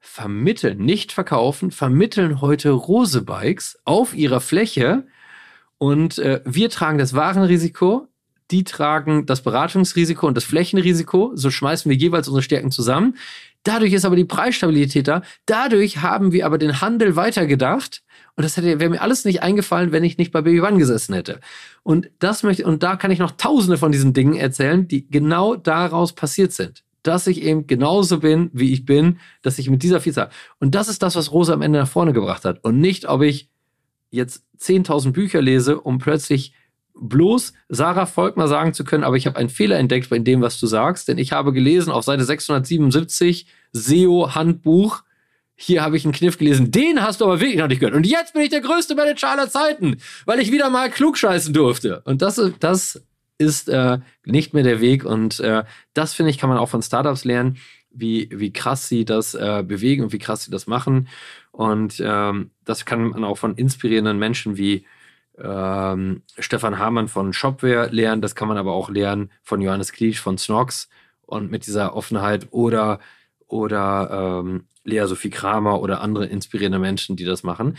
vermitteln, 0.00 0.78
nicht 0.78 1.12
verkaufen, 1.12 1.70
vermitteln 1.70 2.40
heute 2.40 2.70
Rose-Bikes 2.70 3.80
auf 3.84 4.14
ihrer 4.14 4.40
Fläche 4.40 5.06
und 5.78 6.18
äh, 6.18 6.40
wir 6.44 6.68
tragen 6.70 6.98
das 6.98 7.14
Warenrisiko, 7.14 8.08
die 8.50 8.64
tragen 8.64 9.26
das 9.26 9.42
Beratungsrisiko 9.42 10.26
und 10.26 10.36
das 10.36 10.44
Flächenrisiko, 10.44 11.32
so 11.34 11.50
schmeißen 11.50 11.88
wir 11.88 11.96
jeweils 11.96 12.28
unsere 12.28 12.42
Stärken 12.42 12.70
zusammen. 12.70 13.16
Dadurch 13.62 13.92
ist 13.92 14.04
aber 14.04 14.16
die 14.16 14.24
Preisstabilität 14.24 15.06
da. 15.06 15.22
Dadurch 15.46 15.98
haben 15.98 16.32
wir 16.32 16.46
aber 16.46 16.58
den 16.58 16.80
Handel 16.80 17.14
weitergedacht 17.14 18.02
und 18.40 18.44
das 18.44 18.56
wäre 18.56 18.88
mir 18.88 19.02
alles 19.02 19.26
nicht 19.26 19.42
eingefallen, 19.42 19.92
wenn 19.92 20.02
ich 20.02 20.16
nicht 20.16 20.32
bei 20.32 20.40
Baby 20.40 20.62
One 20.62 20.78
gesessen 20.78 21.12
hätte. 21.12 21.40
Und 21.82 22.08
das 22.20 22.42
möchte, 22.42 22.64
und 22.64 22.82
da 22.82 22.96
kann 22.96 23.10
ich 23.10 23.18
noch 23.18 23.32
tausende 23.32 23.76
von 23.76 23.92
diesen 23.92 24.14
Dingen 24.14 24.34
erzählen, 24.34 24.88
die 24.88 25.06
genau 25.10 25.56
daraus 25.56 26.14
passiert 26.14 26.52
sind. 26.52 26.82
Dass 27.02 27.26
ich 27.26 27.42
eben 27.42 27.66
genauso 27.66 28.20
bin, 28.20 28.48
wie 28.54 28.72
ich 28.72 28.86
bin, 28.86 29.18
dass 29.42 29.58
ich 29.58 29.68
mit 29.68 29.82
dieser 29.82 30.00
Vielzahl. 30.00 30.30
Und 30.58 30.74
das 30.74 30.88
ist 30.88 31.02
das, 31.02 31.16
was 31.16 31.32
Rosa 31.32 31.52
am 31.52 31.60
Ende 31.60 31.80
nach 31.80 31.88
vorne 31.88 32.14
gebracht 32.14 32.46
hat. 32.46 32.64
Und 32.64 32.80
nicht, 32.80 33.06
ob 33.10 33.20
ich 33.20 33.50
jetzt 34.08 34.42
10.000 34.58 35.12
Bücher 35.12 35.42
lese, 35.42 35.78
um 35.78 35.98
plötzlich 35.98 36.54
bloß 36.94 37.52
Sarah 37.68 38.06
Volkmar 38.06 38.48
sagen 38.48 38.72
zu 38.72 38.84
können, 38.84 39.04
aber 39.04 39.18
ich 39.18 39.26
habe 39.26 39.36
einen 39.36 39.50
Fehler 39.50 39.78
entdeckt 39.78 40.08
bei 40.08 40.18
dem, 40.18 40.40
was 40.40 40.58
du 40.58 40.66
sagst, 40.66 41.08
denn 41.08 41.18
ich 41.18 41.32
habe 41.32 41.52
gelesen 41.52 41.90
auf 41.90 42.04
Seite 42.04 42.24
677 42.24 43.48
SEO-Handbuch, 43.74 45.02
hier 45.62 45.82
habe 45.82 45.96
ich 45.96 46.04
einen 46.04 46.14
Kniff 46.14 46.38
gelesen, 46.38 46.70
den 46.70 47.02
hast 47.02 47.20
du 47.20 47.26
aber 47.26 47.40
wirklich 47.40 47.58
noch 47.58 47.68
nicht 47.68 47.80
gehört. 47.80 47.94
Und 47.94 48.06
jetzt 48.06 48.32
bin 48.32 48.42
ich 48.42 48.48
der 48.48 48.62
größte 48.62 48.94
Manager 48.94 49.28
aller 49.30 49.50
Zeiten, 49.50 49.98
weil 50.24 50.40
ich 50.40 50.50
wieder 50.50 50.70
mal 50.70 50.90
klug 50.90 51.18
scheißen 51.18 51.52
durfte. 51.52 52.00
Und 52.06 52.22
das, 52.22 52.40
das 52.60 53.02
ist 53.36 53.68
äh, 53.68 53.98
nicht 54.24 54.54
mehr 54.54 54.62
der 54.62 54.80
Weg. 54.80 55.04
Und 55.04 55.38
äh, 55.40 55.64
das, 55.92 56.14
finde 56.14 56.30
ich, 56.30 56.38
kann 56.38 56.48
man 56.48 56.58
auch 56.58 56.70
von 56.70 56.82
Startups 56.82 57.24
lernen, 57.24 57.58
wie, 57.90 58.30
wie 58.32 58.52
krass 58.52 58.88
sie 58.88 59.04
das 59.04 59.34
äh, 59.34 59.62
bewegen 59.66 60.04
und 60.04 60.12
wie 60.12 60.18
krass 60.18 60.44
sie 60.44 60.50
das 60.50 60.66
machen. 60.66 61.08
Und 61.50 62.02
ähm, 62.02 62.52
das 62.64 62.86
kann 62.86 63.08
man 63.08 63.24
auch 63.24 63.36
von 63.36 63.54
inspirierenden 63.54 64.18
Menschen 64.18 64.56
wie 64.56 64.86
ähm, 65.38 66.22
Stefan 66.38 66.78
Hamann 66.78 67.08
von 67.08 67.34
Shopware 67.34 67.88
lernen. 67.90 68.22
Das 68.22 68.34
kann 68.34 68.48
man 68.48 68.56
aber 68.56 68.72
auch 68.72 68.88
lernen 68.88 69.30
von 69.42 69.60
Johannes 69.60 69.92
Kliesch 69.92 70.20
von 70.20 70.38
Snox 70.38 70.88
und 71.26 71.50
mit 71.50 71.66
dieser 71.66 71.94
Offenheit 71.94 72.48
oder 72.50 72.98
oder 73.46 74.42
ähm, 74.42 74.66
Lea 74.84 75.06
Sophie 75.06 75.30
Kramer 75.30 75.80
oder 75.80 76.00
andere 76.00 76.26
inspirierende 76.26 76.78
Menschen, 76.78 77.16
die 77.16 77.24
das 77.24 77.42
machen. 77.42 77.76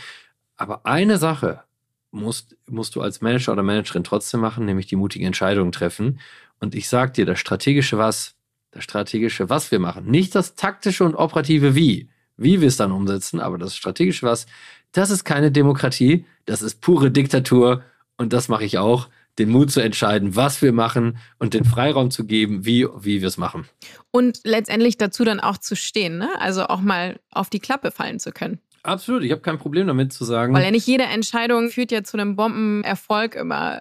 Aber 0.56 0.86
eine 0.86 1.18
Sache 1.18 1.62
musst, 2.10 2.56
musst 2.68 2.94
du 2.94 3.00
als 3.00 3.20
Manager 3.20 3.52
oder 3.52 3.62
Managerin 3.62 4.04
trotzdem 4.04 4.40
machen, 4.40 4.64
nämlich 4.64 4.86
die 4.86 4.96
mutigen 4.96 5.26
Entscheidungen 5.26 5.72
treffen. 5.72 6.20
Und 6.60 6.74
ich 6.74 6.88
sag 6.88 7.14
dir, 7.14 7.26
das 7.26 7.40
strategische 7.40 7.98
Was, 7.98 8.36
das 8.70 8.84
strategische 8.84 9.50
Was 9.50 9.70
wir 9.70 9.80
machen, 9.80 10.06
nicht 10.06 10.34
das 10.34 10.54
taktische 10.54 11.04
und 11.04 11.14
operative 11.14 11.74
Wie, 11.74 12.08
wie 12.36 12.60
wir 12.60 12.68
es 12.68 12.76
dann 12.76 12.92
umsetzen, 12.92 13.40
aber 13.40 13.58
das 13.58 13.76
strategische 13.76 14.26
Was, 14.26 14.46
das 14.92 15.10
ist 15.10 15.24
keine 15.24 15.50
Demokratie, 15.50 16.26
das 16.44 16.62
ist 16.62 16.80
pure 16.80 17.10
Diktatur 17.10 17.82
und 18.16 18.32
das 18.32 18.48
mache 18.48 18.64
ich 18.64 18.78
auch 18.78 19.08
den 19.38 19.50
Mut 19.50 19.70
zu 19.70 19.80
entscheiden, 19.80 20.36
was 20.36 20.60
wir 20.60 20.72
machen 20.72 21.18
und 21.38 21.54
den 21.54 21.64
Freiraum 21.64 22.10
zu 22.10 22.26
geben, 22.26 22.66
wie, 22.66 22.86
wie 23.00 23.20
wir 23.20 23.28
es 23.28 23.38
machen. 23.38 23.66
Und 24.10 24.40
letztendlich 24.44 24.98
dazu 24.98 25.24
dann 25.24 25.40
auch 25.40 25.58
zu 25.58 25.74
stehen, 25.74 26.18
ne? 26.18 26.28
also 26.38 26.66
auch 26.66 26.80
mal 26.80 27.18
auf 27.30 27.48
die 27.48 27.60
Klappe 27.60 27.90
fallen 27.90 28.20
zu 28.20 28.32
können. 28.32 28.58
Absolut, 28.82 29.22
ich 29.22 29.30
habe 29.30 29.40
kein 29.40 29.58
Problem 29.58 29.86
damit 29.86 30.12
zu 30.12 30.24
sagen. 30.24 30.52
Weil 30.52 30.64
ja 30.64 30.70
nicht 30.70 30.86
jede 30.86 31.04
Entscheidung 31.04 31.70
führt 31.70 31.92
ja 31.92 32.02
zu 32.02 32.16
einem 32.16 32.36
Bombenerfolg 32.36 33.36
immer 33.36 33.80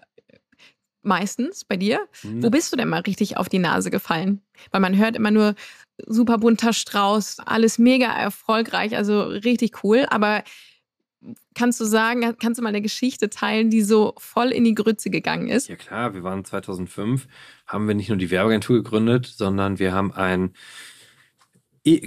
meistens 1.01 1.65
bei 1.65 1.75
dir. 1.75 1.99
Mhm. 2.23 2.43
Wo 2.43 2.49
bist 2.49 2.71
du 2.71 2.77
denn 2.77 2.87
mal 2.87 3.01
richtig 3.01 3.37
auf 3.37 3.49
die 3.49 3.59
Nase 3.59 3.89
gefallen? 3.89 4.41
Weil 4.71 4.81
man 4.81 4.95
hört 4.97 5.15
immer 5.15 5.31
nur 5.31 5.55
super 6.05 6.37
bunter 6.37 6.73
Strauß, 6.73 7.39
alles 7.45 7.77
mega 7.79 8.07
erfolgreich, 8.07 8.95
also 8.95 9.23
richtig 9.23 9.83
cool, 9.83 10.05
aber 10.09 10.43
Kannst 11.53 11.79
du 11.79 11.85
sagen, 11.85 12.35
kannst 12.39 12.57
du 12.57 12.63
mal 12.63 12.69
eine 12.69 12.81
Geschichte 12.81 13.29
teilen, 13.29 13.69
die 13.69 13.83
so 13.83 14.15
voll 14.17 14.49
in 14.49 14.63
die 14.63 14.73
Grütze 14.73 15.11
gegangen 15.11 15.49
ist? 15.49 15.67
Ja 15.69 15.75
klar, 15.75 16.13
wir 16.15 16.23
waren 16.23 16.43
2005, 16.43 17.27
haben 17.67 17.87
wir 17.87 17.93
nicht 17.93 18.09
nur 18.09 18.17
die 18.17 18.31
Werbeagentur 18.31 18.77
gegründet, 18.77 19.27
sondern 19.27 19.77
wir 19.77 19.93
haben 19.93 20.11
ein, 20.11 20.53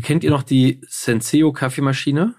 kennt 0.03 0.25
ihr 0.25 0.31
noch 0.31 0.43
die 0.43 0.81
Senseo 0.89 1.53
Kaffeemaschine? 1.53 2.35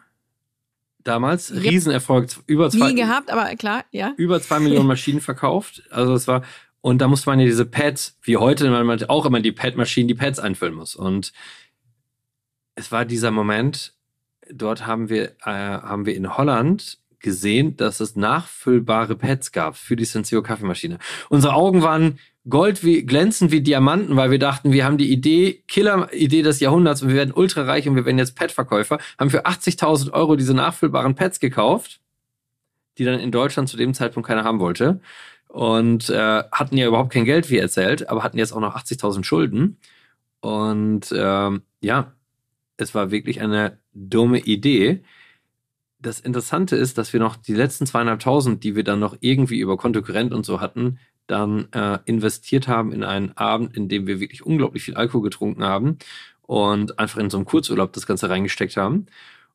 Damals, 1.05 1.51
yep. 1.51 1.63
Riesenerfolg, 1.63 2.29
über 2.47 2.69
zwei, 2.69 2.89
Nie 2.89 2.95
gehabt, 2.95 3.29
aber 3.29 3.55
klar, 3.55 3.85
ja. 3.91 4.13
Über 4.17 4.41
zwei 4.41 4.59
Millionen 4.59 4.87
Maschinen 4.87 5.21
verkauft. 5.21 5.83
Also 5.91 6.13
es 6.13 6.27
war, 6.27 6.43
und 6.81 6.99
da 6.99 7.07
musste 7.07 7.29
man 7.29 7.39
ja 7.39 7.45
diese 7.45 7.65
Pads, 7.65 8.17
wie 8.21 8.37
heute, 8.37 8.69
man 8.69 9.03
auch 9.05 9.25
immer 9.25 9.39
die 9.39 9.51
Pad-Maschinen, 9.51 10.07
die 10.07 10.13
Pads 10.13 10.39
einfüllen 10.39 10.75
muss. 10.75 10.95
Und 10.95 11.31
es 12.75 12.91
war 12.91 13.05
dieser 13.05 13.31
Moment, 13.31 13.94
dort 14.51 14.85
haben 14.85 15.09
wir, 15.09 15.31
äh, 15.41 15.51
haben 15.51 16.05
wir 16.05 16.15
in 16.15 16.37
Holland 16.37 16.99
gesehen, 17.19 17.75
dass 17.75 17.99
es 17.99 18.15
nachfüllbare 18.15 19.15
Pads 19.15 19.51
gab 19.51 19.75
für 19.75 19.95
die 19.95 20.05
Senseo 20.05 20.41
Kaffeemaschine. 20.41 20.99
Unsere 21.29 21.53
Augen 21.53 21.81
waren 21.81 22.19
Gold 22.47 22.83
wie, 22.83 23.03
glänzend 23.03 23.51
wie 23.51 23.61
Diamanten, 23.61 24.15
weil 24.15 24.29
wir 24.29 24.37
dachten, 24.37 24.71
wir 24.71 24.85
haben 24.85 24.99
die 24.99 25.11
Idee, 25.11 25.63
Killer-Idee 25.67 26.43
des 26.43 26.59
Jahrhunderts 26.59 27.01
und 27.01 27.09
wir 27.09 27.15
werden 27.15 27.33
ultra 27.33 27.63
reich 27.63 27.89
und 27.89 27.95
wir 27.95 28.05
werden 28.05 28.19
jetzt 28.19 28.35
Pad-Verkäufer, 28.35 28.99
haben 29.17 29.31
für 29.31 29.47
80.000 29.47 30.11
Euro 30.11 30.35
diese 30.35 30.53
nachfüllbaren 30.53 31.15
Pads 31.15 31.39
gekauft, 31.39 31.99
die 32.99 33.03
dann 33.03 33.19
in 33.19 33.31
Deutschland 33.31 33.67
zu 33.67 33.77
dem 33.77 33.95
Zeitpunkt 33.95 34.27
keiner 34.27 34.43
haben 34.43 34.59
wollte 34.59 35.01
und 35.47 36.11
äh, 36.11 36.43
hatten 36.51 36.77
ja 36.77 36.87
überhaupt 36.87 37.11
kein 37.11 37.25
Geld, 37.25 37.49
wie 37.49 37.57
erzählt, 37.57 38.07
aber 38.09 38.23
hatten 38.23 38.37
jetzt 38.37 38.53
auch 38.53 38.59
noch 38.59 38.75
80.000 38.75 39.23
Schulden 39.23 39.79
und 40.41 41.11
ähm, 41.17 41.63
ja, 41.81 42.13
es 42.77 42.93
war 42.93 43.09
wirklich 43.09 43.41
eine 43.41 43.79
dumme 43.95 44.39
Idee. 44.39 45.03
Das 45.99 46.19
Interessante 46.19 46.75
ist, 46.75 46.97
dass 46.97 47.13
wir 47.13 47.19
noch 47.19 47.35
die 47.35 47.55
letzten 47.55 47.87
zweieinhalbtausend, 47.87 48.63
die 48.63 48.75
wir 48.75 48.83
dann 48.83 48.99
noch 48.99 49.17
irgendwie 49.21 49.59
über 49.59 49.77
Kontokurrent 49.77 50.33
und 50.33 50.45
so 50.45 50.61
hatten, 50.61 50.99
dann 51.27 51.71
äh, 51.71 51.97
investiert 52.05 52.67
haben 52.67 52.91
in 52.91 53.03
einen 53.03 53.35
Abend, 53.35 53.75
in 53.75 53.89
dem 53.89 54.05
wir 54.05 54.19
wirklich 54.19 54.45
unglaublich 54.45 54.83
viel 54.83 54.95
Alkohol 54.95 55.23
getrunken 55.23 55.63
haben 55.63 55.97
und 56.43 56.99
einfach 56.99 57.17
in 57.17 57.31
so 57.31 57.37
einem 57.37 57.45
Kurzurlaub 57.45 57.93
das 57.93 58.05
Ganze 58.05 58.29
reingesteckt 58.29 58.77
haben. 58.77 59.07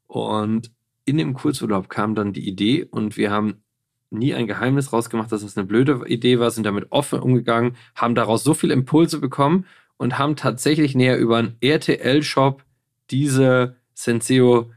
Und 0.09 0.73
in 1.05 1.19
dem 1.19 1.35
Kurzurlaub 1.35 1.89
kam 1.89 2.15
dann 2.15 2.33
die 2.33 2.49
Idee 2.49 2.85
und 2.85 3.17
wir 3.17 3.31
haben 3.31 3.63
nie 4.11 4.35
ein 4.35 4.49
Geheimnis 4.49 4.93
rausgemacht, 4.93 5.31
dass 5.31 5.43
es 5.43 5.55
das 5.55 5.59
eine 5.59 5.67
blöde 5.67 6.03
Idee 6.07 6.41
war, 6.41 6.51
sind 6.51 6.67
damit 6.67 6.87
offen 6.91 7.21
umgegangen, 7.21 7.77
haben 7.95 8.17
daraus 8.17 8.43
so 8.43 8.55
viele 8.55 8.75
Impulse 8.75 9.21
bekommen 9.21 9.67
und 9.97 10.19
haben 10.19 10.35
tatsächlich 10.35 10.97
näher 10.97 11.19
über 11.19 11.37
einen 11.37 11.57
RTL-Shop 11.61 12.65
diese 13.11 13.77
Senseo 14.03 14.71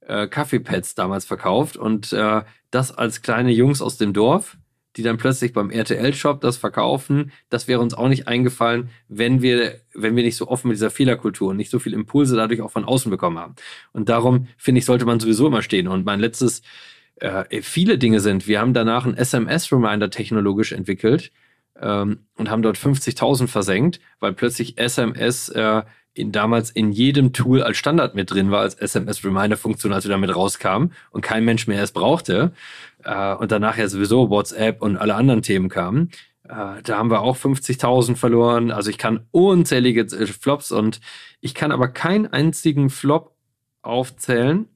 äh, 0.00 0.26
Kaffeepads 0.26 0.94
damals 0.94 1.24
verkauft 1.24 1.76
und 1.76 2.12
äh, 2.12 2.42
das 2.70 2.92
als 2.92 3.22
kleine 3.22 3.50
Jungs 3.50 3.82
aus 3.82 3.96
dem 3.96 4.12
Dorf 4.12 4.56
die 4.96 5.02
dann 5.02 5.18
plötzlich 5.18 5.52
beim 5.52 5.70
RTL-Shop 5.70 6.40
das 6.40 6.56
verkaufen. 6.56 7.32
Das 7.48 7.68
wäre 7.68 7.80
uns 7.80 7.94
auch 7.94 8.08
nicht 8.08 8.26
eingefallen, 8.26 8.90
wenn 9.08 9.40
wir, 9.40 9.80
wenn 9.94 10.16
wir 10.16 10.24
nicht 10.24 10.36
so 10.36 10.48
offen 10.48 10.68
mit 10.68 10.76
dieser 10.76 10.90
Fehlerkultur 10.90 11.50
und 11.50 11.56
nicht 11.56 11.70
so 11.70 11.78
viel 11.78 11.94
Impulse 11.94 12.36
dadurch 12.36 12.60
auch 12.60 12.72
von 12.72 12.84
außen 12.84 13.10
bekommen 13.10 13.38
haben. 13.38 13.54
Und 13.92 14.08
darum, 14.08 14.48
finde 14.56 14.80
ich, 14.80 14.84
sollte 14.84 15.04
man 15.04 15.20
sowieso 15.20 15.46
immer 15.46 15.62
stehen. 15.62 15.86
Und 15.86 16.04
mein 16.04 16.18
letztes, 16.18 16.62
äh, 17.16 17.62
viele 17.62 17.98
Dinge 17.98 18.20
sind, 18.20 18.48
wir 18.48 18.60
haben 18.60 18.74
danach 18.74 19.06
ein 19.06 19.16
SMS-Reminder 19.16 20.10
technologisch 20.10 20.72
entwickelt 20.72 21.30
ähm, 21.80 22.18
und 22.34 22.50
haben 22.50 22.62
dort 22.62 22.76
50.000 22.76 23.46
versenkt, 23.46 24.00
weil 24.18 24.32
plötzlich 24.32 24.76
SMS 24.78 25.50
äh, 25.50 25.82
in, 26.14 26.32
damals 26.32 26.70
in 26.70 26.92
jedem 26.92 27.32
Tool 27.32 27.62
als 27.62 27.76
Standard 27.76 28.14
mit 28.14 28.30
drin 28.30 28.50
war, 28.50 28.60
als 28.60 28.74
SMS-Reminder-Funktion, 28.74 29.92
als 29.92 30.04
wir 30.04 30.10
damit 30.10 30.34
rauskamen 30.34 30.92
und 31.10 31.22
kein 31.22 31.44
Mensch 31.44 31.66
mehr 31.66 31.82
es 31.82 31.92
brauchte. 31.92 32.52
Äh, 33.04 33.34
und 33.34 33.52
danach 33.52 33.76
ja 33.76 33.88
sowieso 33.88 34.30
WhatsApp 34.30 34.82
und 34.82 34.96
alle 34.96 35.14
anderen 35.14 35.42
Themen 35.42 35.68
kamen. 35.68 36.10
Äh, 36.44 36.82
da 36.82 36.98
haben 36.98 37.10
wir 37.10 37.22
auch 37.22 37.36
50.000 37.36 38.16
verloren. 38.16 38.70
Also 38.72 38.90
ich 38.90 38.98
kann 38.98 39.26
unzählige 39.30 40.02
äh, 40.02 40.26
Flops 40.26 40.72
und 40.72 41.00
ich 41.40 41.54
kann 41.54 41.72
aber 41.72 41.88
keinen 41.88 42.26
einzigen 42.26 42.90
Flop 42.90 43.34
aufzählen, 43.82 44.68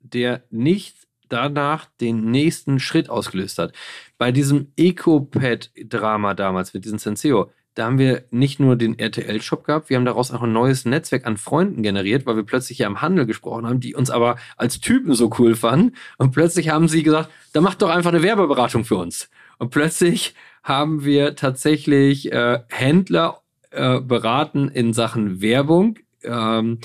der 0.00 0.42
nicht 0.50 0.96
danach 1.28 1.86
den 2.00 2.30
nächsten 2.30 2.80
Schritt 2.80 3.08
ausgelöst 3.08 3.58
hat. 3.58 3.72
Bei 4.18 4.32
diesem 4.32 4.72
EcoPad-Drama 4.76 6.34
damals 6.34 6.74
mit 6.74 6.84
diesem 6.84 6.98
Senseo, 6.98 7.50
da 7.80 7.86
haben 7.86 7.98
wir 7.98 8.24
nicht 8.30 8.60
nur 8.60 8.76
den 8.76 8.98
RTL-Shop 8.98 9.64
gehabt, 9.64 9.88
wir 9.88 9.96
haben 9.96 10.04
daraus 10.04 10.30
auch 10.32 10.42
ein 10.42 10.52
neues 10.52 10.84
Netzwerk 10.84 11.26
an 11.26 11.38
Freunden 11.38 11.82
generiert, 11.82 12.26
weil 12.26 12.36
wir 12.36 12.42
plötzlich 12.42 12.76
ja 12.76 12.86
im 12.86 13.00
Handel 13.00 13.24
gesprochen 13.24 13.66
haben, 13.66 13.80
die 13.80 13.94
uns 13.94 14.10
aber 14.10 14.36
als 14.58 14.80
Typen 14.80 15.14
so 15.14 15.30
cool 15.38 15.56
fanden. 15.56 15.96
Und 16.18 16.32
plötzlich 16.32 16.68
haben 16.68 16.88
sie 16.88 17.02
gesagt, 17.02 17.30
da 17.54 17.62
macht 17.62 17.80
doch 17.80 17.88
einfach 17.88 18.12
eine 18.12 18.22
Werbeberatung 18.22 18.84
für 18.84 18.96
uns. 18.96 19.30
Und 19.56 19.70
plötzlich 19.70 20.34
haben 20.62 21.06
wir 21.06 21.36
tatsächlich 21.36 22.30
äh, 22.30 22.58
Händler 22.68 23.40
äh, 23.70 23.98
beraten 23.98 24.68
in 24.68 24.92
Sachen 24.92 25.40
Werbung. 25.40 25.98
Ähm, 26.22 26.80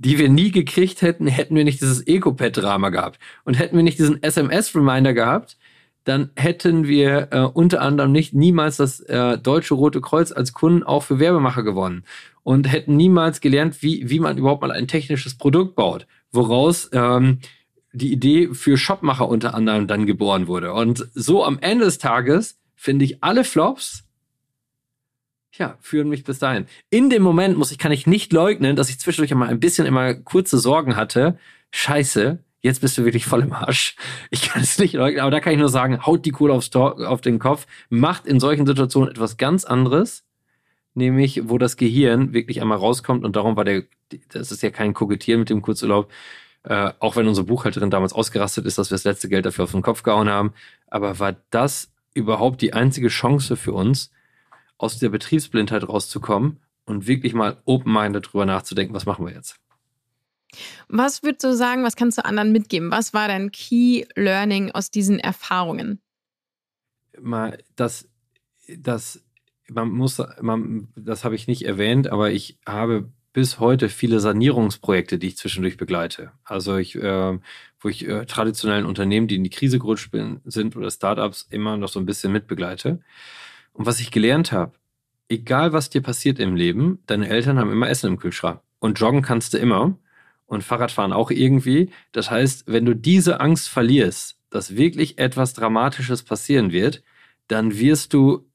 die 0.00 0.16
wir 0.16 0.28
nie 0.28 0.52
gekriegt 0.52 1.02
hätten, 1.02 1.26
hätten 1.26 1.56
wir 1.56 1.64
nicht 1.64 1.80
dieses 1.80 2.06
Ecopad-Drama 2.06 2.90
gehabt. 2.90 3.18
Und 3.44 3.58
hätten 3.58 3.76
wir 3.76 3.82
nicht 3.82 3.98
diesen 3.98 4.22
SMS-Reminder 4.22 5.12
gehabt, 5.12 5.58
dann 6.08 6.30
hätten 6.36 6.86
wir 6.86 7.28
äh, 7.30 7.40
unter 7.40 7.82
anderem 7.82 8.12
nicht 8.12 8.34
niemals 8.34 8.78
das 8.78 9.00
äh, 9.00 9.38
Deutsche 9.38 9.74
Rote 9.74 10.00
Kreuz 10.00 10.32
als 10.32 10.52
Kunden 10.52 10.82
auch 10.82 11.02
für 11.02 11.18
Werbemacher 11.18 11.62
gewonnen 11.62 12.04
und 12.42 12.70
hätten 12.70 12.96
niemals 12.96 13.40
gelernt, 13.40 13.82
wie, 13.82 14.08
wie 14.08 14.20
man 14.20 14.38
überhaupt 14.38 14.62
mal 14.62 14.72
ein 14.72 14.88
technisches 14.88 15.36
Produkt 15.36 15.76
baut, 15.76 16.06
woraus 16.32 16.88
ähm, 16.92 17.40
die 17.92 18.12
Idee 18.12 18.54
für 18.54 18.76
Shopmacher 18.76 19.28
unter 19.28 19.54
anderem 19.54 19.86
dann 19.86 20.06
geboren 20.06 20.46
wurde. 20.46 20.72
Und 20.72 21.08
so 21.14 21.44
am 21.44 21.58
Ende 21.60 21.84
des 21.84 21.98
Tages 21.98 22.58
finde 22.74 23.04
ich 23.04 23.22
alle 23.22 23.44
Flops 23.44 24.04
ja, 25.58 25.76
führen 25.80 26.08
mich 26.08 26.24
bis 26.24 26.38
dahin. 26.38 26.66
In 26.88 27.10
dem 27.10 27.22
Moment 27.22 27.58
muss 27.58 27.72
ich, 27.72 27.78
kann 27.78 27.92
ich 27.92 28.06
nicht 28.06 28.32
leugnen, 28.32 28.76
dass 28.76 28.90
ich 28.90 29.00
zwischendurch 29.00 29.32
einmal 29.32 29.48
ein 29.48 29.60
bisschen 29.60 29.86
immer 29.86 30.14
kurze 30.14 30.58
Sorgen 30.58 30.94
hatte. 30.96 31.36
Scheiße, 31.72 32.38
jetzt 32.60 32.80
bist 32.80 32.98
du 32.98 33.04
wirklich 33.04 33.26
voll 33.26 33.42
im 33.42 33.52
Arsch. 33.52 33.96
Ich 34.30 34.42
kann 34.48 34.62
es 34.62 34.78
nicht 34.78 34.94
leugnen, 34.94 35.20
aber 35.20 35.30
da 35.30 35.40
kann 35.40 35.52
ich 35.52 35.58
nur 35.58 35.68
sagen, 35.68 36.04
haut 36.04 36.24
die 36.24 36.30
Kohle 36.30 36.52
aufs 36.52 36.70
Tor, 36.70 37.08
auf 37.08 37.20
den 37.20 37.38
Kopf, 37.38 37.66
macht 37.88 38.26
in 38.26 38.40
solchen 38.40 38.66
Situationen 38.66 39.10
etwas 39.10 39.36
ganz 39.36 39.64
anderes, 39.64 40.24
nämlich 40.94 41.48
wo 41.48 41.58
das 41.58 41.76
Gehirn 41.76 42.32
wirklich 42.32 42.60
einmal 42.60 42.78
rauskommt 42.78 43.24
und 43.24 43.36
darum 43.36 43.56
war 43.56 43.64
der, 43.64 43.84
das 44.32 44.52
ist 44.52 44.62
ja 44.62 44.70
kein 44.70 44.94
Kokettieren 44.94 45.40
mit 45.40 45.50
dem 45.50 45.62
Kurzurlaub, 45.62 46.10
äh, 46.64 46.92
auch 46.98 47.16
wenn 47.16 47.28
unsere 47.28 47.46
Buchhalterin 47.46 47.90
damals 47.90 48.12
ausgerastet 48.12 48.66
ist, 48.66 48.78
dass 48.78 48.90
wir 48.90 48.96
das 48.96 49.04
letzte 49.04 49.28
Geld 49.28 49.46
dafür 49.46 49.64
auf 49.64 49.72
den 49.72 49.82
Kopf 49.82 50.02
gehauen 50.02 50.28
haben, 50.28 50.52
aber 50.88 51.18
war 51.18 51.36
das 51.50 51.92
überhaupt 52.14 52.62
die 52.62 52.72
einzige 52.72 53.08
Chance 53.08 53.56
für 53.56 53.72
uns, 53.72 54.10
aus 54.78 54.98
der 54.98 55.08
Betriebsblindheit 55.08 55.88
rauszukommen 55.88 56.60
und 56.84 57.06
wirklich 57.06 57.34
mal 57.34 57.60
open-minded 57.64 58.32
drüber 58.32 58.46
nachzudenken, 58.46 58.94
was 58.94 59.06
machen 59.06 59.26
wir 59.26 59.34
jetzt? 59.34 59.58
Was 60.88 61.22
würdest 61.22 61.44
du 61.44 61.54
sagen, 61.54 61.84
was 61.84 61.96
kannst 61.96 62.18
du 62.18 62.24
anderen 62.24 62.52
mitgeben? 62.52 62.90
Was 62.90 63.12
war 63.14 63.28
dein 63.28 63.52
Key 63.52 64.04
Learning 64.14 64.70
aus 64.70 64.90
diesen 64.90 65.18
Erfahrungen? 65.18 66.00
Das, 67.76 68.08
das, 68.76 69.22
man 69.68 69.90
muss, 69.90 70.22
man, 70.40 70.88
das 70.96 71.24
habe 71.24 71.34
ich 71.34 71.46
nicht 71.46 71.62
erwähnt, 71.62 72.08
aber 72.08 72.30
ich 72.30 72.58
habe 72.66 73.10
bis 73.32 73.60
heute 73.60 73.88
viele 73.88 74.20
Sanierungsprojekte, 74.20 75.18
die 75.18 75.28
ich 75.28 75.36
zwischendurch 75.36 75.76
begleite. 75.76 76.32
Also 76.44 76.76
ich, 76.76 76.96
äh, 76.96 77.38
wo 77.78 77.88
ich 77.88 78.08
äh, 78.08 78.24
traditionellen 78.26 78.86
Unternehmen, 78.86 79.28
die 79.28 79.36
in 79.36 79.44
die 79.44 79.50
Krise 79.50 79.78
gerutscht 79.78 80.10
sind 80.44 80.76
oder 80.76 80.90
Startups 80.90 81.46
immer 81.50 81.76
noch 81.76 81.88
so 81.88 82.00
ein 82.00 82.06
bisschen 82.06 82.32
mitbegleite. 82.32 83.00
Und 83.72 83.86
was 83.86 84.00
ich 84.00 84.10
gelernt 84.10 84.50
habe, 84.50 84.72
egal 85.28 85.72
was 85.72 85.90
dir 85.90 86.02
passiert 86.02 86.38
im 86.38 86.56
Leben, 86.56 87.00
deine 87.06 87.28
Eltern 87.28 87.58
haben 87.58 87.70
immer 87.70 87.88
Essen 87.88 88.08
im 88.08 88.18
Kühlschrank. 88.18 88.60
Und 88.80 88.98
joggen 88.98 89.22
kannst 89.22 89.54
du 89.54 89.58
immer 89.58 89.98
und 90.48 90.64
Fahrradfahren 90.64 91.12
auch 91.12 91.30
irgendwie. 91.30 91.90
Das 92.10 92.30
heißt, 92.30 92.64
wenn 92.66 92.84
du 92.84 92.94
diese 92.94 93.40
Angst 93.40 93.68
verlierst, 93.68 94.36
dass 94.50 94.76
wirklich 94.76 95.18
etwas 95.18 95.52
Dramatisches 95.54 96.24
passieren 96.24 96.72
wird, 96.72 97.02
dann 97.46 97.78
wirst 97.78 98.12
du 98.14 98.46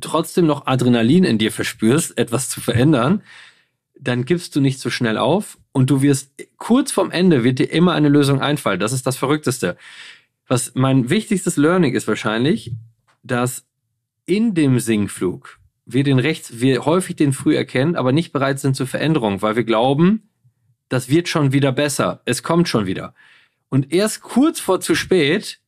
trotzdem 0.00 0.46
noch 0.46 0.66
Adrenalin 0.66 1.24
in 1.24 1.38
dir 1.38 1.52
verspürst, 1.52 2.18
etwas 2.18 2.48
zu 2.48 2.60
verändern, 2.60 3.22
dann 3.98 4.24
gibst 4.24 4.56
du 4.56 4.60
nicht 4.60 4.80
so 4.80 4.90
schnell 4.90 5.16
auf 5.16 5.58
und 5.72 5.90
du 5.90 6.02
wirst 6.02 6.32
kurz 6.56 6.90
vorm 6.90 7.10
Ende 7.10 7.44
wird 7.44 7.58
dir 7.58 7.70
immer 7.70 7.92
eine 7.92 8.08
Lösung 8.08 8.40
einfallen. 8.40 8.80
Das 8.80 8.92
ist 8.92 9.06
das 9.06 9.16
Verrückteste. 9.16 9.76
Was 10.48 10.74
mein 10.74 11.08
wichtigstes 11.10 11.56
Learning 11.56 11.94
ist 11.94 12.08
wahrscheinlich, 12.08 12.72
dass 13.22 13.64
in 14.26 14.54
dem 14.54 14.80
Sinkflug 14.80 15.58
wir 15.86 16.02
den 16.02 16.18
rechts, 16.18 16.60
wir 16.60 16.84
häufig 16.84 17.16
den 17.16 17.32
früh 17.32 17.56
erkennen, 17.56 17.94
aber 17.94 18.12
nicht 18.12 18.32
bereit 18.32 18.58
sind 18.58 18.74
zur 18.74 18.86
Veränderung, 18.86 19.40
weil 19.40 19.56
wir 19.56 19.64
glauben, 19.64 20.28
das 20.88 21.08
wird 21.08 21.28
schon 21.28 21.52
wieder 21.52 21.72
besser. 21.72 22.20
Es 22.24 22.42
kommt 22.42 22.68
schon 22.68 22.86
wieder. 22.86 23.14
Und 23.68 23.92
erst 23.92 24.22
kurz 24.22 24.60
vor 24.60 24.80
zu 24.80 24.94
spät, 24.94 25.58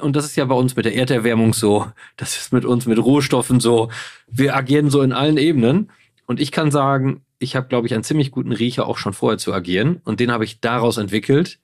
und 0.00 0.16
das 0.16 0.24
ist 0.24 0.36
ja 0.36 0.44
bei 0.46 0.54
uns 0.54 0.74
mit 0.74 0.84
der 0.84 0.94
Erderwärmung 0.94 1.52
so, 1.52 1.86
das 2.16 2.36
ist 2.36 2.52
mit 2.52 2.64
uns 2.64 2.86
mit 2.86 2.98
Rohstoffen 2.98 3.60
so, 3.60 3.90
wir 4.26 4.56
agieren 4.56 4.90
so 4.90 5.02
in 5.02 5.12
allen 5.12 5.36
Ebenen. 5.36 5.90
Und 6.26 6.40
ich 6.40 6.50
kann 6.50 6.70
sagen, 6.70 7.22
ich 7.38 7.54
habe, 7.54 7.68
glaube 7.68 7.86
ich, 7.86 7.94
einen 7.94 8.02
ziemlich 8.02 8.30
guten 8.30 8.52
Riecher 8.52 8.86
auch 8.86 8.98
schon 8.98 9.12
vorher 9.12 9.38
zu 9.38 9.52
agieren. 9.52 10.00
Und 10.04 10.20
den 10.20 10.32
habe 10.32 10.44
ich 10.44 10.60
daraus 10.60 10.96
entwickelt. 10.96 11.58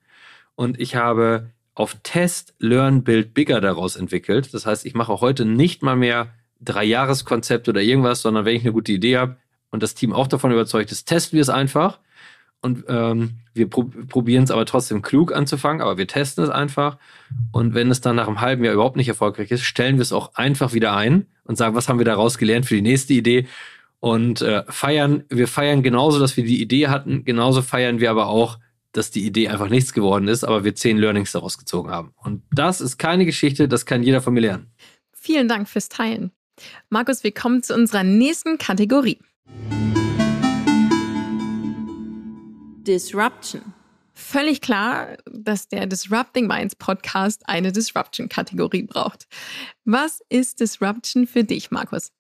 Und 0.55 0.79
ich 0.79 0.97
habe 0.97 1.51
auf 1.75 1.97
Test, 2.03 2.55
Learn, 2.59 3.03
Build 3.03 3.33
Bigger 3.33 3.61
daraus 3.61 3.97
entwickelt. 3.97 4.53
Das 4.53 4.67
heißt, 4.67 4.85
ich 4.85 4.95
mache 4.95 5.21
heute 5.21 5.47
nicht 5.47 5.83
mal 5.83 5.97
mehr 5.97 6.35
drei 6.61 6.85
Jahreskonzept 6.85 7.69
oder 7.69 7.81
irgendwas, 7.81 8.21
sondern 8.21 8.45
wenn 8.45 8.55
ich 8.55 8.63
eine 8.63 8.73
gute 8.73 8.93
Idee 8.93 9.17
habe 9.17 9.37
und 9.71 9.83
das 9.83 9.95
Team 9.95 10.13
auch 10.13 10.27
davon 10.27 10.53
überzeugt 10.53 10.93
ist, 10.93 11.07
testen 11.07 11.37
wir 11.37 11.43
es 11.43 11.49
einfach 11.49 11.99
und 12.63 12.85
ähm, 12.89 13.41
wir 13.55 13.69
pro 13.69 13.85
probieren 13.85 14.45
es 14.45 14.51
aber 14.51 14.65
trotzdem 14.65 15.03
klug 15.03 15.35
anzufangen, 15.35 15.83
aber 15.83 15.99
wir 15.99 16.07
testen 16.07 16.45
es 16.45 16.51
einfach. 16.51 16.97
Und 17.51 17.75
wenn 17.75 17.91
es 17.91 18.01
dann 18.01 18.17
nach 18.17 18.29
einem 18.29 18.41
halben 18.41 18.65
Jahr 18.65 18.73
überhaupt 18.73 18.97
nicht 18.97 19.09
erfolgreich 19.09 19.51
ist, 19.51 19.63
stellen 19.63 19.97
wir 19.97 20.03
es 20.03 20.13
auch 20.13 20.35
einfach 20.37 20.73
wieder 20.73 20.97
ein 20.97 21.27
und 21.45 21.59
sagen, 21.59 21.75
was 21.75 21.89
haben 21.89 21.99
wir 21.99 22.07
daraus 22.07 22.39
gelernt 22.39 22.65
für 22.65 22.77
die 22.77 22.83
nächste 22.83 23.13
Idee 23.13 23.47
und 24.01 24.43
äh, 24.43 24.65
feiern, 24.69 25.25
wir 25.29 25.49
feiern 25.49 25.83
genauso, 25.83 26.19
dass 26.19 26.37
wir 26.37 26.45
die 26.45 26.63
Idee 26.63 26.89
hatten, 26.89 27.25
genauso 27.25 27.63
feiern 27.63 28.01
wir 28.01 28.11
aber 28.11 28.27
auch, 28.29 28.59
dass 28.93 29.11
die 29.11 29.27
Idee 29.27 29.49
einfach 29.49 29.69
nichts 29.69 29.93
geworden 29.93 30.29
ist, 30.29 30.45
aber 30.45 30.65
wir 30.65 30.75
zehn 30.75 30.99
Learnings 30.99 31.33
daraus 31.33 31.59
gezogen 31.59 31.91
haben. 31.91 32.13
Und 32.17 32.43
das 32.53 32.81
ist 32.81 32.99
keine 32.99 33.25
Geschichte, 33.25 33.69
das 33.69 33.87
kann 33.87 34.03
jeder 34.03 34.21
von 34.21 34.35
mir 34.35 34.41
lernen. 34.41 34.71
Vielen 35.13 35.49
Dank 35.49 35.69
fürs 35.69 35.89
Teilen. 35.89 36.31
Markus, 36.91 37.25
wir 37.25 37.33
kommen 37.33 37.63
zu 37.63 37.75
unserer 37.75 38.05
nächsten 38.05 38.59
Kategorie. 38.59 39.19
Disruption. 42.85 43.75
Völlig 44.15 44.61
klar, 44.61 45.17
dass 45.25 45.69
der 45.69 45.87
Disrupting 45.87 46.47
Minds 46.47 46.77
Podcast 46.77 47.49
eine 47.49 47.73
Disruption-Kategorie 47.73 48.83
braucht. 48.83 49.27
Was 49.85 50.21
ist 50.29 50.61
Disruption 50.61 51.27
für 51.27 51.45
dich, 51.45 51.71
Markus? 51.71 52.13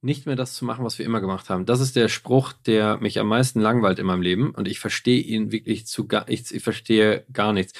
Nicht 0.00 0.26
mehr 0.26 0.36
das 0.36 0.54
zu 0.54 0.64
machen, 0.64 0.84
was 0.84 0.98
wir 0.98 1.06
immer 1.06 1.20
gemacht 1.20 1.48
haben. 1.50 1.66
Das 1.66 1.80
ist 1.80 1.96
der 1.96 2.08
Spruch, 2.08 2.52
der 2.52 2.98
mich 2.98 3.18
am 3.18 3.26
meisten 3.26 3.60
langweilt 3.60 3.98
in 3.98 4.06
meinem 4.06 4.22
Leben. 4.22 4.50
Und 4.50 4.68
ich 4.68 4.78
verstehe 4.78 5.20
ihn 5.20 5.50
wirklich 5.50 5.86
zu 5.86 6.06
gar 6.06 6.28
nichts. 6.28 6.52
Ich 6.52 6.62
verstehe 6.62 7.24
gar 7.32 7.52
nichts. 7.52 7.72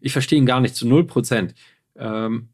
Ich 0.00 0.12
verstehe 0.12 0.38
ihn 0.38 0.46
gar 0.46 0.60
nicht 0.60 0.76
zu 0.76 0.86
null 0.86 1.06
Prozent. 1.06 1.54
Ähm, 1.96 2.48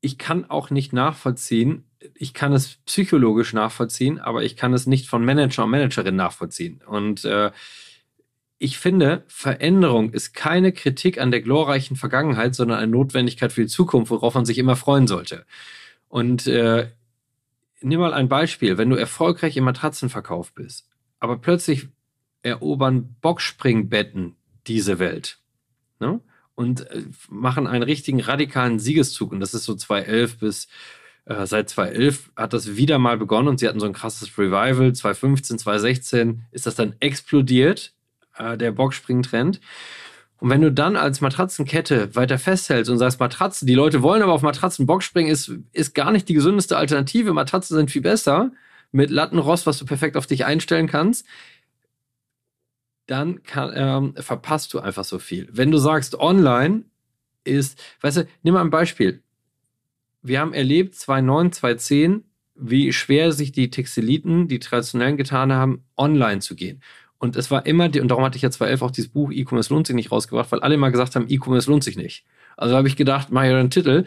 ich 0.00 0.18
kann 0.18 0.44
auch 0.48 0.70
nicht 0.70 0.92
nachvollziehen, 0.92 1.84
ich 2.14 2.34
kann 2.34 2.52
es 2.52 2.76
psychologisch 2.86 3.52
nachvollziehen, 3.52 4.18
aber 4.18 4.44
ich 4.44 4.56
kann 4.56 4.72
es 4.72 4.86
nicht 4.86 5.08
von 5.08 5.24
Manager 5.24 5.64
und 5.64 5.70
Managerin 5.70 6.16
nachvollziehen. 6.16 6.80
Und 6.86 7.24
äh, 7.24 7.50
ich 8.58 8.78
finde, 8.78 9.24
Veränderung 9.28 10.12
ist 10.12 10.32
keine 10.32 10.72
Kritik 10.72 11.20
an 11.20 11.30
der 11.30 11.42
glorreichen 11.42 11.96
Vergangenheit, 11.96 12.54
sondern 12.54 12.78
eine 12.78 12.90
Notwendigkeit 12.90 13.52
für 13.52 13.62
die 13.62 13.68
Zukunft, 13.68 14.10
worauf 14.10 14.34
man 14.34 14.46
sich 14.46 14.58
immer 14.58 14.76
freuen 14.76 15.06
sollte. 15.06 15.44
Und 16.08 16.46
äh, 16.46 16.90
nimm 17.80 18.00
mal 18.00 18.14
ein 18.14 18.28
Beispiel, 18.28 18.78
wenn 18.78 18.90
du 18.90 18.96
erfolgreich 18.96 19.56
im 19.56 19.64
Matratzenverkauf 19.64 20.52
bist, 20.52 20.88
aber 21.18 21.38
plötzlich 21.38 21.88
erobern 22.42 23.16
Boxspringbetten 23.20 24.36
diese 24.66 24.98
Welt. 24.98 25.38
Ne? 25.98 26.20
und 26.56 26.90
äh, 26.90 27.04
machen 27.28 27.68
einen 27.68 27.84
richtigen 27.84 28.20
radikalen 28.20 28.80
Siegeszug. 28.80 29.30
Und 29.30 29.38
das 29.38 29.54
ist 29.54 29.64
so 29.64 29.76
2011 29.76 30.38
bis 30.38 30.68
äh, 31.26 31.46
seit 31.46 31.68
2011 31.68 32.32
hat 32.34 32.52
das 32.52 32.76
wieder 32.76 32.98
mal 32.98 33.16
begonnen 33.16 33.48
und 33.48 33.60
sie 33.60 33.68
hatten 33.68 33.78
so 33.78 33.86
ein 33.86 33.92
krasses 33.92 34.36
Revival. 34.36 34.92
2015, 34.92 35.58
2016 35.60 36.42
ist 36.50 36.66
das 36.66 36.74
dann 36.74 36.96
explodiert, 36.98 37.92
äh, 38.38 38.56
der 38.56 38.72
Boxspring-Trend. 38.72 39.60
Und 40.38 40.50
wenn 40.50 40.60
du 40.60 40.70
dann 40.70 40.96
als 40.96 41.20
Matratzenkette 41.20 42.14
weiter 42.14 42.38
festhältst 42.38 42.90
und 42.90 42.98
sagst, 42.98 43.20
Matratzen, 43.20 43.66
die 43.66 43.74
Leute 43.74 44.02
wollen 44.02 44.22
aber 44.22 44.32
auf 44.32 44.42
Matratzen 44.42 44.86
Boxspringen, 44.86 45.32
ist, 45.32 45.50
ist 45.72 45.94
gar 45.94 46.12
nicht 46.12 46.28
die 46.28 46.34
gesündeste 46.34 46.76
Alternative. 46.76 47.32
Matratzen 47.32 47.76
sind 47.76 47.90
viel 47.90 48.02
besser 48.02 48.52
mit 48.92 49.10
Lattenrost, 49.10 49.66
was 49.66 49.78
du 49.78 49.86
perfekt 49.86 50.16
auf 50.16 50.26
dich 50.26 50.44
einstellen 50.44 50.88
kannst, 50.88 51.26
dann 53.06 53.42
kann, 53.42 53.72
ähm, 53.74 54.14
verpasst 54.16 54.74
du 54.74 54.80
einfach 54.80 55.04
so 55.04 55.18
viel. 55.18 55.48
Wenn 55.52 55.70
du 55.70 55.78
sagst, 55.78 56.18
online 56.18 56.84
ist, 57.44 57.80
weißt 58.00 58.18
du, 58.18 58.28
nimm 58.42 58.54
mal 58.54 58.62
ein 58.62 58.70
Beispiel. 58.70 59.22
Wir 60.22 60.40
haben 60.40 60.52
erlebt, 60.52 60.96
2009, 60.96 61.52
2010, 61.52 62.24
wie 62.56 62.92
schwer 62.92 63.32
sich 63.32 63.52
die 63.52 63.70
Textiliten, 63.70 64.48
die 64.48 64.58
traditionellen 64.58 65.16
getan 65.16 65.52
haben, 65.52 65.84
online 65.96 66.40
zu 66.40 66.56
gehen. 66.56 66.82
Und 67.18 67.36
es 67.36 67.50
war 67.50 67.66
immer, 67.66 67.88
die, 67.88 68.00
und 68.00 68.08
darum 68.08 68.24
hatte 68.24 68.36
ich 68.36 68.42
ja 68.42 68.50
2011 68.50 68.82
auch 68.82 68.90
dieses 68.90 69.10
Buch 69.10 69.32
E-Commerce 69.32 69.72
lohnt 69.72 69.86
sich 69.86 69.96
nicht 69.96 70.12
rausgebracht, 70.12 70.52
weil 70.52 70.60
alle 70.60 70.74
immer 70.74 70.90
gesagt 70.90 71.16
haben, 71.16 71.26
E-Commerce 71.28 71.70
lohnt 71.70 71.84
sich 71.84 71.96
nicht. 71.96 72.24
Also 72.56 72.76
habe 72.76 72.88
ich 72.88 72.96
gedacht, 72.96 73.30
mache 73.30 73.46
ich 73.46 73.52
einen 73.52 73.70
Titel 73.70 74.04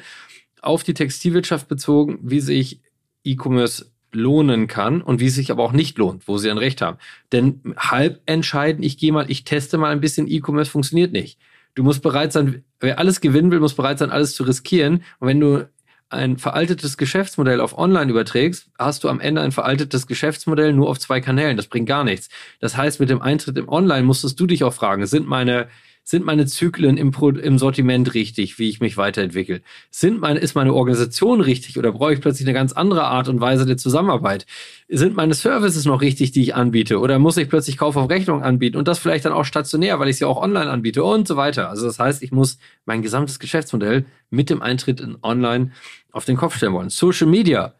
auf 0.62 0.84
die 0.84 0.94
Textilwirtschaft 0.94 1.68
bezogen, 1.68 2.20
wie 2.22 2.40
sich 2.40 2.82
E-Commerce 3.24 3.88
lohnen 4.12 4.68
kann 4.68 5.02
und 5.02 5.20
wie 5.20 5.28
es 5.28 5.36
sich 5.36 5.52
aber 5.52 5.64
auch 5.64 5.72
nicht 5.72 5.98
lohnt, 5.98 6.28
wo 6.28 6.38
sie 6.38 6.50
ein 6.50 6.58
Recht 6.58 6.82
haben. 6.82 6.98
Denn 7.32 7.62
halb 7.78 8.22
entscheiden, 8.26 8.84
ich 8.84 8.98
gehe 8.98 9.12
mal, 9.12 9.30
ich 9.30 9.44
teste 9.44 9.78
mal 9.78 9.92
ein 9.92 10.02
bisschen 10.02 10.28
E-Commerce, 10.28 10.72
funktioniert 10.72 11.12
nicht. 11.12 11.40
Du 11.76 11.84
musst 11.84 12.02
bereit 12.02 12.34
sein, 12.34 12.64
wer 12.80 13.00
alles 13.00 13.22
gewinnen 13.22 13.52
will, 13.52 13.60
muss 13.60 13.76
bereit 13.76 14.00
sein, 14.00 14.10
alles 14.10 14.34
zu 14.34 14.44
riskieren. 14.44 15.04
Und 15.20 15.28
wenn 15.28 15.40
du 15.40 15.70
ein 16.10 16.38
veraltetes 16.38 16.98
Geschäftsmodell 16.98 17.62
auf 17.62 17.78
Online 17.78 18.10
überträgst, 18.10 18.70
hast 18.78 19.04
du 19.04 19.10
am 19.10 19.20
Ende 19.20 19.42
ein 19.42 19.52
veraltetes 19.52 20.08
Geschäftsmodell 20.08 20.74
nur 20.74 20.90
auf 20.90 21.00
zwei 21.00 21.22
Kanälen. 21.22 21.56
Das 21.56 21.68
bringt 21.68 21.88
gar 21.88 22.04
nichts. 22.04 22.30
Das 22.60 22.76
heißt, 22.76 23.00
mit 23.00 23.10
dem 23.10 23.22
Eintritt 23.22 23.58
im 23.58 23.70
Online 23.70 24.04
musstest 24.04 24.40
du 24.40 24.48
dich 24.48 24.64
auch 24.64 24.74
fragen, 24.74 25.06
sind 25.06 25.28
meine 25.28 25.68
sind 26.10 26.26
meine 26.26 26.48
Zyklen 26.48 26.98
im, 26.98 27.12
Pro 27.12 27.30
im 27.30 27.60
Sortiment 27.60 28.16
richtig, 28.16 28.58
wie 28.58 28.68
ich 28.68 28.80
mich 28.80 28.98
weiterentwickle? 28.98 29.62
Sind 29.92 30.20
meine, 30.20 30.40
ist 30.40 30.56
meine 30.56 30.74
Organisation 30.74 31.40
richtig 31.40 31.78
oder 31.78 31.92
brauche 31.92 32.14
ich 32.14 32.20
plötzlich 32.20 32.48
eine 32.48 32.56
ganz 32.56 32.74
andere 32.74 33.04
Art 33.04 33.30
und 33.30 33.40
Weise 33.42 33.68
der 33.68 33.78
Zusammenarbeit? 33.78 34.48
Sind 34.88 35.16
meine 35.16 35.36
Services 35.36 35.86
noch 35.86 36.02
richtig, 36.02 36.32
die 36.32 36.42
ich 36.42 36.56
anbiete? 36.56 37.00
Oder 37.00 37.20
muss 37.20 37.38
ich 37.38 37.48
plötzlich 37.48 37.78
Kauf 37.78 37.96
auf 37.96 38.10
Rechnung 38.10 38.42
anbieten 38.42 38.76
und 38.76 38.88
das 38.88 38.98
vielleicht 38.98 39.26
dann 39.26 39.34
auch 39.34 39.46
stationär, 39.46 40.00
weil 40.00 40.10
ich 40.10 40.18
sie 40.18 40.26
auch 40.26 40.42
online 40.42 40.72
anbiete 40.72 41.04
und 41.04 41.28
so 41.28 41.38
weiter? 41.38 41.70
Also 41.70 41.86
das 41.86 42.00
heißt, 42.00 42.24
ich 42.24 42.32
muss 42.32 42.58
mein 42.86 43.04
gesamtes 43.04 43.38
Geschäftsmodell 43.38 44.06
mit 44.32 44.50
dem 44.50 44.64
Eintritt 44.64 45.02
in 45.02 45.16
Online 45.22 45.74
auf 46.12 46.26
den 46.26 46.38
Kopf 46.38 46.58
stellen 46.58 46.74
wollen. 46.74 46.90
Social 46.90 47.28
Media. 47.28 47.76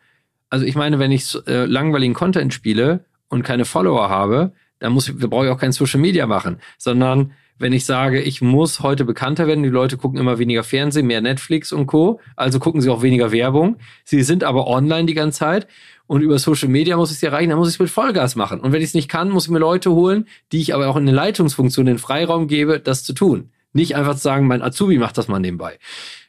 Also 0.52 0.68
ich 0.68 0.76
meine, 0.76 1.00
wenn 1.00 1.12
ich 1.12 1.36
äh, 1.48 1.66
langweiligen 1.66 2.14
Content 2.14 2.54
spiele 2.54 3.06
und 3.28 3.42
keine 3.42 3.66
Follower 3.66 4.08
habe, 4.08 4.52
dann 4.78 4.94
muss, 4.94 5.12
brauche 5.18 5.46
ich 5.48 5.52
auch 5.52 5.60
kein 5.60 5.72
Social 5.72 6.00
Media 6.00 6.28
machen, 6.28 6.60
sondern 6.78 7.32
wenn 7.60 7.74
ich 7.74 7.86
sage, 7.86 8.22
ich 8.22 8.42
muss 8.42 8.80
heute 8.80 9.06
bekannter 9.06 9.46
werden, 9.46 9.64
die 9.64 9.70
Leute 9.70 9.98
gucken 9.98 10.18
immer 10.18 10.40
weniger 10.40 10.64
Fernsehen, 10.64 11.08
mehr 11.08 11.22
Netflix 11.22 11.72
und 11.72 11.88
Co. 11.88 12.20
Also 12.36 12.60
gucken 12.60 12.82
sie 12.82 12.90
auch 12.90 13.02
weniger 13.02 13.32
Werbung. 13.32 13.78
Sie 14.06 14.24
sind 14.24 14.44
aber 14.44 14.68
online 14.68 15.06
die 15.06 15.14
ganze 15.14 15.40
Zeit 15.40 15.68
und 16.08 16.22
über 16.22 16.40
Social 16.40 16.70
Media 16.70 16.98
muss 16.98 17.12
ich 17.12 17.20
sie 17.20 17.28
erreichen, 17.28 17.50
dann 17.50 17.60
muss 17.60 17.68
ich 17.68 17.76
es 17.76 17.80
mit 17.80 17.90
Vollgas 17.90 18.36
machen. 18.36 18.62
Und 18.62 18.72
wenn 18.72 18.82
ich 18.82 18.88
es 18.88 18.94
nicht 18.96 19.10
kann, 19.10 19.30
muss 19.30 19.46
ich 19.46 19.52
mir 19.52 19.60
Leute 19.60 19.92
holen, 19.92 20.26
die 20.52 20.62
ich 20.62 20.74
aber 20.74 20.88
auch 20.88 20.96
in 20.96 21.04
eine 21.04 21.12
Leitungsfunktion 21.12 21.86
den 21.86 22.00
Freiraum 22.00 22.48
gebe, 22.48 22.80
das 22.80 23.04
zu 23.04 23.14
tun. 23.14 23.52
Nicht 23.74 23.96
einfach 23.96 24.16
zu 24.16 24.22
sagen, 24.22 24.48
mein 24.48 24.64
Azubi 24.64 24.98
macht 24.98 25.18
das 25.18 25.28
mal 25.28 25.40
nebenbei. 25.40 25.78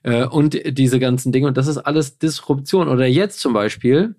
Äh, 0.02 0.24
und 0.24 0.58
diese 0.76 0.98
ganzen 0.98 1.32
Dinge. 1.32 1.46
Und 1.46 1.56
das 1.56 1.68
ist 1.68 1.78
alles 1.78 2.18
Disruption. 2.18 2.88
Oder 2.88 3.06
jetzt 3.06 3.40
zum 3.40 3.54
Beispiel, 3.54 4.16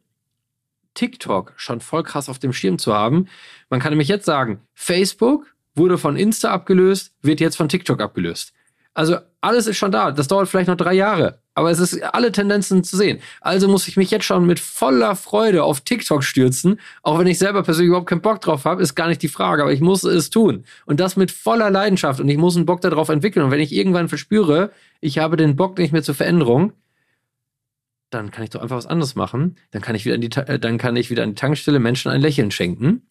TikTok 0.94 1.54
schon 1.58 1.80
voll 1.80 2.04
krass 2.04 2.30
auf 2.30 2.40
dem 2.40 2.54
Schirm 2.54 2.80
zu 2.80 2.94
haben. 2.94 3.28
Man 3.70 3.80
kann 3.80 3.92
nämlich 3.92 4.08
jetzt 4.08 4.26
sagen, 4.26 4.62
Facebook 4.74 5.54
wurde 5.76 5.98
von 5.98 6.18
Insta 6.18 6.52
abgelöst, 6.52 7.14
wird 7.22 7.40
jetzt 7.40 7.56
von 7.56 7.70
TikTok 7.70 8.02
abgelöst. 8.02 8.54
Also 8.94 9.18
alles 9.40 9.68
ist 9.68 9.78
schon 9.78 9.92
da. 9.92 10.12
Das 10.12 10.28
dauert 10.28 10.50
vielleicht 10.50 10.68
noch 10.68 10.76
drei 10.76 10.94
Jahre. 10.94 11.40
Aber 11.54 11.72
es 11.72 11.80
ist 11.80 12.02
alle 12.04 12.32
Tendenzen 12.32 12.84
zu 12.84 12.96
sehen. 12.96 13.20
Also 13.40 13.68
muss 13.68 13.88
ich 13.88 13.98
mich 13.98 14.12
jetzt 14.12 14.26
schon 14.26 14.46
mit 14.46 14.60
voller 14.60 15.16
Freude 15.16 15.64
auf 15.64 15.82
TikTok 15.82 16.24
stürzen. 16.24 16.80
Auch 17.02 17.20
wenn 17.20 17.28
ich 17.28 17.40
selber 17.40 17.64
persönlich 17.64 17.88
überhaupt 17.88 18.10
keinen 18.10 18.22
Bock 18.22 18.42
drauf 18.42 18.66
habe, 18.66 18.82
ist 18.82 18.96
gar 18.96 19.08
nicht 19.08 19.22
die 19.22 19.28
Frage. 19.28 19.64
Aber 19.64 19.74
ich 19.74 19.82
muss 19.82 20.04
es 20.04 20.30
tun. 20.30 20.66
Und 20.86 21.00
das 21.00 21.16
mit 21.16 21.32
voller 21.32 21.70
Leidenschaft. 21.70 22.20
Und 22.20 22.30
ich 22.30 22.38
muss 22.38 22.56
einen 22.56 22.66
Bock 22.66 22.82
darauf 22.82 23.10
entwickeln. 23.10 23.46
Und 23.46 23.52
wenn 23.52 23.60
ich 23.60 23.74
irgendwann 23.74 24.10
verspüre, 24.10 24.72
ich 25.00 25.20
habe 25.20 25.38
den 25.38 25.56
Bock 25.56 25.78
nicht 25.78 25.94
mehr 25.94 26.04
zur 26.04 26.16
Veränderung, 26.16 26.74
dann 28.10 28.30
kann 28.32 28.44
ich 28.44 28.50
doch 28.50 28.62
einfach 28.62 28.78
was 28.78 28.88
anderes 28.88 29.16
machen. 29.16 29.58
Dann 29.72 29.82
kann 29.82 29.96
ich 29.96 30.06
wieder, 30.06 30.16
an 30.16 30.22
die, 30.22 30.32
äh, 30.36 30.60
dann 30.60 30.78
kann 30.78 30.96
ich 30.96 31.10
wieder 31.10 31.24
an 31.24 31.30
die 31.30 31.36
Tankstelle 31.36 31.80
Menschen 31.80 32.12
ein 32.12 32.22
Lächeln 32.22 32.52
schenken. 32.52 33.08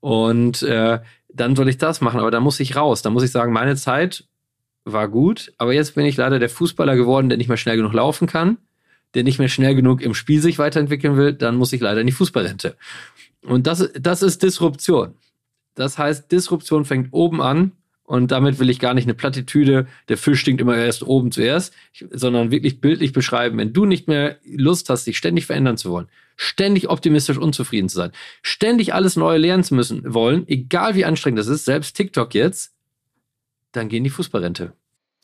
Und 0.00 0.62
äh, 0.62 1.00
dann 1.28 1.56
soll 1.56 1.68
ich 1.68 1.78
das 1.78 2.00
machen. 2.00 2.20
Aber 2.20 2.30
da 2.30 2.40
muss 2.40 2.60
ich 2.60 2.76
raus. 2.76 3.02
Da 3.02 3.10
muss 3.10 3.22
ich 3.22 3.30
sagen, 3.30 3.52
meine 3.52 3.76
Zeit 3.76 4.24
war 4.84 5.08
gut, 5.08 5.52
aber 5.58 5.74
jetzt 5.74 5.94
bin 5.94 6.06
ich 6.06 6.16
leider 6.16 6.38
der 6.38 6.48
Fußballer 6.48 6.96
geworden, 6.96 7.28
der 7.28 7.38
nicht 7.38 7.48
mehr 7.48 7.56
schnell 7.56 7.76
genug 7.76 7.92
laufen 7.92 8.26
kann, 8.26 8.58
der 9.14 9.22
nicht 9.22 9.38
mehr 9.38 9.48
schnell 9.48 9.74
genug 9.74 10.02
im 10.02 10.14
Spiel 10.14 10.40
sich 10.40 10.58
weiterentwickeln 10.58 11.16
will, 11.16 11.32
dann 11.32 11.56
muss 11.56 11.72
ich 11.72 11.80
leider 11.80 12.00
in 12.00 12.06
die 12.06 12.12
Fußballrente. 12.12 12.76
Und 13.42 13.66
das, 13.66 13.90
das 13.98 14.22
ist 14.22 14.42
Disruption. 14.42 15.14
Das 15.74 15.98
heißt, 15.98 16.30
Disruption 16.32 16.84
fängt 16.84 17.08
oben 17.12 17.40
an 17.40 17.72
und 18.02 18.30
damit 18.30 18.58
will 18.58 18.70
ich 18.70 18.80
gar 18.80 18.94
nicht 18.94 19.04
eine 19.04 19.14
Plattitüde, 19.14 19.86
der 20.08 20.16
Fisch 20.16 20.40
stinkt 20.40 20.60
immer 20.60 20.76
erst 20.76 21.02
oben 21.02 21.30
zuerst, 21.30 21.74
sondern 22.10 22.50
wirklich 22.50 22.80
bildlich 22.80 23.12
beschreiben, 23.12 23.58
wenn 23.58 23.72
du 23.72 23.84
nicht 23.84 24.08
mehr 24.08 24.38
Lust 24.44 24.90
hast, 24.90 25.06
dich 25.06 25.18
ständig 25.18 25.46
verändern 25.46 25.76
zu 25.76 25.90
wollen, 25.90 26.08
ständig 26.38 26.88
optimistisch 26.88 27.36
unzufrieden 27.36 27.90
zu 27.90 27.96
sein, 27.96 28.12
ständig 28.42 28.94
alles 28.94 29.16
Neue 29.16 29.38
lernen 29.38 29.64
zu 29.64 29.74
müssen 29.74 30.14
wollen, 30.14 30.46
egal 30.48 30.94
wie 30.94 31.04
anstrengend 31.04 31.40
das 31.40 31.48
ist, 31.48 31.66
selbst 31.66 31.94
TikTok 31.96 32.32
jetzt, 32.34 32.72
dann 33.72 33.88
gehen 33.88 34.04
die 34.04 34.10
Fußballrente. 34.10 34.72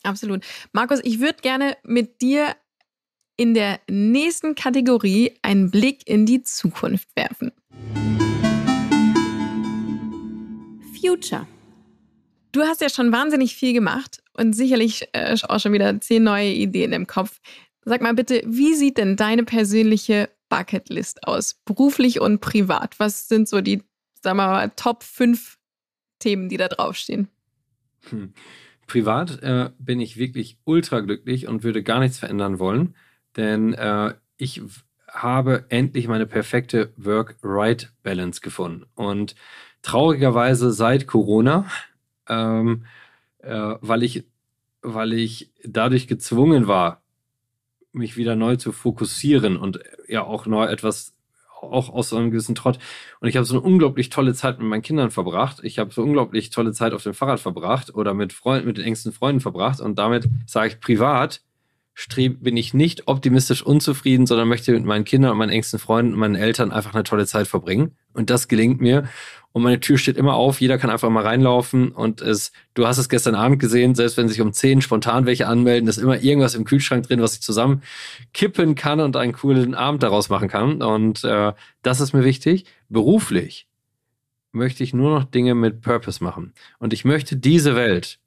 Absolut. 0.03 0.43
Markus, 0.71 0.99
ich 1.03 1.19
würde 1.19 1.41
gerne 1.41 1.77
mit 1.83 2.21
dir 2.21 2.55
in 3.37 3.53
der 3.53 3.79
nächsten 3.89 4.55
Kategorie 4.55 5.33
einen 5.41 5.71
Blick 5.71 6.07
in 6.07 6.25
die 6.25 6.43
Zukunft 6.43 7.07
werfen. 7.15 7.51
Future. 11.01 11.47
Du 12.51 12.61
hast 12.63 12.81
ja 12.81 12.89
schon 12.89 13.11
wahnsinnig 13.11 13.55
viel 13.55 13.73
gemacht 13.73 14.23
und 14.33 14.53
sicherlich 14.53 15.09
äh, 15.13 15.35
auch 15.47 15.59
schon 15.59 15.73
wieder 15.73 15.99
zehn 15.99 16.23
neue 16.23 16.51
Ideen 16.51 16.93
im 16.93 17.07
Kopf. 17.07 17.41
Sag 17.85 18.01
mal 18.01 18.13
bitte, 18.13 18.41
wie 18.45 18.73
sieht 18.73 18.97
denn 18.97 19.15
deine 19.15 19.43
persönliche 19.43 20.29
Bucketlist 20.49 21.27
aus, 21.27 21.61
beruflich 21.65 22.19
und 22.19 22.41
privat? 22.41 22.99
Was 22.99 23.27
sind 23.27 23.47
so 23.47 23.61
die, 23.61 23.83
sagen 24.21 24.37
wir 24.37 24.47
mal, 24.47 24.71
Top 24.75 25.03
5 25.03 25.57
Themen, 26.19 26.49
die 26.49 26.57
da 26.57 26.67
draufstehen? 26.67 27.29
Hm. 28.09 28.33
Privat 28.87 29.41
äh, 29.41 29.71
bin 29.79 29.99
ich 29.99 30.17
wirklich 30.17 30.59
ultra 30.63 30.99
glücklich 30.99 31.47
und 31.47 31.63
würde 31.63 31.81
gar 31.83 31.99
nichts 31.99 32.19
verändern 32.19 32.59
wollen, 32.59 32.95
denn 33.35 33.73
äh, 33.73 34.13
ich 34.37 34.61
habe 35.07 35.65
endlich 35.69 36.07
meine 36.07 36.27
perfekte 36.27 36.93
Work-Right-Balance 36.97 38.41
gefunden. 38.41 38.85
Und 38.93 39.35
traurigerweise 39.81 40.71
seit 40.71 41.07
Corona 41.07 41.65
ähm, 42.27 42.85
äh, 43.39 43.75
weil, 43.81 44.03
ich, 44.03 44.25
weil 44.81 45.13
ich 45.13 45.51
dadurch 45.63 46.07
gezwungen 46.07 46.67
war, 46.67 47.03
mich 47.95 48.17
wieder 48.17 48.35
neu 48.35 48.55
zu 48.55 48.71
fokussieren 48.71 49.57
und 49.57 49.79
ja 50.07 50.23
auch 50.23 50.45
neu 50.45 50.65
etwas 50.65 51.15
auch 51.61 51.89
aus 51.89 52.09
so 52.09 52.17
einem 52.17 52.31
gewissen 52.31 52.55
Trott. 52.55 52.79
Und 53.19 53.27
ich 53.27 53.37
habe 53.37 53.45
so 53.45 53.55
eine 53.55 53.61
unglaublich 53.61 54.09
tolle 54.09 54.33
Zeit 54.33 54.59
mit 54.59 54.67
meinen 54.67 54.81
Kindern 54.81 55.11
verbracht. 55.11 55.59
Ich 55.63 55.79
habe 55.79 55.93
so 55.93 56.03
unglaublich 56.03 56.49
tolle 56.49 56.73
Zeit 56.73 56.93
auf 56.93 57.03
dem 57.03 57.13
Fahrrad 57.13 57.39
verbracht 57.39 57.93
oder 57.93 58.13
mit 58.13 58.33
Freunden, 58.33 58.67
mit 58.67 58.77
den 58.77 58.85
engsten 58.85 59.11
Freunden 59.11 59.41
verbracht. 59.41 59.79
Und 59.79 59.97
damit 59.97 60.27
sage 60.45 60.69
ich 60.69 60.79
privat, 60.79 61.41
streb, 61.95 62.43
bin 62.43 62.57
ich 62.57 62.73
nicht 62.73 63.07
optimistisch 63.07 63.63
unzufrieden, 63.63 64.27
sondern 64.27 64.49
möchte 64.49 64.73
mit 64.73 64.83
meinen 64.83 65.05
Kindern 65.05 65.31
und 65.31 65.37
meinen 65.37 65.49
engsten 65.49 65.79
Freunden 65.79 66.13
und 66.13 66.19
meinen 66.19 66.35
Eltern 66.35 66.71
einfach 66.71 66.93
eine 66.93 67.05
tolle 67.05 67.25
Zeit 67.25 67.47
verbringen. 67.47 67.95
Und 68.13 68.29
das 68.29 68.49
gelingt 68.49 68.81
mir. 68.81 69.07
Und 69.53 69.63
meine 69.63 69.79
Tür 69.79 69.97
steht 69.97 70.17
immer 70.17 70.33
auf, 70.33 70.59
jeder 70.59 70.77
kann 70.77 70.89
einfach 70.89 71.09
mal 71.09 71.23
reinlaufen 71.23 71.93
und 71.93 72.21
es, 72.21 72.51
du 72.73 72.85
hast 72.85 72.97
es 72.97 73.07
gestern 73.07 73.35
Abend 73.35 73.59
gesehen, 73.59 73.95
selbst 73.95 74.17
wenn 74.17 74.27
sich 74.27 74.41
um 74.41 74.51
zehn 74.51 74.81
spontan 74.81 75.25
welche 75.25 75.47
anmelden, 75.47 75.87
ist 75.87 75.97
immer 75.97 76.21
irgendwas 76.21 76.55
im 76.55 76.65
Kühlschrank 76.65 77.07
drin, 77.07 77.21
was 77.21 77.35
ich 77.35 77.41
zusammen 77.41 77.81
kippen 78.33 78.75
kann 78.75 78.99
und 78.99 79.15
einen 79.15 79.31
coolen 79.31 79.73
Abend 79.73 80.03
daraus 80.03 80.27
machen 80.27 80.49
kann. 80.49 80.81
Und 80.81 81.23
äh, 81.23 81.53
das 81.81 82.01
ist 82.01 82.11
mir 82.11 82.25
wichtig. 82.25 82.65
Beruflich 82.89 83.67
möchte 84.51 84.83
ich 84.83 84.93
nur 84.93 85.17
noch 85.17 85.23
Dinge 85.23 85.55
mit 85.55 85.79
Purpose 85.79 86.21
machen. 86.21 86.51
Und 86.77 86.91
ich 86.91 87.05
möchte 87.05 87.37
diese 87.37 87.77
Welt 87.77 88.19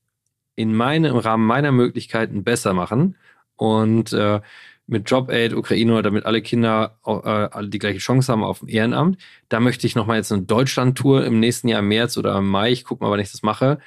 in 0.56 0.74
meine, 0.74 1.08
im 1.08 1.16
Rahmen 1.16 1.46
meiner 1.46 1.72
Möglichkeiten 1.72 2.42
besser 2.42 2.72
machen 2.72 3.16
und 3.58 4.12
äh, 4.14 4.40
mit 4.86 5.08
JobAid 5.10 5.52
Ukraine, 5.52 6.00
damit 6.02 6.24
alle 6.24 6.40
Kinder 6.40 6.98
äh, 7.04 7.10
alle 7.10 7.68
die 7.68 7.78
gleiche 7.78 7.98
Chance 7.98 8.32
haben 8.32 8.42
auf 8.42 8.60
dem 8.60 8.68
Ehrenamt. 8.68 9.18
Da 9.50 9.60
möchte 9.60 9.86
ich 9.86 9.94
nochmal 9.94 10.16
jetzt 10.16 10.32
eine 10.32 10.42
Deutschland-Tour 10.42 11.26
im 11.26 11.38
nächsten 11.38 11.68
Jahr 11.68 11.80
im 11.80 11.88
März 11.88 12.16
oder 12.16 12.38
im 12.38 12.48
Mai, 12.48 12.72
ich 12.72 12.84
gucke 12.84 13.04
mal, 13.04 13.10
wann 13.10 13.20
ich 13.20 13.30
das 13.30 13.42
mache, 13.42 13.78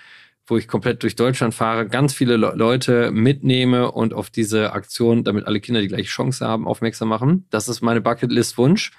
wo 0.45 0.57
ich 0.57 0.67
komplett 0.67 1.01
durch 1.01 1.15
Deutschland 1.15 1.55
fahre, 1.55 1.87
ganz 1.87 2.13
viele 2.13 2.37
Le 2.37 2.53
Leute 2.55 3.11
mitnehme 3.11 3.91
und 3.91 4.13
auf 4.13 4.29
diese 4.29 4.73
Aktion, 4.73 5.23
damit 5.23 5.47
alle 5.47 5.59
Kinder 5.59 5.81
die 5.81 5.87
gleiche 5.87 6.09
Chance 6.09 6.45
haben, 6.45 6.67
aufmerksam 6.67 7.07
machen. 7.07 7.45
Das 7.49 7.67
ist 7.67 7.81
meine 7.81 8.01
Bucketlist-Wunsch. 8.01 8.91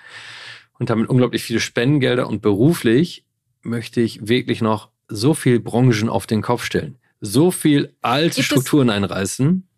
Und 0.79 0.91
damit 0.91 1.09
unglaublich 1.09 1.45
viele 1.45 1.61
Spendengelder 1.61 2.27
und 2.27 2.43
beruflich 2.43 3.25
möchte 3.62 4.01
ich 4.01 4.27
wirklich 4.27 4.62
noch 4.62 4.89
so 5.07 5.35
viel 5.35 5.61
Branchen 5.61 6.09
auf 6.09 6.27
den 6.27 6.43
Kopf 6.43 6.64
stellen. 6.64 6.97
So 7.20 7.53
viel 7.53 7.95
alte 8.03 8.37
Gibt 8.37 8.47
Strukturen 8.47 8.91
einreißen. 8.91 9.68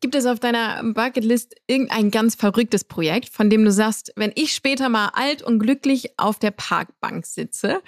Gibt 0.00 0.14
es 0.14 0.26
auf 0.26 0.38
deiner 0.40 0.82
Bucketlist 0.92 1.54
irgendein 1.66 2.10
ganz 2.10 2.34
verrücktes 2.34 2.84
Projekt, 2.84 3.30
von 3.30 3.48
dem 3.48 3.64
du 3.64 3.72
sagst, 3.72 4.12
wenn 4.16 4.32
ich 4.34 4.52
später 4.52 4.88
mal 4.88 5.10
alt 5.14 5.42
und 5.42 5.58
glücklich 5.58 6.18
auf 6.18 6.38
der 6.38 6.50
Parkbank 6.50 7.24
sitze, 7.24 7.80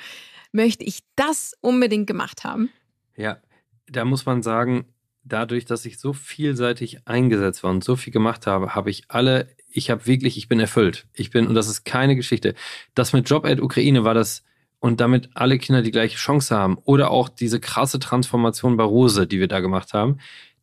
möchte 0.52 0.84
ich 0.84 1.00
das 1.16 1.54
unbedingt 1.60 2.06
gemacht 2.06 2.44
haben? 2.44 2.70
Ja, 3.16 3.38
da 3.86 4.04
muss 4.06 4.24
man 4.24 4.42
sagen, 4.42 4.86
dadurch, 5.22 5.66
dass 5.66 5.84
ich 5.84 5.98
so 5.98 6.14
vielseitig 6.14 7.06
eingesetzt 7.06 7.62
war 7.62 7.70
und 7.70 7.84
so 7.84 7.96
viel 7.96 8.12
gemacht 8.12 8.46
habe, 8.46 8.74
habe 8.74 8.88
ich 8.88 9.04
alle, 9.08 9.48
ich 9.70 9.90
habe 9.90 10.06
wirklich, 10.06 10.38
ich 10.38 10.48
bin 10.48 10.60
erfüllt. 10.60 11.06
Ich 11.12 11.30
bin, 11.30 11.46
und 11.46 11.54
das 11.54 11.68
ist 11.68 11.84
keine 11.84 12.16
Geschichte. 12.16 12.54
Das 12.94 13.12
mit 13.12 13.28
Job 13.28 13.44
Ukraine 13.44 14.04
war 14.04 14.14
das, 14.14 14.44
und 14.80 15.00
damit 15.00 15.30
alle 15.34 15.58
Kinder 15.58 15.82
die 15.82 15.90
gleiche 15.90 16.16
Chance 16.16 16.56
haben. 16.56 16.78
Oder 16.84 17.10
auch 17.10 17.28
diese 17.28 17.60
krasse 17.60 17.98
Transformation 17.98 18.76
bei 18.76 18.84
Rose, 18.84 19.26
die 19.26 19.40
wir 19.40 19.48
da 19.48 19.60
gemacht 19.60 19.92
haben. 19.92 20.18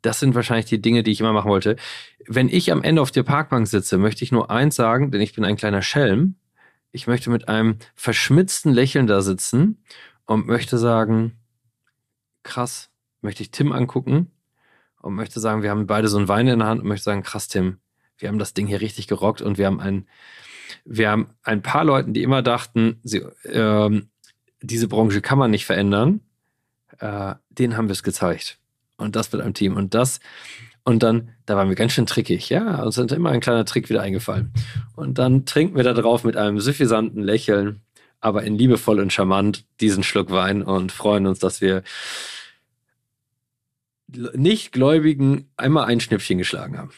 Das 0.06 0.20
sind 0.20 0.36
wahrscheinlich 0.36 0.68
die 0.68 0.82
Dinge, 0.82 1.02
die 1.02 1.12
ich 1.12 1.20
immer 1.20 1.34
machen 1.34 1.50
wollte. 1.50 1.78
Wenn 2.28 2.48
ich 2.48 2.72
am 2.72 2.84
Ende 2.84 3.02
auf 3.02 3.10
der 3.10 3.24
Parkbank 3.24 3.68
sitze, 3.68 3.98
möchte 3.98 4.24
ich 4.24 4.32
nur 4.32 4.52
eins 4.52 4.76
sagen, 4.76 5.10
denn 5.10 5.20
ich 5.20 5.34
bin 5.34 5.44
ein 5.44 5.56
kleiner 5.56 5.82
Schelm. 5.82 6.36
Ich 6.92 7.08
möchte 7.08 7.32
mit 7.32 7.48
einem 7.48 7.80
verschmitzten 7.96 8.72
Lächeln 8.72 9.08
da 9.08 9.22
sitzen 9.22 9.84
und 10.28 10.46
möchte 10.46 10.78
sagen, 10.78 11.40
krass, 12.44 12.92
möchte 13.22 13.42
ich 13.42 13.50
Tim 13.50 13.72
angucken 13.72 14.30
und 15.02 15.16
möchte 15.16 15.40
sagen, 15.40 15.64
wir 15.64 15.72
haben 15.72 15.88
beide 15.88 16.08
so 16.08 16.20
einen 16.20 16.28
Wein 16.28 16.48
in 16.48 16.60
der 16.60 16.68
Hand 16.68 16.82
und 16.82 16.88
möchte 16.88 17.06
sagen, 17.06 17.24
krass, 17.24 17.48
Tim, 17.48 17.80
wir 18.20 18.30
haben 18.30 18.38
das 18.38 18.54
Ding 18.54 18.68
hier 18.68 18.82
richtig 18.82 19.08
gerockt 19.08 19.42
und 19.42 19.58
wir 19.58 19.66
haben 19.66 19.80
ein, 19.80 20.08
wir 20.86 21.10
haben 21.10 21.32
ein 21.42 21.64
paar 21.64 21.84
Leuten, 21.84 22.14
die 22.14 22.22
immer 22.22 22.44
dachten, 22.44 23.00
sie, 23.04 23.24
äh, 23.44 24.02
diese 24.62 24.88
Branche 24.88 25.22
kann 25.22 25.40
man 25.40 25.50
nicht 25.50 25.66
verändern, 25.66 26.22
äh, 27.00 27.34
denen 27.50 27.76
haben 27.76 27.88
wir 27.88 27.94
es 27.94 28.04
gezeigt. 28.04 28.60
Und 28.98 29.16
das 29.16 29.32
mit 29.32 29.42
einem 29.42 29.54
Team. 29.54 29.76
Und 29.76 29.94
das, 29.94 30.20
und 30.84 31.04
dann, 31.04 31.32
da 31.46 31.58
waren 31.58 31.68
wir 31.68 31.76
ganz 31.76 31.94
schön 31.94 32.06
trickig, 32.06 32.50
ja, 32.50 32.84
uns 32.84 32.98
ist 32.98 33.12
immer 33.12 33.32
ein 33.32 33.42
kleiner 33.42 33.66
Trick 33.66 33.90
wieder 33.90 34.02
eingefallen. 34.02 34.54
Und 34.96 35.18
dann 35.18 35.46
trinken 35.46 35.76
wir 35.76 35.84
da 35.84 35.94
drauf 35.94 36.24
mit 36.24 36.38
einem 36.38 36.60
suffisanten 36.60 37.24
Lächeln, 37.24 37.82
aber 38.22 38.44
in 38.44 38.56
liebevoll 38.56 39.00
und 39.00 39.12
charmant 39.12 39.66
diesen 39.82 40.04
Schluck 40.04 40.32
Wein 40.32 40.62
und 40.62 40.92
freuen 40.92 41.26
uns, 41.26 41.40
dass 41.40 41.60
wir 41.60 41.84
Nichtgläubigen 44.08 45.50
einmal 45.58 45.86
ein 45.86 46.00
Schnippchen 46.00 46.38
geschlagen 46.38 46.78
haben. 46.78 46.92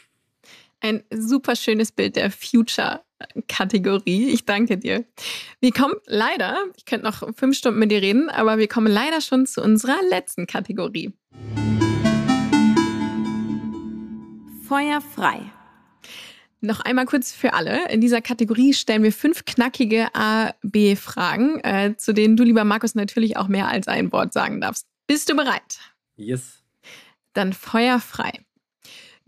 Ein 0.82 1.04
super 1.10 1.56
schönes 1.56 1.92
Bild 1.92 2.18
der 2.18 2.30
Future-Kategorie. 2.30 4.30
Ich 4.30 4.46
danke 4.46 4.78
dir. 4.78 5.06
Wir 5.60 5.72
kommen 5.72 5.96
leider, 6.06 6.58
ich 6.76 6.86
könnte 6.86 7.06
noch 7.06 7.36
fünf 7.36 7.58
Stunden 7.58 7.80
mit 7.80 7.92
dir 7.92 8.02
reden, 8.02 8.30
aber 8.30 8.58
wir 8.58 8.68
kommen 8.68 8.92
leider 8.92 9.22
schon 9.22 9.48
zu 9.48 9.62
unserer 9.62 9.98
letzten 10.10 10.46
Kategorie. 10.46 11.14
Feuer 14.68 15.00
frei. 15.00 15.42
Noch 16.60 16.82
einmal 16.82 17.06
kurz 17.06 17.32
für 17.32 17.54
alle. 17.54 17.90
In 17.90 18.02
dieser 18.02 18.22
Kategorie 18.22 18.74
stellen 18.74 19.04
wir 19.04 19.14
fünf 19.14 19.46
knackige 19.46 20.14
A-B-Fragen, 20.14 21.62
äh, 21.62 21.96
zu 21.96 22.14
denen 22.14 22.36
du, 22.36 22.44
lieber 22.44 22.66
Markus, 22.66 22.94
natürlich 22.94 23.38
auch 23.38 23.48
mehr 23.48 23.70
als 23.70 23.88
ein 23.88 24.12
Wort 24.12 24.34
sagen 24.34 24.60
darfst. 24.60 24.86
Bist 25.06 25.30
du 25.30 25.36
bereit? 25.36 25.80
Yes. 26.18 26.64
Dann 27.34 27.54
Feuer 27.54 28.00
frei. 28.00 28.46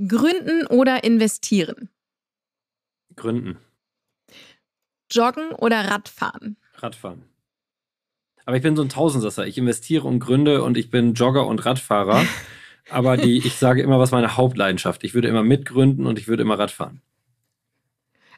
Gründen 0.06 0.66
oder 0.68 1.04
investieren? 1.06 1.90
Gründen. 3.16 3.60
Joggen 5.12 5.52
oder 5.52 5.86
Radfahren? 5.86 6.58
Radfahren. 6.76 7.24
Aber 8.46 8.58
ich 8.58 8.64
bin 8.64 8.76
so 8.76 8.82
ein 8.82 8.90
Tausendsasser. 8.90 9.48
Ich 9.48 9.58
investiere 9.58 10.08
und 10.08 10.20
gründe 10.20 10.64
und 10.64 10.78
ich 10.78 10.90
bin 10.90 11.14
Jogger 11.14 11.48
und 11.48 11.66
Radfahrer. 11.66 12.26
Aber 12.90 13.18
die, 13.18 13.38
ich 13.38 13.56
sage 13.56 13.82
immer, 13.82 14.00
was 14.00 14.12
meine 14.12 14.38
Hauptleidenschaft. 14.38 15.04
Ich 15.04 15.14
würde 15.14 15.28
immer 15.28 15.44
mitgründen 15.44 16.06
und 16.06 16.20
ich 16.20 16.28
würde 16.28 16.44
immer 16.44 16.58
Radfahren. 16.58 17.02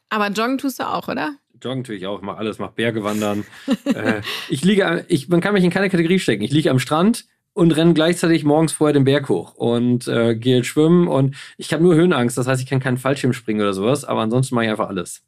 Aber 0.09 0.27
joggen 0.27 0.57
tust 0.57 0.79
du 0.79 0.87
auch, 0.87 1.07
oder? 1.07 1.35
Joggen 1.61 1.83
tue 1.83 1.95
ich 1.95 2.05
auch, 2.07 2.21
mache 2.21 2.37
alles, 2.37 2.59
mache 2.59 2.73
Berge 2.75 3.03
wandern. 3.03 3.45
äh, 3.85 4.21
ich 4.49 4.63
liege, 4.63 5.05
ich, 5.07 5.29
man 5.29 5.41
kann 5.41 5.53
mich 5.53 5.63
in 5.63 5.69
keine 5.69 5.89
Kategorie 5.89 6.19
stecken. 6.19 6.43
Ich 6.43 6.51
liege 6.51 6.69
am 6.71 6.79
Strand 6.79 7.25
und 7.53 7.71
renne 7.71 7.93
gleichzeitig 7.93 8.43
morgens 8.43 8.73
vorher 8.73 8.93
den 8.93 9.03
Berg 9.03 9.29
hoch 9.29 9.55
und 9.55 10.07
äh, 10.07 10.35
gehe 10.35 10.63
schwimmen 10.63 11.07
und 11.07 11.35
ich 11.57 11.73
habe 11.73 11.83
nur 11.83 11.95
Höhenangst, 11.95 12.37
das 12.37 12.47
heißt, 12.47 12.61
ich 12.61 12.69
kann 12.69 12.79
keinen 12.79 12.97
Fallschirm 12.97 13.33
springen 13.33 13.61
oder 13.61 13.73
sowas, 13.73 14.05
aber 14.05 14.21
ansonsten 14.21 14.55
mache 14.55 14.65
ich 14.65 14.71
einfach 14.71 14.89
alles. 14.89 15.23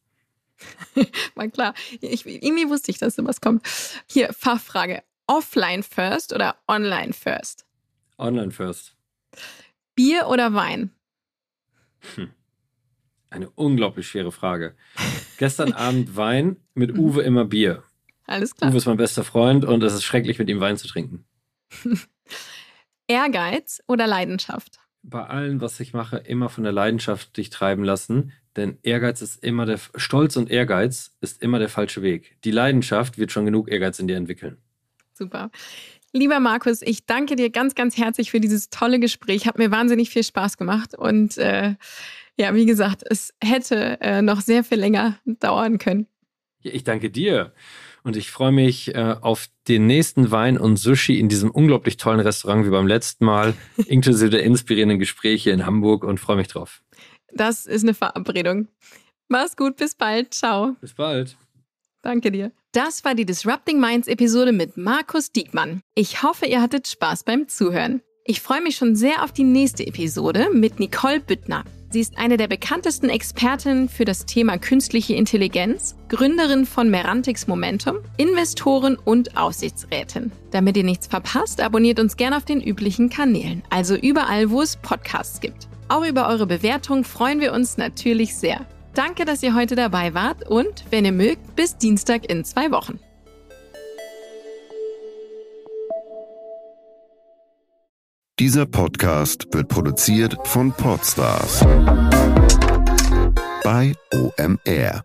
War 1.36 1.48
klar. 1.50 1.74
Ich, 2.00 2.26
irgendwie 2.26 2.70
wusste 2.70 2.92
ich, 2.92 2.98
dass 2.98 3.16
sowas 3.16 3.42
kommt. 3.42 3.66
Hier, 4.08 4.32
Fachfrage. 4.34 5.04
Offline 5.28 5.84
first 5.84 6.34
oder 6.34 6.56
online 6.68 7.14
first? 7.14 7.66
Online 8.18 8.52
first. 8.52 8.96
Bier 9.96 10.28
oder 10.28 10.54
Wein? 10.54 10.91
Hm. 12.16 12.32
Eine 13.30 13.50
unglaublich 13.50 14.08
schwere 14.08 14.32
Frage. 14.32 14.76
Gestern 15.38 15.74
Abend 15.74 16.16
Wein, 16.16 16.58
mit 16.76 16.98
Uwe 16.98 17.24
immer 17.24 17.46
Bier. 17.46 17.84
Alles 18.26 18.56
klar. 18.56 18.70
Uwe 18.70 18.78
ist 18.78 18.86
mein 18.86 18.98
bester 18.98 19.24
Freund 19.24 19.66
und 19.66 19.84
es 19.84 19.94
ist 19.94 20.04
schrecklich, 20.04 20.39
mit 20.39 20.50
ihm 20.50 20.60
Wein 20.60 20.78
zu 20.78 20.88
trinken. 20.88 21.26
Ehrgeiz 23.08 23.82
oder 23.88 24.08
Leidenschaft? 24.08 24.80
Bei 25.02 25.26
allem, 25.26 25.60
was 25.60 25.80
ich 25.80 25.94
mache, 25.94 26.18
immer 26.18 26.50
von 26.50 26.64
der 26.64 26.74
Leidenschaft 26.74 27.36
dich 27.36 27.50
treiben 27.50 27.84
lassen. 27.84 28.32
Denn 28.56 28.78
Ehrgeiz 28.84 29.22
ist 29.22 29.44
immer 29.44 29.66
der 29.66 29.80
Stolz 29.96 30.38
und 30.38 30.50
Ehrgeiz 30.50 31.18
ist 31.20 31.41
immer 31.41 31.60
der 31.60 31.70
falsche 31.70 32.02
Weg. 32.04 32.38
Die 32.44 32.52
Leidenschaft 32.52 33.18
wird 33.18 33.32
schon 33.32 33.46
genug 33.46 33.70
Ehrgeiz 33.70 34.00
in 34.00 34.08
dir 34.08 34.16
entwickeln. 34.16 34.58
Super. 35.14 35.52
Lieber 36.16 36.39
Markus, 36.39 36.84
ich 36.84 37.07
danke 37.07 37.36
dir 37.36 37.49
ganz, 37.49 37.74
ganz 37.74 37.97
herzlich 37.97 38.30
für 38.30 38.39
dieses 38.39 38.70
tolle 38.70 38.99
Gespräch. 38.99 39.47
Hat 39.47 39.57
mir 39.57 39.72
wahnsinnig 39.72 40.11
viel 40.11 40.24
Spaß 40.24 40.57
gemacht. 40.57 40.93
Und 40.95 41.39
äh, 41.39 41.74
ja, 42.38 42.53
wie 42.53 42.68
gesagt, 42.68 43.03
es 43.09 43.34
hätte 43.43 43.99
äh, 43.99 44.22
noch 44.22 44.41
sehr 44.41 44.64
viel 44.64 44.78
länger 44.78 45.18
dauern 45.26 45.80
können. 45.80 46.05
Ich 46.61 46.84
danke 46.84 47.09
dir. 47.09 47.51
Und 48.03 48.16
ich 48.16 48.30
freue 48.30 48.51
mich 48.51 48.93
äh, 48.93 49.16
auf 49.22 49.47
den 49.68 49.88
nächsten 49.88 50.30
Wein 50.30 50.59
und 50.59 50.78
Sushi 50.78 51.20
in 51.20 51.30
diesem 51.30 51.49
unglaublich 51.49 51.97
tollen 51.97 52.20
Restaurant 52.20 52.66
wie 52.66 52.70
beim 52.70 52.88
letzten 52.88 53.26
Mal, 53.26 53.55
inklusive 53.88 54.30
der 54.30 54.43
inspirierenden 54.43 54.99
Gespräche 54.99 55.49
in 55.49 55.66
Hamburg 55.66 56.03
und 56.03 56.20
freue 56.20 56.38
mich 56.38 56.47
drauf. 56.47 56.84
Das 57.32 57.66
ist 57.66 57.84
eine 57.84 57.95
Verabredung. 57.95 58.68
Mach's 59.30 59.55
gut, 59.55 59.78
bis 59.78 59.95
bald. 59.95 60.34
Ciao. 60.34 60.76
Bis 60.80 60.93
bald. 60.93 61.36
Danke 62.03 62.30
dir. 62.30 62.51
Das 62.74 63.06
war 63.06 63.14
die 63.14 63.26
Disrupting 63.26 63.80
Minds 63.80 64.08
Episode 64.08 64.52
mit 64.52 64.78
Markus 64.78 65.32
Diekmann. 65.32 65.82
Ich 65.94 66.24
hoffe, 66.24 66.48
ihr 66.48 66.60
hattet 66.60 66.88
Spaß 66.88 67.24
beim 67.24 67.48
Zuhören. 67.48 68.02
Ich 68.26 68.42
freue 68.42 68.64
mich 68.64 68.78
schon 68.78 68.96
sehr 68.96 69.24
auf 69.24 69.32
die 69.32 69.44
nächste 69.44 69.86
Episode 69.86 70.48
mit 70.52 70.80
Nicole 70.80 71.20
Büttner. 71.20 71.66
Sie 71.92 72.00
ist 72.00 72.18
eine 72.18 72.36
der 72.36 72.48
bekanntesten 72.48 73.10
Expertinnen 73.10 73.90
für 73.90 74.06
das 74.06 74.26
Thema 74.26 74.58
künstliche 74.58 75.14
Intelligenz, 75.14 75.96
Gründerin 76.10 76.66
von 76.66 76.90
Merantix 76.90 77.46
Momentum, 77.46 77.98
Investorin 78.18 78.96
und 78.96 79.38
Aussichtsrätin. 79.38 80.32
Damit 80.50 80.76
ihr 80.76 80.84
nichts 80.84 81.06
verpasst, 81.06 81.62
abonniert 81.62 82.00
uns 82.00 82.18
gerne 82.18 82.38
auf 82.38 82.46
den 82.46 82.60
üblichen 82.60 83.12
Kanälen, 83.12 83.62
also 83.70 83.94
überall, 83.94 84.50
wo 84.50 84.64
es 84.64 84.78
Podcasts 84.78 85.40
gibt. 85.40 85.68
Auch 85.90 86.04
über 86.04 86.28
eure 86.28 86.48
Bewertung 86.48 87.04
freuen 87.04 87.40
wir 87.40 87.54
uns 87.54 87.78
natürlich 87.78 88.36
sehr. 88.36 88.66
Danke, 88.94 89.26
dass 89.26 89.41
ihr 89.41 89.56
heute 89.56 89.76
dabei 89.76 90.14
wart 90.14 90.48
und, 90.48 90.86
wenn 90.91 91.06
ihr 91.06 91.12
mögt, 91.12 91.56
bis 91.56 91.78
Dienstag 91.78 92.30
in 92.30 92.46
zwei 92.46 92.72
Wochen. 92.72 93.00
Dieser 98.39 98.66
Podcast 98.66 99.48
wird 99.54 99.68
produziert 99.68 100.36
von 100.44 100.72
Podstars 100.72 101.62
bei 103.64 103.94
OMR. 104.14 105.04